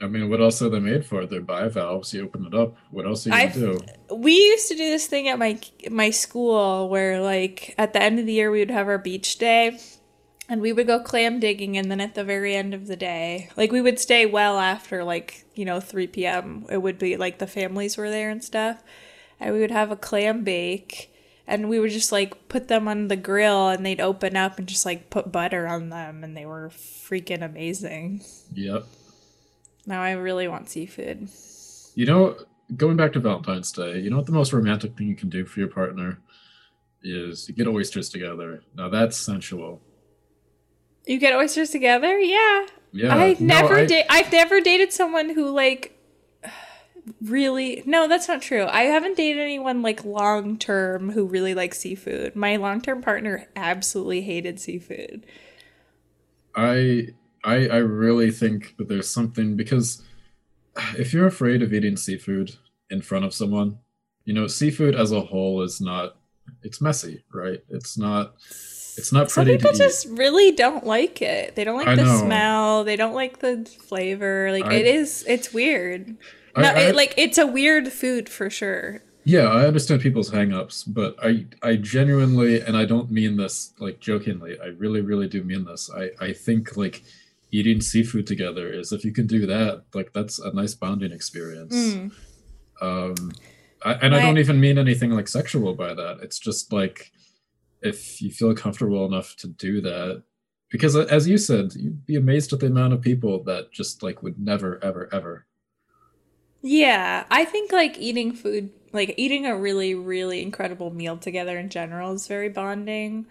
I 0.00 0.06
mean, 0.08 0.28
what 0.28 0.42
else 0.42 0.60
are 0.60 0.68
they 0.68 0.78
made 0.78 1.06
for? 1.06 1.24
They're 1.24 1.40
bivalves. 1.40 2.12
You 2.12 2.24
open 2.24 2.46
it 2.46 2.54
up. 2.54 2.76
What 2.90 3.06
else 3.06 3.26
are 3.26 3.30
you 3.46 3.52
do? 3.52 3.80
we 4.14 4.32
used 4.32 4.68
to 4.68 4.76
do 4.76 4.84
this 4.90 5.06
thing 5.06 5.28
at 5.28 5.38
my 5.38 5.58
my 5.90 6.10
school 6.10 6.88
where 6.88 7.20
like 7.20 7.74
at 7.78 7.92
the 7.92 8.02
end 8.02 8.18
of 8.18 8.26
the 8.26 8.32
year 8.32 8.50
we 8.50 8.58
would 8.58 8.70
have 8.70 8.88
our 8.88 8.98
beach 8.98 9.38
day 9.38 9.78
and 10.48 10.60
we 10.60 10.72
would 10.72 10.86
go 10.86 11.00
clam 11.00 11.40
digging 11.40 11.76
and 11.76 11.90
then 11.90 12.00
at 12.00 12.14
the 12.14 12.22
very 12.22 12.54
end 12.54 12.72
of 12.72 12.86
the 12.86 12.96
day 12.96 13.50
like 13.56 13.72
we 13.72 13.80
would 13.80 13.98
stay 13.98 14.24
well 14.24 14.58
after 14.58 15.02
like 15.02 15.44
you 15.54 15.64
know 15.64 15.80
3 15.80 16.06
p.m 16.06 16.64
it 16.70 16.78
would 16.78 16.98
be 16.98 17.16
like 17.16 17.38
the 17.38 17.46
families 17.48 17.96
were 17.96 18.10
there 18.10 18.30
and 18.30 18.44
stuff 18.44 18.82
and 19.40 19.52
we 19.52 19.60
would 19.60 19.72
have 19.72 19.90
a 19.90 19.96
clam 19.96 20.44
bake 20.44 21.12
and 21.48 21.68
we 21.68 21.80
would 21.80 21.90
just 21.90 22.12
like 22.12 22.48
put 22.48 22.68
them 22.68 22.86
on 22.86 23.08
the 23.08 23.16
grill 23.16 23.68
and 23.70 23.84
they'd 23.84 24.00
open 24.00 24.36
up 24.36 24.56
and 24.56 24.68
just 24.68 24.86
like 24.86 25.10
put 25.10 25.32
butter 25.32 25.66
on 25.66 25.88
them 25.88 26.22
and 26.22 26.36
they 26.36 26.46
were 26.46 26.70
freaking 26.70 27.42
amazing 27.42 28.22
Yep. 28.54 28.84
Now 29.86 30.02
i 30.02 30.12
really 30.12 30.48
want 30.48 30.68
seafood 30.68 31.28
You 31.94 32.04
know, 32.06 32.36
going 32.76 32.96
back 32.96 33.12
to 33.14 33.20
Valentine's 33.20 33.72
Day, 33.72 34.00
you 34.00 34.10
know 34.10 34.16
what 34.18 34.26
the 34.26 34.32
most 34.32 34.52
romantic 34.52 34.96
thing 34.96 35.06
you 35.08 35.16
can 35.16 35.30
do 35.30 35.46
for 35.46 35.60
your 35.60 35.68
partner 35.70 36.18
is 37.02 37.48
you 37.48 37.54
get 37.54 37.66
oysters 37.68 38.08
together. 38.10 38.62
Now 38.74 38.88
that's 38.90 39.16
sensual. 39.16 39.80
you 41.06 41.18
get 41.18 41.32
oysters 41.34 41.70
together 41.70 42.18
yeah 42.18 42.66
Yeah. 42.92 43.16
I've 43.16 43.40
no, 43.40 43.46
never 43.54 43.76
I- 43.76 43.86
da- 43.86 44.06
I've 44.10 44.30
never 44.32 44.60
dated 44.60 44.92
someone 44.92 45.30
who 45.30 45.48
like 45.50 45.96
really 47.22 47.82
no 47.86 48.08
that's 48.08 48.26
not 48.28 48.42
true 48.42 48.64
i 48.66 48.82
haven't 48.82 49.16
dated 49.16 49.40
anyone 49.40 49.80
like 49.80 50.04
long 50.04 50.58
term 50.58 51.10
who 51.12 51.24
really 51.26 51.54
likes 51.54 51.78
seafood 51.78 52.34
my 52.34 52.56
long 52.56 52.80
term 52.80 53.00
partner 53.00 53.46
absolutely 53.54 54.22
hated 54.22 54.58
seafood 54.60 55.24
I 56.54 57.08
I 57.46 57.68
I 57.68 57.76
really 57.78 58.30
think 58.30 58.74
that 58.78 58.88
there's 58.88 59.08
something 59.08 59.56
because 59.56 60.02
if 60.98 61.12
you're 61.14 61.26
afraid 61.26 61.62
of 61.62 61.72
eating 61.72 61.96
seafood 61.96 62.54
in 62.90 63.00
front 63.00 63.24
of 63.24 63.32
someone, 63.32 63.78
you 64.24 64.34
know, 64.34 64.46
seafood 64.46 64.94
as 64.94 65.12
a 65.12 65.20
whole 65.20 65.62
is 65.62 65.80
not 65.80 66.16
it's 66.62 66.80
messy, 66.80 67.24
right? 67.32 67.60
It's 67.70 67.96
not 67.96 68.34
it's 68.98 69.12
not 69.12 69.30
Some 69.30 69.44
pretty 69.44 69.58
people 69.58 69.72
to 69.72 69.78
just 69.78 70.06
eat. 70.06 70.18
really 70.18 70.52
don't 70.52 70.84
like 70.86 71.20
it. 71.22 71.54
They 71.54 71.64
don't 71.64 71.76
like 71.76 71.88
I 71.88 71.96
the 71.96 72.04
know. 72.04 72.18
smell. 72.18 72.84
They 72.84 72.96
don't 72.96 73.14
like 73.14 73.38
the 73.40 73.64
flavor. 73.88 74.50
Like 74.52 74.64
I- 74.64 74.74
it 74.74 74.86
is, 74.86 75.24
it's 75.28 75.52
weird. 75.52 76.16
I- 76.54 76.62
no, 76.62 76.74
it, 76.74 76.96
like 76.96 77.14
it's 77.16 77.38
a 77.38 77.46
weird 77.46 77.92
food 77.92 78.28
for 78.28 78.48
sure. 78.50 79.02
Yeah, 79.24 79.48
I 79.48 79.66
understand 79.66 80.00
people's 80.02 80.30
hangups, 80.30 80.84
but 80.86 81.16
I 81.22 81.46
I 81.62 81.76
genuinely 81.76 82.60
and 82.60 82.76
I 82.76 82.84
don't 82.84 83.10
mean 83.10 83.36
this 83.36 83.72
like 83.80 83.98
jokingly. 84.00 84.58
I 84.60 84.66
really 84.66 85.00
really 85.00 85.28
do 85.28 85.42
mean 85.42 85.64
this. 85.64 85.90
I 85.94 86.10
I 86.20 86.32
think 86.32 86.76
like 86.76 87.02
eating 87.50 87.80
seafood 87.80 88.26
together 88.26 88.72
is 88.72 88.92
if 88.92 89.04
you 89.04 89.12
can 89.12 89.26
do 89.26 89.46
that, 89.46 89.84
like 89.94 90.12
that's 90.12 90.38
a 90.38 90.52
nice 90.52 90.74
bonding 90.74 91.12
experience. 91.12 91.74
Mm. 91.74 92.12
Um 92.80 93.32
I, 93.84 93.92
and 93.94 94.14
I 94.14 94.20
don't 94.20 94.38
even 94.38 94.58
mean 94.58 94.78
anything 94.78 95.10
like 95.12 95.28
sexual 95.28 95.74
by 95.74 95.94
that. 95.94 96.18
It's 96.22 96.38
just 96.38 96.72
like 96.72 97.12
if 97.82 98.20
you 98.20 98.30
feel 98.30 98.54
comfortable 98.54 99.04
enough 99.06 99.36
to 99.36 99.48
do 99.48 99.80
that 99.82 100.22
because 100.70 100.96
uh, 100.96 101.06
as 101.10 101.28
you 101.28 101.38
said, 101.38 101.74
you'd 101.74 102.04
be 102.06 102.16
amazed 102.16 102.52
at 102.52 102.60
the 102.60 102.66
amount 102.66 102.92
of 102.92 103.00
people 103.00 103.42
that 103.44 103.72
just 103.72 104.02
like 104.02 104.22
would 104.22 104.38
never 104.38 104.82
ever 104.82 105.08
ever. 105.12 105.46
Yeah, 106.62 107.24
I 107.30 107.44
think 107.44 107.70
like 107.70 107.96
eating 107.98 108.32
food, 108.32 108.70
like 108.92 109.14
eating 109.16 109.46
a 109.46 109.56
really, 109.56 109.94
really 109.94 110.42
incredible 110.42 110.92
meal 110.92 111.16
together 111.16 111.58
in 111.58 111.68
general 111.68 112.12
is 112.12 112.26
very 112.26 112.48
bonding. 112.48 113.26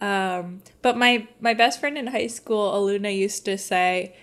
Um, 0.00 0.62
but 0.82 0.96
my 0.96 1.26
my 1.40 1.54
best 1.54 1.80
friend 1.80 1.98
in 1.98 2.08
high 2.08 2.28
school, 2.28 2.72
Aluna, 2.72 3.16
used 3.16 3.44
to 3.46 3.58
say 3.58 4.14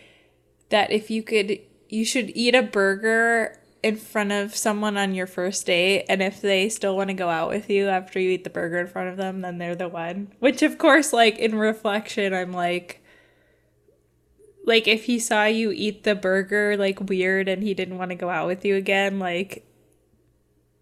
that 0.70 0.92
if 0.92 1.10
you 1.10 1.22
could, 1.22 1.60
you 1.90 2.06
should 2.06 2.32
eat 2.36 2.56
a 2.56 2.64
burger 2.64 3.60
in 3.84 3.98
front 3.98 4.32
of 4.32 4.56
someone 4.56 4.98
on 4.98 5.14
your 5.14 5.28
first 5.28 5.66
date, 5.66 6.06
and 6.10 6.22
if 6.22 6.42
they 6.42 6.70
still 6.70 6.96
want 6.96 7.10
to 7.10 7.14
go 7.14 7.30
out 7.30 7.50
with 7.50 7.70
you 7.70 7.88
after 7.88 8.20
you 8.20 8.32
eat 8.32 8.44
the 8.44 8.50
burger 8.50 8.80
in 8.80 8.88
front 8.88 9.10
of 9.10 9.18
them, 9.18 9.42
then 9.42 9.58
they're 9.58 9.76
the 9.76 9.90
one. 9.90 10.32
Which, 10.40 10.62
of 10.64 10.78
course, 10.78 11.12
like 11.14 11.38
in 11.38 11.56
reflection, 11.56 12.34
I'm 12.34 12.54
like 12.54 13.02
like 14.66 14.88
if 14.88 15.06
he 15.06 15.20
saw 15.20 15.46
you 15.46 15.72
eat 15.72 16.04
the 16.04 16.16
burger 16.16 16.76
like 16.76 17.00
weird 17.10 17.48
and 17.48 17.64
he 17.64 17.74
didn't 17.74 17.98
want 17.98 18.10
to 18.10 18.16
go 18.16 18.30
out 18.30 18.48
with 18.48 18.66
you 18.66 18.76
again 18.76 19.20
like 19.20 19.64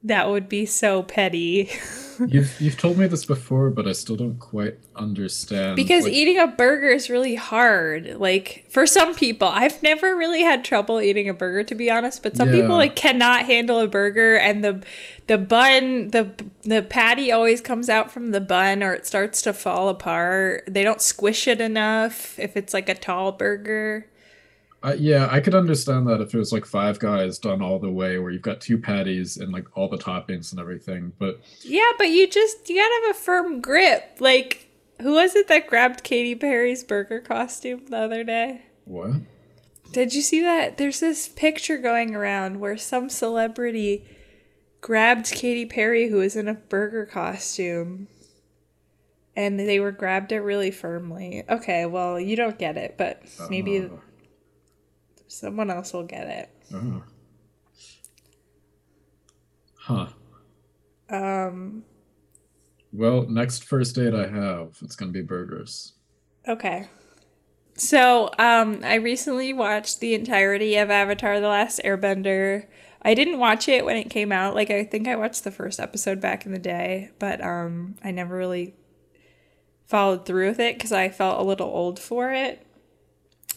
that 0.04 0.30
would 0.30 0.49
be 0.49 0.66
so 0.66 1.04
petty. 1.04 1.70
You've 2.28 2.62
you've 2.62 2.78
told 2.78 2.99
me 2.99 3.08
this 3.08 3.26
before, 3.26 3.72
but 3.72 3.88
I 3.88 3.93
still 3.93 4.16
don't 4.16 4.38
quite 4.38 4.78
understand. 4.95 5.76
because 5.76 6.04
like, 6.04 6.14
eating 6.14 6.38
a 6.38 6.45
burger 6.45 6.89
is 6.89 7.10
really 7.10 7.34
hard. 7.34 8.18
Like 8.20 8.66
for 8.70 8.86
some 8.86 9.14
people 9.14 9.47
i've 9.47 9.82
never 9.84 10.16
really 10.16 10.41
had 10.41 10.66
trouble 10.66 10.99
eating 10.99 11.30
a 11.30 11.34
burger 11.34 11.64
to 11.64 11.76
be 11.76 11.91
honest 11.91 12.24
but 12.24 12.36
some 12.36 12.49
people 12.49 12.76
like 12.76 12.95
cannot 12.95 13.45
handle 13.45 13.80
a 13.80 13.88
burger 13.88 14.36
and 14.36 14.64
the 14.64 14.84
the 15.28 15.38
bun 15.38 16.10
the 16.10 16.32
the 16.64 16.82
patty 16.82 17.32
always 17.32 17.62
comes 17.62 17.89
out 17.89 18.12
from 18.12 18.32
the 18.32 18.41
bun 18.41 18.82
or 18.84 18.93
it 18.93 19.06
starts 19.06 19.41
to 19.41 19.54
fall 19.54 19.89
apart. 19.89 20.64
They 20.68 20.84
don't 20.84 21.01
squish 21.01 21.47
it 21.47 21.62
enough 21.62 22.38
if 22.39 22.58
it's 22.58 22.74
like 22.74 22.89
a 22.89 22.95
tall 22.95 23.32
burger 23.32 24.08
Yeah, 24.97 25.27
I 25.31 25.39
could 25.39 25.55
understand 25.55 26.07
that 26.07 26.19
if 26.19 26.34
it 26.34 26.38
was 26.38 26.51
like 26.51 26.65
Five 26.65 26.99
Guys 26.99 27.39
done 27.39 27.61
all 27.61 27.79
the 27.79 27.89
way, 27.89 28.19
where 28.19 28.31
you've 28.31 28.41
got 28.41 28.59
two 28.59 28.77
patties 28.77 29.38
and 29.38 29.51
like 29.53 29.65
all 29.77 29.88
the 29.88 29.97
toppings 29.97 30.51
and 30.51 30.59
everything. 30.59 31.13
But 31.19 31.39
Yeah, 31.61 31.91
but 31.97 32.09
you 32.09 32.27
just 32.27 32.69
you 32.69 32.75
gotta 32.75 33.07
have 33.07 33.15
a 33.15 33.19
firm 33.19 33.61
grip. 33.61 34.17
Like, 34.19 34.69
who 35.01 35.13
was 35.13 35.36
it 35.36 35.47
that 35.47 35.67
grabbed 35.67 36.03
Katy 36.03 36.36
Perry's 36.36 36.84
burger 36.84 37.21
costume 37.21 37.86
the 37.88 37.97
other 37.97 38.23
day? 38.23 38.63
what? 38.86 39.11
Did 39.93 40.13
you 40.15 40.21
see 40.23 40.41
that? 40.41 40.77
There's 40.77 40.99
this 40.99 41.29
picture 41.29 41.77
going 41.77 42.15
around 42.15 42.59
where 42.59 42.77
some 42.77 43.09
celebrity 43.09 44.03
grabbed 44.81 45.31
Katy 45.31 45.67
Perry 45.67 46.09
who 46.09 46.17
was 46.17 46.36
in 46.36 46.47
a 46.47 46.55
burger 46.55 47.05
costume. 47.05 48.07
And 49.36 49.59
they 49.59 49.79
were 49.79 49.91
grabbed 49.91 50.31
it 50.31 50.41
really 50.41 50.71
firmly. 50.71 51.43
Okay, 51.47 51.86
well, 51.86 52.19
you 52.19 52.36
don't 52.36 52.57
get 52.57 52.75
it, 52.75 52.95
but 52.97 53.21
maybe 53.49 53.79
Uh, 53.81 53.89
someone 55.34 55.69
else 55.69 55.93
will 55.93 56.03
get 56.03 56.27
it. 56.27 56.49
oh. 56.73 57.03
Huh. 59.75 60.07
Um, 61.09 61.84
Well, 62.93 63.27
next 63.27 63.63
first 63.65 63.95
date 63.95 64.13
I 64.13 64.27
have, 64.27 64.77
it's 64.81 64.95
gonna 64.95 65.11
be 65.11 65.21
burgers. 65.21 65.93
Okay. 66.47 66.88
So, 67.75 68.29
um, 68.38 68.81
I 68.84 68.95
recently 68.95 69.51
watched 69.51 69.99
the 69.99 70.13
entirety 70.13 70.75
of 70.77 70.91
Avatar 70.91 71.39
The 71.39 71.47
Last 71.47 71.81
Airbender. 71.84 72.67
I 73.01 73.13
didn't 73.15 73.39
watch 73.39 73.67
it 73.67 73.84
when 73.84 73.97
it 73.97 74.09
came 74.09 74.31
out. 74.31 74.55
Like 74.55 74.69
I 74.69 74.84
think 74.86 75.07
I 75.07 75.15
watched 75.15 75.43
the 75.43 75.51
first 75.51 75.79
episode 75.79 76.21
back 76.21 76.45
in 76.45 76.51
the 76.53 76.59
day, 76.59 77.11
but 77.19 77.41
um 77.43 77.95
I 78.03 78.11
never 78.11 78.38
really 78.38 78.75
followed 79.88 80.25
through 80.25 80.49
with 80.49 80.59
it 80.59 80.79
cuz 80.79 80.91
I 80.93 81.09
felt 81.09 81.41
a 81.41 81.43
little 81.43 81.67
old 81.67 81.99
for 81.99 82.31
it. 82.31 82.65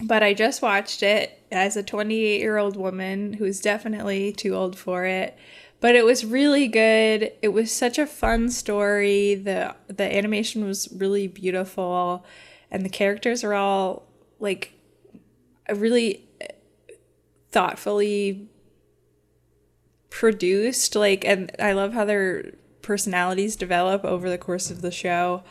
But 0.02 0.22
I 0.22 0.34
just 0.34 0.62
watched 0.62 1.02
it 1.02 1.35
as 1.50 1.76
a 1.76 1.82
28-year-old 1.82 2.76
woman 2.76 3.34
who's 3.34 3.60
definitely 3.60 4.32
too 4.32 4.54
old 4.54 4.78
for 4.78 5.04
it. 5.04 5.36
But 5.80 5.94
it 5.94 6.04
was 6.04 6.24
really 6.24 6.68
good. 6.68 7.32
It 7.42 7.48
was 7.48 7.70
such 7.70 7.98
a 7.98 8.06
fun 8.06 8.50
story. 8.50 9.34
The 9.34 9.74
the 9.88 10.16
animation 10.16 10.64
was 10.64 10.88
really 10.92 11.26
beautiful 11.26 12.24
and 12.70 12.84
the 12.84 12.88
characters 12.88 13.44
are 13.44 13.54
all 13.54 14.06
like 14.40 14.72
really 15.74 16.26
thoughtfully 17.50 18.48
produced 20.10 20.96
like 20.96 21.24
and 21.24 21.50
I 21.58 21.72
love 21.72 21.92
how 21.92 22.04
their 22.04 22.52
personalities 22.82 23.56
develop 23.56 24.04
over 24.04 24.30
the 24.30 24.38
course 24.38 24.70
of 24.70 24.80
the 24.80 24.90
show. 24.90 25.42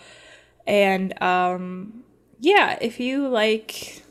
And 0.65 1.21
um 1.21 2.03
yeah, 2.39 2.77
if 2.81 2.99
you 2.99 3.27
like 3.27 4.04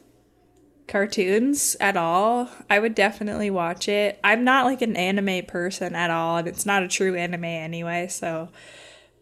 cartoons 0.86 1.76
at 1.80 1.96
all, 1.96 2.48
I 2.68 2.78
would 2.78 2.94
definitely 2.94 3.50
watch 3.50 3.88
it. 3.88 4.20
I'm 4.22 4.44
not 4.44 4.66
like 4.66 4.82
an 4.82 4.96
anime 4.96 5.46
person 5.46 5.94
at 5.94 6.10
all, 6.10 6.36
and 6.36 6.48
it's 6.48 6.66
not 6.66 6.82
a 6.82 6.88
true 6.88 7.14
anime 7.16 7.44
anyway, 7.44 8.08
so 8.08 8.50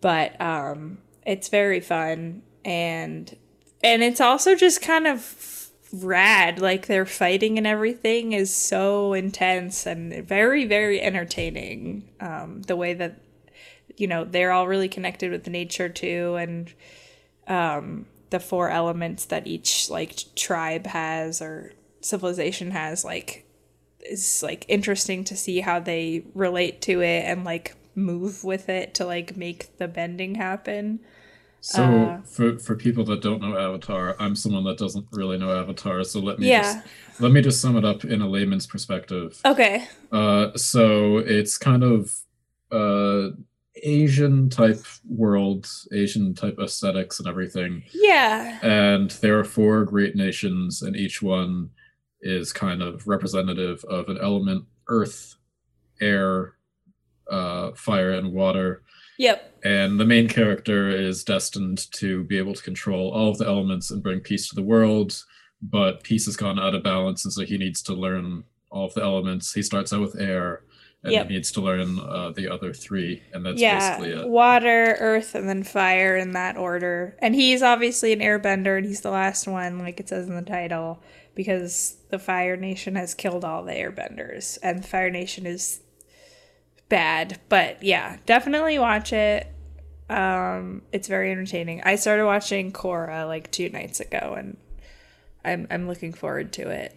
but 0.02 0.38
um 0.38 0.98
it's 1.24 1.48
very 1.48 1.80
fun 1.80 2.42
and 2.66 3.38
and 3.82 4.02
it's 4.02 4.20
also 4.20 4.54
just 4.54 4.82
kind 4.82 5.06
of 5.06 5.70
rad 5.94 6.58
like 6.58 6.86
their 6.86 7.06
fighting 7.06 7.56
and 7.56 7.66
everything 7.66 8.32
is 8.32 8.54
so 8.54 9.14
intense 9.14 9.86
and 9.86 10.26
very 10.26 10.66
very 10.66 11.00
entertaining 11.00 12.06
um 12.20 12.60
the 12.62 12.76
way 12.76 12.92
that 12.92 13.18
you 13.96 14.06
know 14.06 14.24
they're 14.24 14.52
all 14.52 14.66
really 14.66 14.88
connected 14.88 15.30
with 15.30 15.46
nature 15.46 15.88
too 15.88 16.34
and 16.36 16.72
um 17.46 18.06
the 18.32 18.40
four 18.40 18.68
elements 18.70 19.26
that 19.26 19.46
each 19.46 19.88
like 19.88 20.16
tribe 20.34 20.86
has 20.88 21.40
or 21.40 21.72
civilization 22.00 22.72
has 22.72 23.04
like 23.04 23.46
is 24.00 24.42
like 24.42 24.64
interesting 24.68 25.22
to 25.24 25.36
see 25.36 25.60
how 25.60 25.78
they 25.78 26.24
relate 26.34 26.82
to 26.82 27.00
it 27.00 27.22
and 27.24 27.44
like 27.44 27.76
move 27.94 28.42
with 28.42 28.68
it 28.68 28.94
to 28.94 29.04
like 29.06 29.36
make 29.36 29.76
the 29.78 29.86
bending 29.86 30.34
happen. 30.34 30.98
So 31.60 31.84
Uh, 31.84 32.22
for 32.24 32.58
for 32.58 32.74
people 32.74 33.04
that 33.04 33.22
don't 33.22 33.40
know 33.40 33.56
Avatar, 33.56 34.16
I'm 34.18 34.34
someone 34.34 34.64
that 34.64 34.78
doesn't 34.78 35.06
really 35.12 35.38
know 35.38 35.56
Avatar. 35.56 36.02
So 36.02 36.18
let 36.18 36.40
me 36.40 36.48
Yeah. 36.48 36.62
just 36.62 37.20
let 37.20 37.30
me 37.30 37.40
just 37.40 37.60
sum 37.60 37.76
it 37.76 37.84
up 37.84 38.04
in 38.04 38.20
a 38.20 38.28
layman's 38.28 38.66
perspective. 38.66 39.40
Okay. 39.44 39.86
Uh, 40.10 40.56
so 40.56 41.18
it's 41.18 41.56
kind 41.58 41.84
of 41.84 42.12
uh 42.72 43.30
Asian 43.82 44.48
type 44.48 44.84
world, 45.08 45.68
Asian 45.92 46.34
type 46.34 46.58
aesthetics 46.58 47.18
and 47.18 47.28
everything. 47.28 47.82
Yeah. 47.92 48.58
And 48.62 49.10
there 49.10 49.38
are 49.38 49.44
four 49.44 49.84
great 49.84 50.16
nations, 50.16 50.82
and 50.82 50.96
each 50.96 51.20
one 51.22 51.70
is 52.20 52.52
kind 52.52 52.82
of 52.82 53.06
representative 53.06 53.84
of 53.84 54.08
an 54.08 54.18
element: 54.22 54.64
earth, 54.88 55.36
air, 56.00 56.54
uh, 57.30 57.72
fire, 57.72 58.12
and 58.12 58.32
water. 58.32 58.82
Yep. 59.18 59.60
And 59.64 60.00
the 60.00 60.06
main 60.06 60.28
character 60.28 60.88
is 60.88 61.24
destined 61.24 61.90
to 61.92 62.24
be 62.24 62.38
able 62.38 62.54
to 62.54 62.62
control 62.62 63.12
all 63.12 63.30
of 63.30 63.38
the 63.38 63.46
elements 63.46 63.90
and 63.90 64.02
bring 64.02 64.20
peace 64.20 64.48
to 64.48 64.54
the 64.54 64.62
world. 64.62 65.22
But 65.60 66.02
peace 66.02 66.24
has 66.26 66.36
gone 66.36 66.58
out 66.58 66.74
of 66.74 66.82
balance, 66.82 67.24
and 67.24 67.32
so 67.32 67.44
he 67.44 67.58
needs 67.58 67.82
to 67.82 67.94
learn 67.94 68.44
all 68.70 68.86
of 68.86 68.94
the 68.94 69.02
elements. 69.02 69.52
He 69.52 69.62
starts 69.62 69.92
out 69.92 70.00
with 70.00 70.20
air, 70.20 70.62
and 71.04 71.12
Yep. 71.12 71.28
he 71.28 71.34
needs 71.34 71.50
to 71.52 71.60
learn 71.60 71.98
uh, 71.98 72.30
the 72.30 72.48
other 72.48 72.72
three, 72.72 73.22
and 73.32 73.44
that's 73.44 73.60
basically 73.60 74.10
Yeah. 74.14 74.20
it. 74.22 74.28
Water, 74.28 74.96
earth, 75.00 75.34
and 75.34 75.48
then 75.48 75.62
fire 75.62 76.16
in 76.16 76.32
that 76.32 76.56
order. 76.56 77.16
And 77.18 77.34
he's 77.34 77.62
obviously 77.62 78.12
an 78.12 78.20
airbender 78.20 78.76
and 78.76 78.86
he's 78.86 79.00
the 79.00 79.10
last 79.10 79.46
one, 79.48 79.78
like 79.80 79.98
it 80.00 80.08
says 80.08 80.28
in 80.28 80.36
the 80.36 80.42
title, 80.42 81.02
because 81.34 81.96
the 82.10 82.18
Fire 82.18 82.56
Nation 82.56 82.94
has 82.94 83.14
killed 83.14 83.44
all 83.44 83.64
the 83.64 83.72
airbenders. 83.72 84.58
And 84.62 84.82
the 84.82 84.86
Fire 84.86 85.10
Nation 85.10 85.44
is 85.46 85.80
bad. 86.88 87.40
But 87.48 87.82
yeah, 87.82 88.18
definitely 88.26 88.78
watch 88.78 89.12
it. 89.12 89.48
Um, 90.08 90.82
it's 90.92 91.08
very 91.08 91.30
entertaining. 91.32 91.80
I 91.84 91.96
started 91.96 92.26
watching 92.26 92.70
Korra 92.70 93.26
like 93.26 93.50
two 93.50 93.70
nights 93.70 93.98
ago 93.98 94.34
and 94.38 94.56
I'm 95.44 95.66
I'm 95.70 95.88
looking 95.88 96.12
forward 96.12 96.52
to 96.54 96.68
it. 96.68 96.94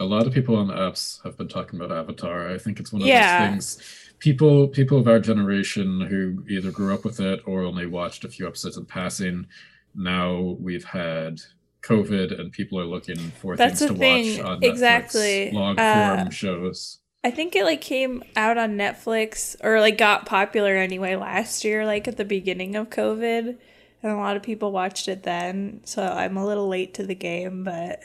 A 0.00 0.04
lot 0.04 0.26
of 0.26 0.32
people 0.32 0.54
on 0.56 0.68
the 0.68 0.74
apps 0.74 1.22
have 1.24 1.36
been 1.36 1.48
talking 1.48 1.80
about 1.80 1.96
Avatar. 1.96 2.48
I 2.48 2.58
think 2.58 2.78
it's 2.78 2.92
one 2.92 3.02
of 3.02 3.08
Yeah. 3.08 3.50
those 3.50 3.50
things. 3.78 4.14
People, 4.20 4.68
people 4.68 4.98
of 4.98 5.08
our 5.08 5.18
generation 5.20 6.00
who 6.02 6.44
either 6.48 6.70
grew 6.70 6.94
up 6.94 7.04
with 7.04 7.20
it 7.20 7.40
or 7.46 7.62
only 7.62 7.86
watched 7.86 8.24
a 8.24 8.28
few 8.28 8.46
episodes 8.46 8.76
in 8.76 8.84
passing. 8.84 9.46
Now 9.94 10.56
we've 10.60 10.84
had 10.84 11.40
COVID, 11.82 12.38
and 12.38 12.52
people 12.52 12.78
are 12.78 12.84
looking 12.84 13.16
for 13.40 13.56
That's 13.56 13.78
things 13.80 13.90
to 13.92 13.96
thing. 13.96 14.36
watch 14.38 14.44
on 14.46 14.60
Netflix, 14.60 14.68
Exactly. 14.70 15.50
long 15.52 15.78
Uh, 15.78 16.16
form 16.16 16.30
shows. 16.30 16.98
I 17.24 17.30
think 17.32 17.56
it 17.56 17.64
like 17.64 17.80
came 17.80 18.22
out 18.36 18.58
on 18.58 18.76
Netflix 18.76 19.56
or 19.64 19.80
like 19.80 19.98
got 19.98 20.26
popular 20.26 20.76
anyway 20.76 21.16
last 21.16 21.64
year, 21.64 21.84
like 21.86 22.06
at 22.06 22.16
the 22.16 22.24
beginning 22.24 22.76
of 22.76 22.90
COVID. 22.90 23.56
And 24.02 24.12
a 24.12 24.16
lot 24.16 24.36
of 24.36 24.42
people 24.44 24.70
watched 24.70 25.08
it 25.08 25.24
then. 25.24 25.80
So 25.84 26.02
I'm 26.04 26.36
a 26.36 26.46
little 26.46 26.68
late 26.68 26.94
to 26.94 27.04
the 27.06 27.16
game, 27.16 27.64
but 27.64 28.00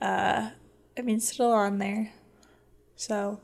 uh 0.00 0.50
I 1.00 1.02
mean 1.02 1.18
still 1.18 1.50
on 1.50 1.78
there. 1.78 2.12
So 2.94 3.40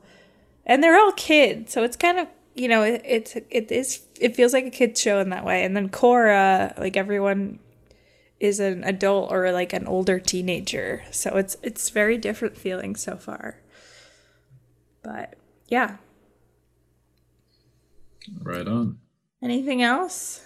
and 0.63 0.83
they're 0.83 0.95
all 0.95 1.11
kids, 1.13 1.73
so 1.73 1.83
it's 1.83 1.97
kind 1.97 2.19
of 2.19 2.27
you 2.53 2.67
know, 2.67 2.83
it, 2.83 3.01
it's 3.03 3.35
it 3.35 3.71
is 3.71 4.03
it 4.19 4.35
feels 4.35 4.53
like 4.53 4.65
a 4.65 4.69
kid's 4.69 5.01
show 5.01 5.19
in 5.19 5.29
that 5.29 5.43
way. 5.43 5.63
And 5.63 5.75
then 5.75 5.89
Korra, 5.89 6.77
like 6.77 6.95
everyone 6.95 7.59
is 8.39 8.59
an 8.59 8.83
adult 8.83 9.31
or 9.31 9.51
like 9.51 9.73
an 9.73 9.87
older 9.87 10.19
teenager. 10.19 11.03
So 11.11 11.37
it's 11.37 11.57
it's 11.63 11.89
very 11.89 12.17
different 12.17 12.57
feeling 12.57 12.95
so 12.95 13.15
far. 13.15 13.59
But 15.03 15.35
yeah. 15.67 15.97
Right 18.41 18.67
on. 18.67 18.99
Anything 19.41 19.81
else? 19.81 20.45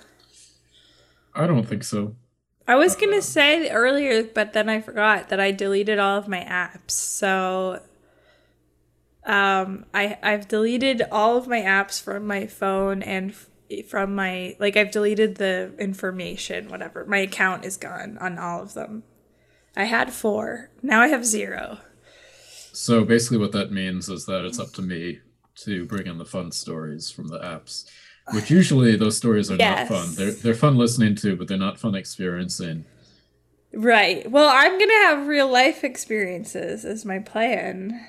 I 1.33 1.45
don't 1.45 1.65
think 1.65 1.83
so. 1.83 2.15
I 2.71 2.75
was 2.75 2.95
going 2.95 3.11
to 3.11 3.21
say 3.21 3.69
earlier, 3.69 4.23
but 4.23 4.53
then 4.53 4.69
I 4.69 4.79
forgot 4.79 5.27
that 5.27 5.41
I 5.41 5.51
deleted 5.51 5.99
all 5.99 6.17
of 6.17 6.29
my 6.29 6.39
apps. 6.39 6.91
So 6.91 7.81
um 9.25 9.85
I 9.93 10.17
I've 10.23 10.47
deleted 10.47 11.03
all 11.11 11.35
of 11.35 11.47
my 11.47 11.59
apps 11.59 12.01
from 12.01 12.25
my 12.25 12.47
phone 12.47 13.03
and 13.03 13.31
f- 13.31 13.49
from 13.87 14.15
my 14.15 14.55
like 14.57 14.77
I've 14.77 14.89
deleted 14.89 15.35
the 15.35 15.73
information 15.79 16.69
whatever. 16.69 17.05
My 17.05 17.17
account 17.17 17.65
is 17.65 17.75
gone 17.75 18.17
on 18.19 18.39
all 18.39 18.61
of 18.63 18.73
them. 18.73 19.03
I 19.75 19.83
had 19.83 20.13
4. 20.13 20.69
Now 20.81 21.01
I 21.01 21.09
have 21.09 21.25
0. 21.25 21.77
So 22.71 23.03
basically, 23.03 23.37
what 23.37 23.51
that 23.51 23.73
means 23.73 24.07
is 24.07 24.25
that 24.27 24.45
it's 24.45 24.59
up 24.59 24.71
to 24.75 24.81
me 24.81 25.19
to 25.55 25.85
bring 25.85 26.07
in 26.07 26.19
the 26.19 26.25
fun 26.25 26.53
stories 26.53 27.11
from 27.11 27.27
the 27.27 27.39
apps, 27.39 27.85
which 28.33 28.49
usually 28.49 28.95
those 28.95 29.17
stories 29.17 29.49
are 29.51 29.55
Yes. 29.55 29.89
not 29.89 29.99
fun. 29.99 30.15
They're 30.15 30.31
they're 30.31 30.53
fun 30.53 30.77
listening 30.77 31.15
to, 31.15 31.35
but 31.35 31.47
they're 31.47 31.57
not 31.57 31.79
fun 31.79 31.95
experiencing. 31.95 32.85
Right. 33.73 34.29
Well, 34.29 34.49
I'm 34.51 34.77
going 34.77 34.89
to 34.89 35.05
have 35.07 35.27
real 35.27 35.47
life 35.49 35.83
experiences 35.83 36.83
is 36.83 37.05
my 37.05 37.19
plan. 37.19 38.05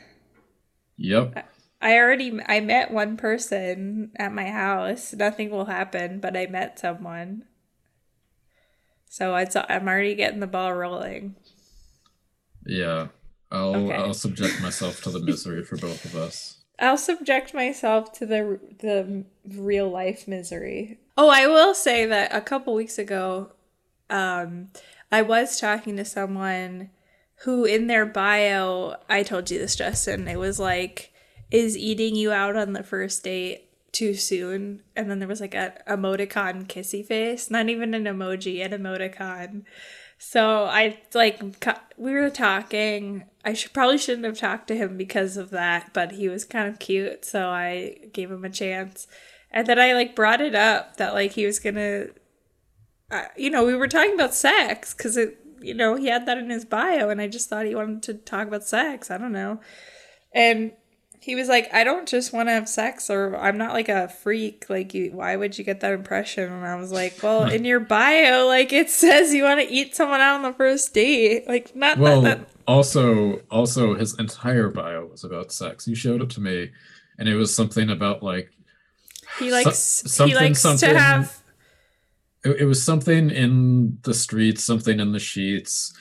Yep. 0.97 1.49
I 1.81 1.97
already 1.99 2.39
I 2.47 2.61
met 2.61 2.91
one 2.93 3.17
person 3.17 4.13
at 4.17 4.33
my 4.33 4.47
house. 4.51 5.13
Nothing 5.13 5.51
will 5.51 5.65
happen, 5.67 6.21
but 6.21 6.37
I 6.37 6.47
met 6.47 6.79
someone. 6.79 7.45
So 9.09 9.35
it's 9.37 9.57
I'm 9.57 9.89
already 9.89 10.15
getting 10.15 10.41
the 10.41 10.47
ball 10.47 10.73
rolling. 10.73 11.37
Yeah. 12.67 13.09
I'll 13.51 13.75
Okay. 13.75 13.95
I'll 13.95 14.15
subject 14.15 14.63
myself 14.63 15.03
to 15.03 15.11
the 15.11 15.21
misery 15.21 15.65
for 15.65 15.77
both 15.77 16.05
of 16.05 16.15
us. 16.17 16.62
I'll 16.83 16.99
subject 16.99 17.55
myself 17.55 18.13
to 18.15 18.27
the 18.27 18.59
the 18.81 19.25
real 19.49 19.89
life 19.89 20.27
misery. 20.27 20.99
Oh, 21.17 21.31
I 21.31 21.47
will 21.47 21.75
say 21.75 22.07
that 22.07 22.35
a 22.35 22.41
couple 22.41 22.75
weeks 22.75 22.99
ago, 22.99 23.53
um, 24.11 24.71
I 25.11 25.23
was 25.23 25.61
talking 25.61 25.97
to 25.97 26.05
someone 26.05 26.91
who, 27.45 27.65
in 27.65 27.87
their 27.87 28.07
bio, 28.07 28.97
I 29.09 29.23
told 29.23 29.51
you 29.51 29.59
this, 29.59 29.77
Justin. 29.77 30.27
It 30.27 30.39
was 30.39 30.59
like, 30.59 31.13
"Is 31.51 31.77
eating 31.77 32.17
you 32.17 32.33
out 32.33 32.57
on 32.57 32.73
the 32.73 32.83
first 32.83 33.23
date 33.23 33.69
too 33.93 34.15
soon?" 34.15 34.83
And 34.97 35.09
then 35.09 35.21
there 35.21 35.29
was 35.29 35.41
like 35.41 35.55
a 35.55 35.75
emoticon 35.89 36.67
kissy 36.67 37.07
face, 37.07 37.49
not 37.51 37.69
even 37.69 37.95
an 37.95 38.05
emoji, 38.05 38.65
an 38.65 38.73
emoticon. 38.73 39.63
So 40.19 40.65
I 40.65 40.99
like 41.15 41.41
we 41.97 42.13
were 42.13 42.31
talking. 42.31 43.25
I 43.45 43.55
should 43.55 43.73
probably 43.73 43.99
shouldn't 43.99 44.25
have 44.25 44.39
talked 44.39 44.69
to 44.69 44.77
him 44.77 44.97
because 44.97 45.37
of 45.37 45.51
that, 45.51 45.93
but 45.93 46.13
he 46.13 46.29
was 46.29 46.45
kind 46.45 46.69
of 46.69 46.79
cute, 46.79 47.25
so 47.25 47.49
I 47.49 47.97
gave 48.13 48.31
him 48.31 48.45
a 48.45 48.51
chance. 48.51 49.07
And 49.51 49.67
then 49.67 49.79
I 49.79 49.93
like 49.93 50.15
brought 50.15 50.41
it 50.41 50.55
up 50.55 50.97
that 50.97 51.15
like 51.15 51.33
he 51.33 51.45
was 51.45 51.59
gonna, 51.59 52.07
uh, 53.11 53.25
you 53.37 53.51
know, 53.51 53.65
we 53.65 53.75
were 53.75 53.89
talking 53.89 54.15
about 54.15 54.35
sex 54.35 54.95
because 54.95 55.17
it, 55.17 55.39
you 55.61 55.75
know, 55.75 55.97
he 55.97 56.07
had 56.07 56.27
that 56.27 56.39
in 56.39 56.51
his 56.51 56.65
bio, 56.65 57.09
and 57.09 57.21
I 57.21 57.29
just 57.29 57.49
thought 57.49 57.67
he 57.67 57.75
wanted 57.75 58.03
to 58.05 58.15
talk 58.15 58.47
about 58.47 58.65
sex. 58.65 59.11
I 59.11 59.19
don't 59.19 59.33
know, 59.33 59.61
and 60.33 60.73
he 61.23 61.37
was 61.37 61.47
like, 61.47 61.73
I 61.73 61.85
don't 61.85 62.09
just 62.09 62.33
want 62.33 62.49
to 62.49 62.53
have 62.53 62.69
sex, 62.69 63.09
or 63.09 63.37
I'm 63.37 63.57
not 63.57 63.73
like 63.73 63.89
a 63.89 64.09
freak. 64.09 64.67
Like, 64.69 64.93
you, 64.93 65.13
why 65.13 65.37
would 65.37 65.57
you 65.57 65.63
get 65.63 65.79
that 65.81 65.93
impression? 65.93 66.53
And 66.53 66.67
I 66.67 66.75
was 66.75 66.91
like, 66.91 67.23
well, 67.23 67.45
hmm. 67.45 67.53
in 67.53 67.65
your 67.65 67.79
bio, 67.79 68.49
like 68.49 68.73
it 68.73 68.91
says 69.03 69.33
you 69.33 69.45
want 69.45 69.61
to 69.61 69.73
eat 69.73 69.95
someone 69.95 70.21
out 70.21 70.35
on 70.35 70.43
the 70.43 70.53
first 70.53 70.93
date. 70.93 71.47
Like, 71.47 71.77
not 71.77 71.99
Well, 71.99 72.23
that, 72.23 72.41
that 72.41 72.49
also 72.67 73.41
also 73.53 73.95
his 73.95 74.19
entire 74.19 74.69
bio 74.69 75.07
was 75.07 75.23
about 75.23 75.53
sex. 75.53 75.87
You 75.87 75.95
showed 75.95 76.23
it 76.23 76.31
to 76.31 76.41
me, 76.41 76.73
and 77.21 77.29
it 77.29 77.37
was 77.37 77.55
something 77.55 77.89
about 77.89 78.25
like 78.25 78.51
he 79.39 79.53
likes 79.53 79.79
something- 79.79 80.37
he 80.37 80.43
likes 80.43 80.61
something- 80.61 80.89
to 80.89 80.99
have. 80.99 81.41
it, 82.45 82.63
it 82.63 82.65
was 82.65 82.85
something 82.85 83.31
in 83.31 83.99
the 84.03 84.13
streets, 84.15 84.65
something 84.65 84.99
in 84.99 85.13
the 85.13 85.21
sheets. 85.21 85.95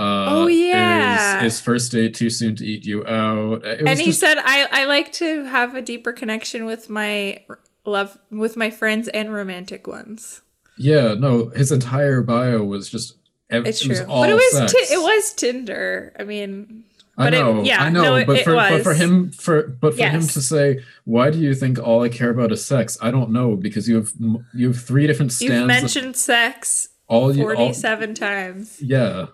Uh, 0.00 0.26
Oh, 0.30 0.46
yeah. 0.46 1.44
Is, 1.44 1.54
is 1.54 1.60
first 1.60 1.92
date 1.92 2.14
too 2.14 2.30
soon 2.30 2.56
to 2.56 2.64
eat 2.66 2.86
you 2.86 3.06
out? 3.06 3.64
It 3.64 3.86
And 3.86 3.98
he 3.98 4.06
just- 4.06 4.20
said, 4.20 4.38
I, 4.38 4.66
I 4.72 4.84
like 4.86 5.12
to 5.14 5.44
have 5.44 5.74
a 5.74 5.82
deeper 5.82 6.12
connection 6.12 6.64
with 6.64 6.88
my 6.88 7.44
love, 7.84 8.18
with 8.30 8.56
my 8.56 8.70
friends 8.70 9.08
and 9.08 9.32
romantic 9.32 9.86
ones. 9.86 10.42
yeah, 10.78 11.14
no, 11.14 11.50
his 11.50 11.70
entire 11.70 12.22
bio 12.22 12.64
was 12.64 12.88
just. 12.88 13.16
ev- 13.50 13.66
It's 13.66 13.82
it 13.82 13.86
true, 13.86 13.90
was 13.98 14.00
all 14.08 14.22
but 14.22 14.30
it 14.30 14.34
was 14.34 14.72
ti- 14.72 14.94
it 14.94 14.98
was 15.02 15.34
Tinder. 15.34 16.14
I 16.18 16.24
mean, 16.24 16.84
I 17.18 17.24
but 17.24 17.34
it- 17.34 17.38
know, 17.40 17.62
yeah, 17.62 17.82
I 17.82 17.90
know, 17.90 18.02
no, 18.02 18.14
it- 18.16 18.26
but 18.26 18.38
it 18.38 18.44
for 18.44 18.54
but 18.54 18.82
for 18.82 18.94
him 18.94 19.30
for 19.32 19.56
but 19.68 19.94
for 19.96 20.02
him 20.06 20.22
to 20.22 20.40
say, 20.40 20.80
why 21.04 21.28
do 21.30 21.38
you 21.38 21.54
think 21.54 21.78
all 21.78 22.02
I 22.02 22.08
care 22.08 22.30
about 22.30 22.52
is 22.52 22.64
sex? 22.64 22.96
I 23.02 23.10
don't 23.10 23.30
know 23.32 23.56
because 23.56 23.86
you 23.88 23.96
have 23.96 24.12
you 24.54 24.68
have 24.68 24.80
three 24.80 25.06
different 25.06 25.32
stands. 25.32 25.52
you've 25.52 25.60
of 25.62 25.66
mentioned 25.66 26.16
sex 26.16 26.88
all 27.08 27.34
you 27.36 27.42
all, 27.46 27.54
forty-seven 27.54 28.14
times. 28.14 28.78
yeah, 28.80 29.26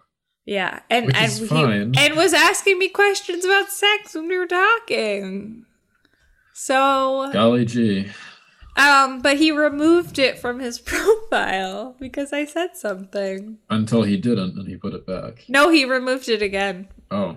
Yeah, 0.46 0.80
and 0.88 1.06
Which 1.06 1.16
and 1.16 1.32
he, 1.32 2.00
and 2.00 2.16
was 2.16 2.32
asking 2.32 2.78
me 2.78 2.88
questions 2.88 3.44
about 3.44 3.68
sex 3.70 4.14
when 4.14 4.28
we 4.28 4.38
were 4.38 4.46
talking. 4.46 5.64
So, 6.54 7.30
golly 7.32 7.64
gee. 7.64 8.08
um, 8.76 9.20
but 9.20 9.36
he 9.38 9.50
removed 9.50 10.18
it 10.18 10.38
from 10.38 10.60
his 10.60 10.78
profile 11.30 11.96
because 11.98 12.32
I 12.32 12.44
said 12.44 12.76
something. 12.76 13.58
Until 13.68 14.04
he 14.04 14.16
didn't, 14.16 14.56
and 14.56 14.68
he 14.68 14.76
put 14.76 14.94
it 14.94 15.06
back. 15.06 15.44
No, 15.48 15.68
he 15.70 15.84
removed 15.84 16.28
it 16.28 16.42
again. 16.42 16.88
Oh, 17.10 17.36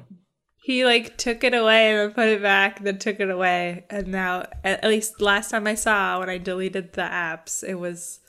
He 0.64 0.86
like 0.86 1.18
took 1.18 1.44
it 1.44 1.54
away 1.56 1.90
and 1.92 1.98
then 2.00 2.12
put 2.14 2.28
it 2.28 2.42
back, 2.44 2.84
then 2.84 3.00
took 3.00 3.20
it 3.20 3.30
away, 3.30 3.86
and 3.90 4.08
now 4.10 4.46
at 4.64 4.84
least 4.84 5.20
last 5.20 5.50
time 5.52 5.66
I 5.68 5.76
saw 5.76 6.20
when 6.20 6.30
I 6.30 6.38
deleted 6.38 6.94
the 6.94 7.02
apps, 7.02 7.64
it 7.68 7.76
was 7.76 8.20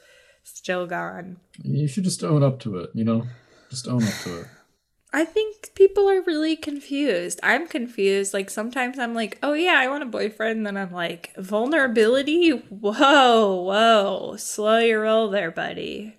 still 0.43 0.87
gone. 0.87 1.37
you 1.63 1.87
should 1.87 2.05
just 2.05 2.25
own 2.25 2.43
up 2.43 2.59
to 2.61 2.79
it. 2.79 2.91
You 2.95 3.05
know, 3.05 3.27
just 3.69 3.87
own 3.87 4.03
up 4.03 4.15
to 4.25 4.41
it. 4.41 4.47
I 5.13 5.25
think 5.25 5.75
people 5.75 6.09
are 6.09 6.21
really 6.23 6.55
confused. 6.57 7.41
I'm 7.43 7.67
confused. 7.67 8.33
Like 8.33 8.49
sometimes 8.49 8.99
I'm 8.99 9.15
like, 9.15 9.39
oh 9.43 9.55
yeah, 9.55 9.75
I 9.79 9.89
want 9.89 10.05
a 10.05 10.07
boyfriend. 10.07 10.59
And 10.59 10.67
Then 10.67 10.77
I'm 10.77 10.93
like, 10.93 11.35
vulnerability? 11.37 12.51
Whoa, 12.51 13.63
whoa. 13.63 14.37
Slow 14.37 14.79
your 14.79 15.03
roll 15.03 15.29
there, 15.31 15.51
buddy. 15.51 16.17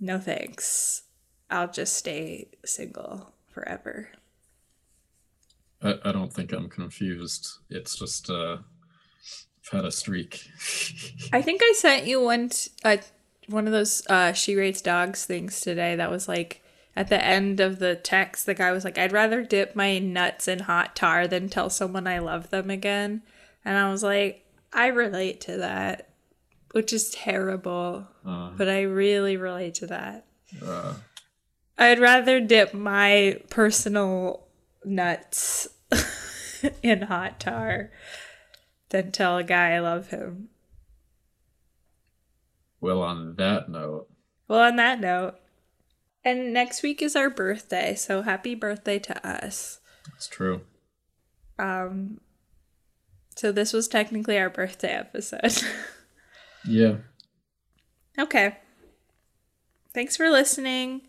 No 0.00 0.18
thanks. 0.18 1.02
I'll 1.50 1.70
just 1.70 1.94
stay 1.94 2.48
single 2.64 3.32
forever. 3.48 4.10
I, 5.82 5.94
I 6.04 6.12
don't 6.12 6.32
think 6.32 6.52
I'm 6.52 6.68
confused. 6.68 7.58
It's 7.70 7.96
just 7.98 8.30
uh, 8.30 8.58
I've 8.58 9.72
had 9.72 9.84
a 9.84 9.90
streak. 9.90 10.48
I 11.32 11.42
think 11.42 11.60
I 11.64 11.72
sent 11.76 12.06
you 12.06 12.20
one 12.20 12.50
t- 12.50 12.70
uh, 12.84 12.98
one 13.48 13.66
of 13.66 13.72
those 13.72 14.06
uh, 14.08 14.32
she 14.32 14.54
rates 14.56 14.80
dogs 14.80 15.24
things 15.24 15.60
today 15.60 15.96
that 15.96 16.10
was 16.10 16.28
like 16.28 16.62
at 16.96 17.08
the 17.08 17.22
end 17.24 17.60
of 17.60 17.78
the 17.78 17.94
text 17.94 18.46
the 18.46 18.54
guy 18.54 18.72
was 18.72 18.84
like 18.84 18.98
I'd 18.98 19.12
rather 19.12 19.42
dip 19.42 19.76
my 19.76 19.98
nuts 19.98 20.48
in 20.48 20.60
hot 20.60 20.96
tar 20.96 21.26
than 21.28 21.48
tell 21.48 21.70
someone 21.70 22.06
I 22.06 22.18
love 22.18 22.50
them 22.50 22.70
again. 22.70 23.22
And 23.64 23.76
I 23.76 23.90
was 23.90 24.02
like 24.02 24.44
I 24.72 24.88
relate 24.88 25.40
to 25.42 25.56
that, 25.58 26.08
which 26.72 26.92
is 26.92 27.10
terrible, 27.10 28.08
Uh, 28.24 28.50
but 28.56 28.68
I 28.68 28.82
really 28.82 29.36
relate 29.36 29.74
to 29.76 29.86
that. 29.88 30.26
uh, 30.64 30.94
I'd 31.78 31.98
rather 32.00 32.40
dip 32.40 32.72
my 32.74 33.40
personal 33.50 34.46
nuts 34.84 35.68
in 36.82 37.02
hot 37.02 37.38
tar 37.40 37.90
than 38.88 39.12
tell 39.12 39.36
a 39.36 39.44
guy 39.44 39.72
I 39.72 39.80
love 39.80 40.08
him. 40.08 40.48
Well, 42.80 43.02
on 43.02 43.36
that 43.36 43.68
note, 43.68 44.08
Well, 44.48 44.60
on 44.60 44.76
that 44.76 45.00
note, 45.00 45.34
And 46.24 46.52
next 46.52 46.82
week 46.82 47.00
is 47.02 47.14
our 47.16 47.30
birthday, 47.30 47.94
so 47.94 48.22
happy 48.22 48.54
birthday 48.54 48.98
to 49.00 49.26
us. 49.26 49.80
That's 50.06 50.26
true. 50.28 50.62
Um 51.58 52.20
so 53.36 53.52
this 53.52 53.72
was 53.72 53.86
technically 53.88 54.38
our 54.38 54.50
birthday 54.50 54.92
episode. 54.92 55.62
Yeah. 56.68 56.96
okay. 58.18 58.56
Thanks 59.94 60.16
for 60.16 60.28
listening. 60.30 61.02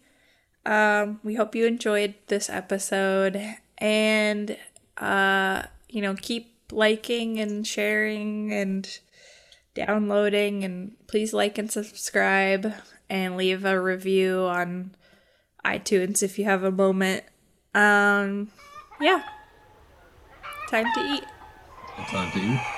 Um 0.66 1.20
we 1.24 1.36
hope 1.36 1.56
you 1.56 1.66
enjoyed 1.66 2.14
this 2.28 2.50
episode 2.50 3.42
and 3.80 4.58
uh 4.98 5.64
you 5.90 6.02
know, 6.02 6.14
keep 6.16 6.54
liking 6.72 7.40
and 7.40 7.66
sharing 7.66 8.52
and 8.54 9.00
downloading 9.78 10.64
and 10.64 10.96
please 11.06 11.34
like 11.34 11.58
and 11.58 11.72
subscribe 11.72 12.74
and 13.10 13.38
leave 13.38 13.64
a 13.64 13.80
review 13.80 14.40
on 14.40 14.96
iTunes 15.64 16.24
if 16.24 16.40
you 16.40 16.46
have 16.46 16.64
a 16.64 16.72
moment. 16.72 17.24
Um 17.76 18.50
yeah. 19.00 19.24
Time 20.70 20.88
to 20.96 21.00
eat. 21.00 21.24
Time 22.10 22.32
to 22.32 22.40
eat. 22.40 22.77